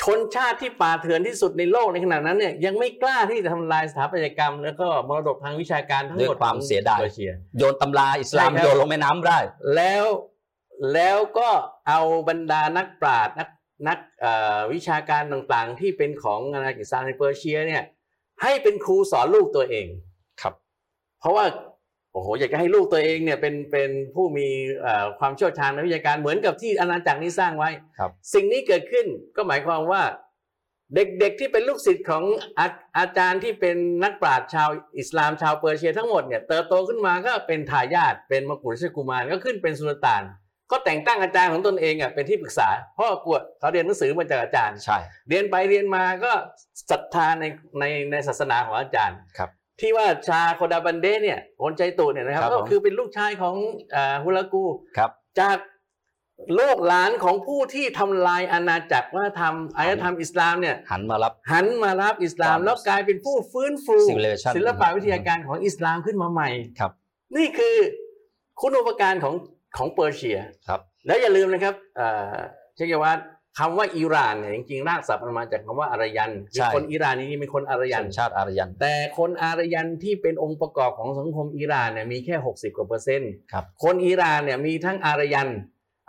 [0.00, 9.38] ชนชาติที่ป่าเถื่อนที่สุดในโลกในขณะนั้นเนี่ยยังไม่กล้าที่จะทำลายสถาปัตยกรรม แล้วก็มรดกทางวิชาการทั้งด้วยหมดความของเสียดายเปอร์เซียโยนตำราอิสลามใช่ครับโยนลงแม่น้ำได้
[9.76, 10.06] แล้ว
[10.94, 11.48] แล้วก็
[11.88, 13.48] เอาบรรดานักปราชญ์นัก
[13.88, 17.82] นักเอ่อวิชาการต่างๆ ที่เป็นของอาณาจักรอิสลามในเปอร์เซียเนี่ย
[18.42, 19.86] ให้เป็นครูสอนลูกตัวเอง
[20.40, 20.54] ครับ
[21.20, 21.44] เพราะว่า
[22.14, 24.48] โอ้โหอยากจะให้ลูกตัวเองเนี่ยเป็นเป็นผู้มี
[24.80, 29.06] เอ่อความเชี่ยวชาญในวิชาการเหมือนกับที่อาณาจักรนี้สร้างไว้ครับสิ่งนี้เกิดขึ้น
[29.36, 30.02] ก็หมายความว่า
[30.94, 32.24] เด็กๆที่เป็นลูกศิษย์ของ
[32.58, 32.66] อา
[32.98, 40.22] อาจารย์ที่เป็นนักปราชญ์ชาวอิสลามชาวเปอร์เซียทั้งหมดเนี่ยเติบโตขึ้นมาก็เป็นทายาทเป็นมกุฎราชกุมารก็ขึ้นเป็นสุลต่าน
[40.70, 44.98] ก็แต่งตั้งอาจารย์ของตนเองอะเป็นที่ปรึกษาเพราะว่ากลัวเขาเรียนหนังสือมาจากอาจารย์ใช่
[45.28, 46.32] เรียนไปเรียนมาก็
[46.90, 47.44] ศรัทธาใน
[47.78, 49.50] ในในศาสนาของอาจารย์ครับ
[49.80, 53.54] ที่ว่าชาโคดาบันเดเนี่ยคนใจตุเนี่ยนะครับครับก็ผมคือเป็นลูกชายของ
[53.94, 54.64] อ่าฮุลากู
[54.96, 55.10] ครับ
[55.40, 55.58] จาก
[56.58, 66.48] ลูกหลานของผู้ที่ทำลายอาณาจักรวัฒนธรรมอารยธรรมอิสลามเนี่ยหันมารับหันมารับอิสลามความแล้วกลายเป็นผู้ฟื้นฟู Civilization ศิลปะวิทยาการของอิสลามขึ้นมาใหม่
[66.80, 66.92] ครับ
[67.36, 67.76] นี่คือ
[68.60, 69.34] คุณูปการของ
[69.76, 72.36] ของเปอร์เซียครับ แล้วอย่าลืมนะครับเอ่อ
[72.74, 73.18] เชคยวัต
[73.58, 85.48] คำว่าอิหร่านเนี่ยจริงๆรากศัพท์มันมาจากคำว่าอารยันคืใช่ คนอิหร่านนี่เป็นคนอารยัน สัญชาติอารยัน แต่คนอารยันที่เป็นองค์ประกอบของสังคมอิหร่านเนี่ยมีแค่ 60กว่าเปอร์เซ็นต์ครับคนอิหร่านเนี่ยมีทั้งอารยัน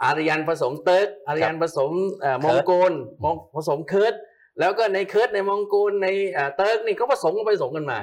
[0.04, 2.93] อารยันผสมเติร์กอารยันผสมเอ่อมองโกล
[3.24, 4.14] มองผสมเคิร์ด
[4.60, 8.00] แล้วก็ในเคิร์ดในมองโกลในเอ่อเติร์กนี่เขาผสมกันไปผสมกันมา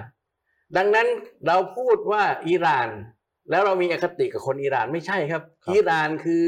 [0.76, 1.06] ดังนั้น
[1.46, 2.88] เราพูดว่าอิหร่าน
[3.50, 6.46] แล้วเรามีอคติกับคนอิหร่านไม่ใช่ครับครับอิหร่านคือ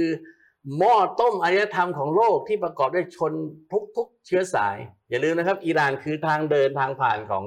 [0.78, 3.32] หม้อต้มอารยธรรมของโลกที่ประกอบด้วยชน
[3.96, 4.76] ทุกๆเชื้อสาย
[5.10, 7.44] อย่าลืมนะครับ อิหร่านคือทางเดินทางผ่านของ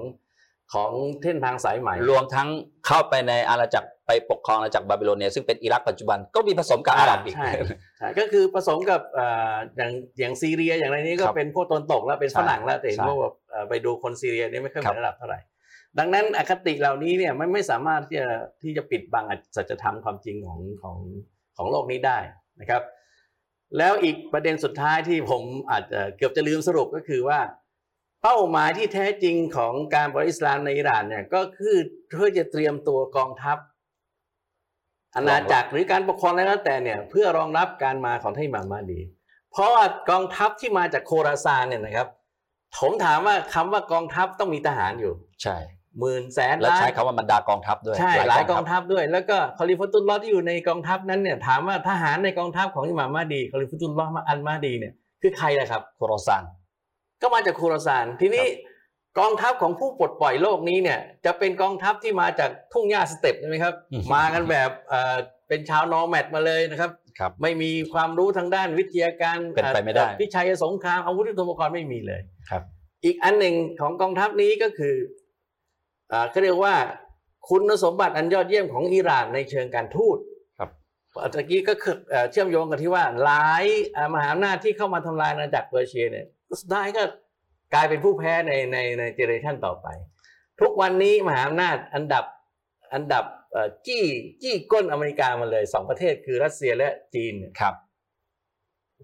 [0.73, 0.91] ของ
[1.21, 2.49] เส้นทางสายไหมรวมทั้ง
[2.85, 7.49] เข้าไปในอาณาจักรไปปกครองอาณาจักรบาบิโลเนียซึ่งเป็นอิรักปัจจุบันก็มีผสมกับอาหรับอีกใช่
[7.97, 15.39] ใช่ก็คือผสมกับเอ่ออย่างอย่างซีเรียอย่างไรนี้ก็ครับเป็นพวกตนตกแล้วเป็นใช่ฝรั่งแล้วแต่เห็นใช่ว่าแบบเอ่อไปดูคนซีเรียนี่ไม่ค่อยเหครัมือบนอาหรับเท่าไหร่
[15.99, 18.27] ดังนั้นอคติเหล่านี้เนี่ยไม่ไม่สามารถที่จะ
[18.61, 20.97] ที่จะปิดบังสัจธรรมความจริงของของ
[21.57, 22.17] ของโลกนี้ได้
[22.59, 22.81] นะครับ
[23.77, 27.39] แล้วอีกประเด็นสุดท้ายที่ผมอาจจะเกือบจะลืมสรุปก็คือว่า
[28.23, 31.75] เป้าหมายที่แท้จริงของการบริสลามในอิหร่านเนี่ยก็คือ
[32.09, 33.57] เพื่อจะเตรียมตัวกองทัพ
[35.15, 38.99] อาณาจักรหรือการปกครองอะไรก็แต่เนี่ยเพื่อรองรับการมาของท่านมามาดี
[39.51, 42.07] เพราะว่ากองทัพที่มาจากโคราซานเนี่ยนะครับ
[42.77, 45.13] ผมถามว่าคำว่ากองทัพต้องมีทหารอยู่
[45.43, 45.57] ใช่
[45.99, 56.43] หมื่นแสนแล้วล้านใช้คำว่าบรรดากองทัพด้วยใช่หลายกองทัพด้วย แล้วก็คอลิฟตุลลอฮ์ที่อยู่ในกองทัพนั้นเนี่ยถามว่าทหารในกองทัพของอิหม่ามมาดีคอลิฟตุลลอฮ์อันมาดีเนี่ยคือใครล่ะครับโคโรซาน
[57.21, 58.45] ก็มาจากโคราซานทีนี้
[59.19, 65.15] กองทัพของผู้ปลดปล่อยโลกนี้เนี่ยจะเป็นกองทัพที่มาจากทุ่งหญ้าสเตปป์ใช่ไหมครับอืมมากันแบบเอ่อ
[65.47, 72.61] เป็นชาว nomad มาเลยนะครับครับ ไม่มีความรู้ทางด้านวิทยาการเป็นไปไม่ได้อ่อพิชัยสงครามอาวุธยุทโธปกรณ์ไม่มีเลยครับ
[73.05, 75.26] อีกอันหนึ่งของกองทัพนี้ก็คืออ่า
[76.29, 76.75] เขาเรียกว่า
[77.49, 80.17] คุณสมบัติอันยอดเยี่ยมของอิหร่านในเชิงการทูต
[80.59, 80.69] ครับ
[81.33, 86.25] ตะกี้ก็คือเอ่อเชื่อมโยงกันที่ว่าหลายอ่ามหาอำนาจที่เข้ามาทำลายอาณาจักรเปอร์เซียเนี่ย
[86.61, 87.03] สุดท้ายก็
[87.73, 89.87] กลายเป็นผู้แพ้ในในในเจเนอเรชันต่อไป
[90.61, 92.25] ทุกวันนี้มหาอำนาจอันดับ
[92.93, 94.03] อันดับเอ่อจี้
[94.41, 97.75] จี้ก้นอเมริกามาเลยสองประเทศคือรัสเซียและจีนเนี่ยครับ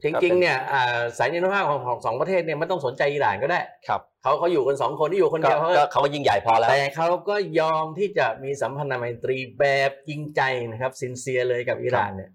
[0.04, 10.42] จริงๆเนี่ยอ่าแสนยานุภาพของของสองประเทศเนี่ยไม่ต้องสนใจอิหร่านก็ได้ครับเขาเขาอยู่กันสองคนที่อยู่คนเดียวก็เขาก็เขาก็ยิ่งใหญ่พอแล้วแต่เขาก็ยอมที่จะมีสัมพันธไมตรีแบบจริงใจ
[10.72, 12.32] นะครับ sincere เลยกับอิหร่านเนี่ย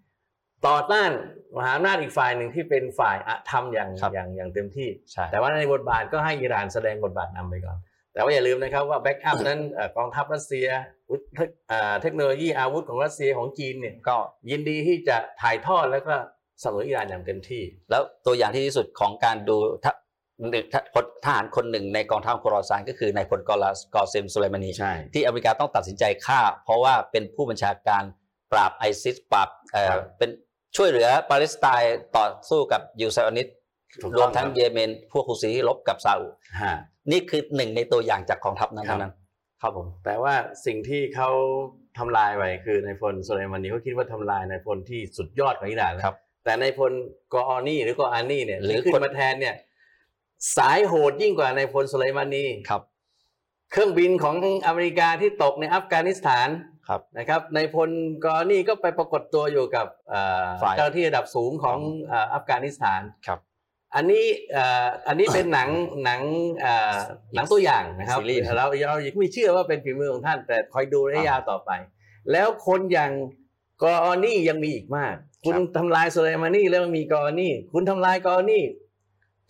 [0.66, 1.10] ต่อต้าน
[1.56, 7.78] มหาอำนาจอีกฝ่ายหนึ่งที่เป็นฝ่ายอธรรมอย่างครับอย่างอย่างเต็มที่ใช่แต่ว่าในบทบาทก็ให้อิหร่านแสดงบทบาทนำไปก่อน
[8.12, 10.66] แต่ว่าอย่าลืมนะครับว่า backup นั้นเอ่อกองทัพรัสเซีย
[11.10, 14.16] วุฒิเทคเอ่อเทคโนโลยีอาวุธของรัสเซียของจีนเนี่ยก็
[14.50, 16.16] ยินดีที่จะถ่ายทอดแล้วก็
[16.62, 19.92] สนับสนุนอิหร่านอย่างเต็มที่ แล้วตัวอย่างที่ที่สุดของการดูทะ
[20.50, 20.80] หนึ่งทะ
[21.24, 28.02] ทหารคนหนึ่งในกองทัพโครอซานก็คือนายพลกอลาสกอเซมสุไลมานีใช่ที่อเมริกาต้องตัดสินใจฆ่า เพราะว่าเป็นผู้บัญชาการ
[28.52, 30.30] ปราบไอซิสปราบเอ่อครับเป็น
[30.76, 33.46] ช่วยเหลือปาเลสไตน์ต่อสู้กับยิวไซออนิสต์
[34.02, 36.26] ถูกรต้วมทั้งครับเยเมน พวกฮูซีที่รบกับซาอุฯ
[36.62, 36.74] ฮะ
[37.10, 39.12] นี่คือหนึ่งในตัวอย่างจากกองทัพนั้นครับเท่านั้น
[39.62, 40.34] ครับผมแต่ว่า
[40.66, 41.30] สิ่งที่เขา
[41.98, 46.92] ทำลายไปคือนายพลสุไลมานีเขาคิดว่าทำลายนายพลที่สุดยอดของอิหร่านแล้วครับ แต่นายพล
[47.32, 49.54] กออนี่หรือกออานี่เนี่ยหรือที่ขึ้คนนมาแทนเนี่ย
[50.56, 52.82] สายโหดยิ่งกว่านายพลสุไลมานีครับ
[53.72, 54.34] เครื่องบินของ
[54.66, 56.48] อเมริกาที่ตกในอัฟกานิสถาน
[56.88, 57.90] ครับนะครับนายพล
[58.24, 61.78] กออานี่ก็ไปปรากฏตัวอยู่กับเอ่อฝ่ายเจ้าหน้าที่ระดับสูงของ
[62.08, 63.38] เอ่ออัฟกานิสถานครับ
[63.94, 65.70] อันนี้เอ่ออันนี้เป็นหนัง
[66.04, 66.20] หนัง
[66.60, 66.96] เอ่อ
[67.34, 71.70] หนังตัวอย่างนะครับซีรีส์เราเรายังไม่เชื่อว่าเป็นฝีมือของท่าน แต่คอยดูระยะอ่ายยาวต่อไป
[72.32, 73.12] แล้วคนอย่าง
[73.82, 75.14] กออนี่ยังมีอีกมาก
[75.44, 78.64] คุณครับทำลายสุไลมานีแล้วมีกออนี่ คุณทำลายกออนี่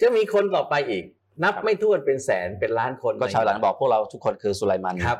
[0.00, 1.04] จะมีคนต่อไปอีก
[1.44, 5.18] นับไม่ถ้วนเป็นแสนเป็นล้านคน ก็ชาวหลังบอกพวกเราทุกคนคือสุไลมันครับ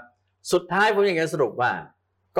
[0.53, 1.73] สุดท้ายผมอยากจะสรุปว่า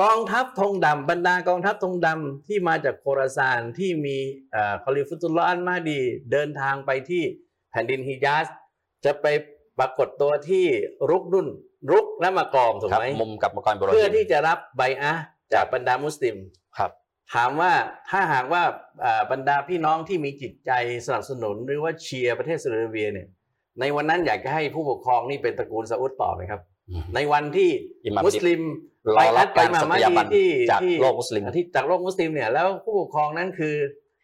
[0.01, 4.17] กองทัพธงดำบรรดากองทัพธงดำที่มาจากโคราซานที่มี
[4.51, 5.99] เอ่อคอลิฟุตุลลอฮ์อันมาดี
[6.31, 7.23] เดินทางไปที่
[7.71, 8.45] แผ่นดินฮิญาซ
[9.05, 9.25] จะไป
[9.79, 10.65] ปรากฏตัวที่
[11.09, 11.47] รุกนุ่น
[11.91, 15.23] รุกและมากอมถูกครับไหมมุมกับมังกรบรเพื่อที่จะรับใบอะห์
[15.53, 16.35] จากบรรดามุสลิม
[16.68, 16.68] ครับ
[17.33, 17.71] ถามว่า
[18.09, 18.63] ถ้าหากว่า
[19.03, 20.71] อ่าบรรดาพี่น้องที่มีจิตใจ
[21.05, 23.27] สนับสนุนหรือว่าเชียร์ประเทศซาอุดิอาระเบียเนี่ย
[23.79, 26.61] ในวันนั้นอยากจะให้ผู้ปกครองนี่เป็นตระกูลซาอุดต่อไหมครับ
[27.15, 27.69] ในวันที่
[28.05, 28.61] อิหม่ามมุสลิม
[29.07, 33.75] รไปออัรับดการอิหม่ามสัตยาบันมาดีที่จากที่โลกมุสลิมที่จากโลกมุสลิมเนี่ยแล้วผู้ปกครองนั้นคือ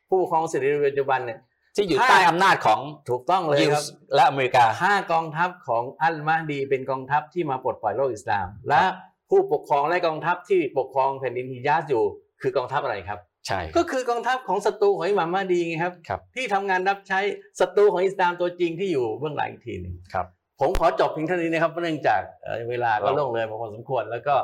[0.10, 1.40] ผู้ปกครองสิริปัจจุบันเนี่ย
[1.76, 2.80] ที่อยู่ถ้าใต้อำนาจของ
[3.10, 8.82] ถูกต้องเลยยิควรับส์และอเมริกาถ้ากองทัพของอัลมาดีเป็นกองทัพที่มาปลดปล่อยโลกอิสลาม และ
[9.30, 12.04] ผู้ปกครองและกองทัพที่ปกครองแผ่นดินฮิญาซอยู่
[12.42, 17.20] คือกองทัพอะไรครับ ใช่ ก็คือกองทัพของศัตรูของอิหม่ามมาดีไงครับครับ ที่ทำงานรับใช้
[17.60, 20.26] ศัตรูของอิสลามตัวจริงที่อยู่เบื้องหลังอีกทีหนึ่งครับ
[20.60, 24.36] ผมขอจบเพียงเท่านี้นะครับเพราะเนื่องจากเอ่อเวลาก็ครับล่วงเลยมาพอสมควร แล้วก็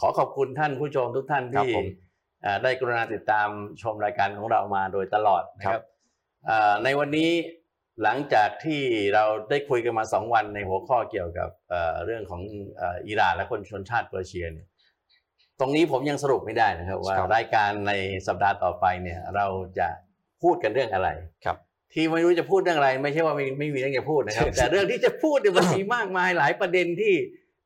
[0.00, 1.86] ขอขอบคุณท่านผู้ชมทุกท่านครับที่ผม
[2.42, 3.48] เอ่อได้กรุณาติดตาม
[3.82, 5.86] ชมรายการของเรามาโดยตลอดนะคครัรับบ
[6.46, 7.30] เอ่อในวันนี้
[8.02, 8.82] หลังจากที่
[9.14, 12.42] เราได้คุยกันมาสองวันในหัวข้อเกี่ยวกับเอ่อเรื่องของ
[12.76, 14.68] เอ่ออิหร่านและคนชนชาติเปอร์เซียเนี่ย
[15.60, 17.92] ตรงนี้ผมยังสรุปไม่ได้นะครับ ว่าครับรายการใน
[18.26, 19.46] สัปดาห์ต่อไปเนี่ยเรา
[19.78, 19.88] จะ
[20.42, 21.08] พูดกันเรื่องอะไร
[21.44, 21.56] ครับ
[21.92, 27.14] ที่ไม่รู้จะพูดเรื่องอะไร ไม่ใช่ว่าไม่ไม่มีเรื่องจะพูดนะครับ แต่เรื่องที่จะพูดเนี่ยมันมีมากมายหลายประเด็นที่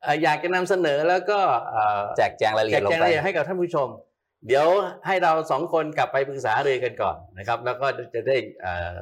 [0.02, 1.38] เอ่ออยากจะนำเสนอแล้วก็
[1.70, 3.88] เอ่อแจกแจงรายละแจเอียกดลแจงงไปรายละเอียดให้กับท่านผู้ชม
[4.46, 4.66] เดี๋ยว
[5.06, 8.96] ให้เราสองคนกลับไปปรึกษาเรือกันก่อนนะครับ แล้วก็จะได้เอ่ออ่า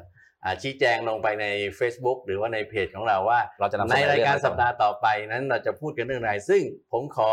[0.63, 1.47] ชี้แจงลงไปใน
[1.79, 6.63] Facebook หรือว่าในเพจของเราว่าเราจะนำเสในนอรายการเองสัปดาห์ต่อไปนั้นเราจะพูดกันเรื่องอะไร ซึ่ง
[6.93, 7.31] ผมขอ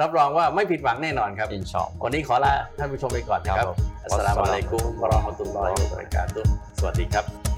[0.00, 7.49] รับรองว่าไม่ผิดหวังแน่นอนครับอินชออัลลอฮ์วันนี้ขอลาท่านผู้ชมไปก่อนนะครับครับผมอัสสลามุอะลัยกุมวะเราะห์มะตุลลอฮิวะบะเราะกาตุฮ์สวัสดีครับ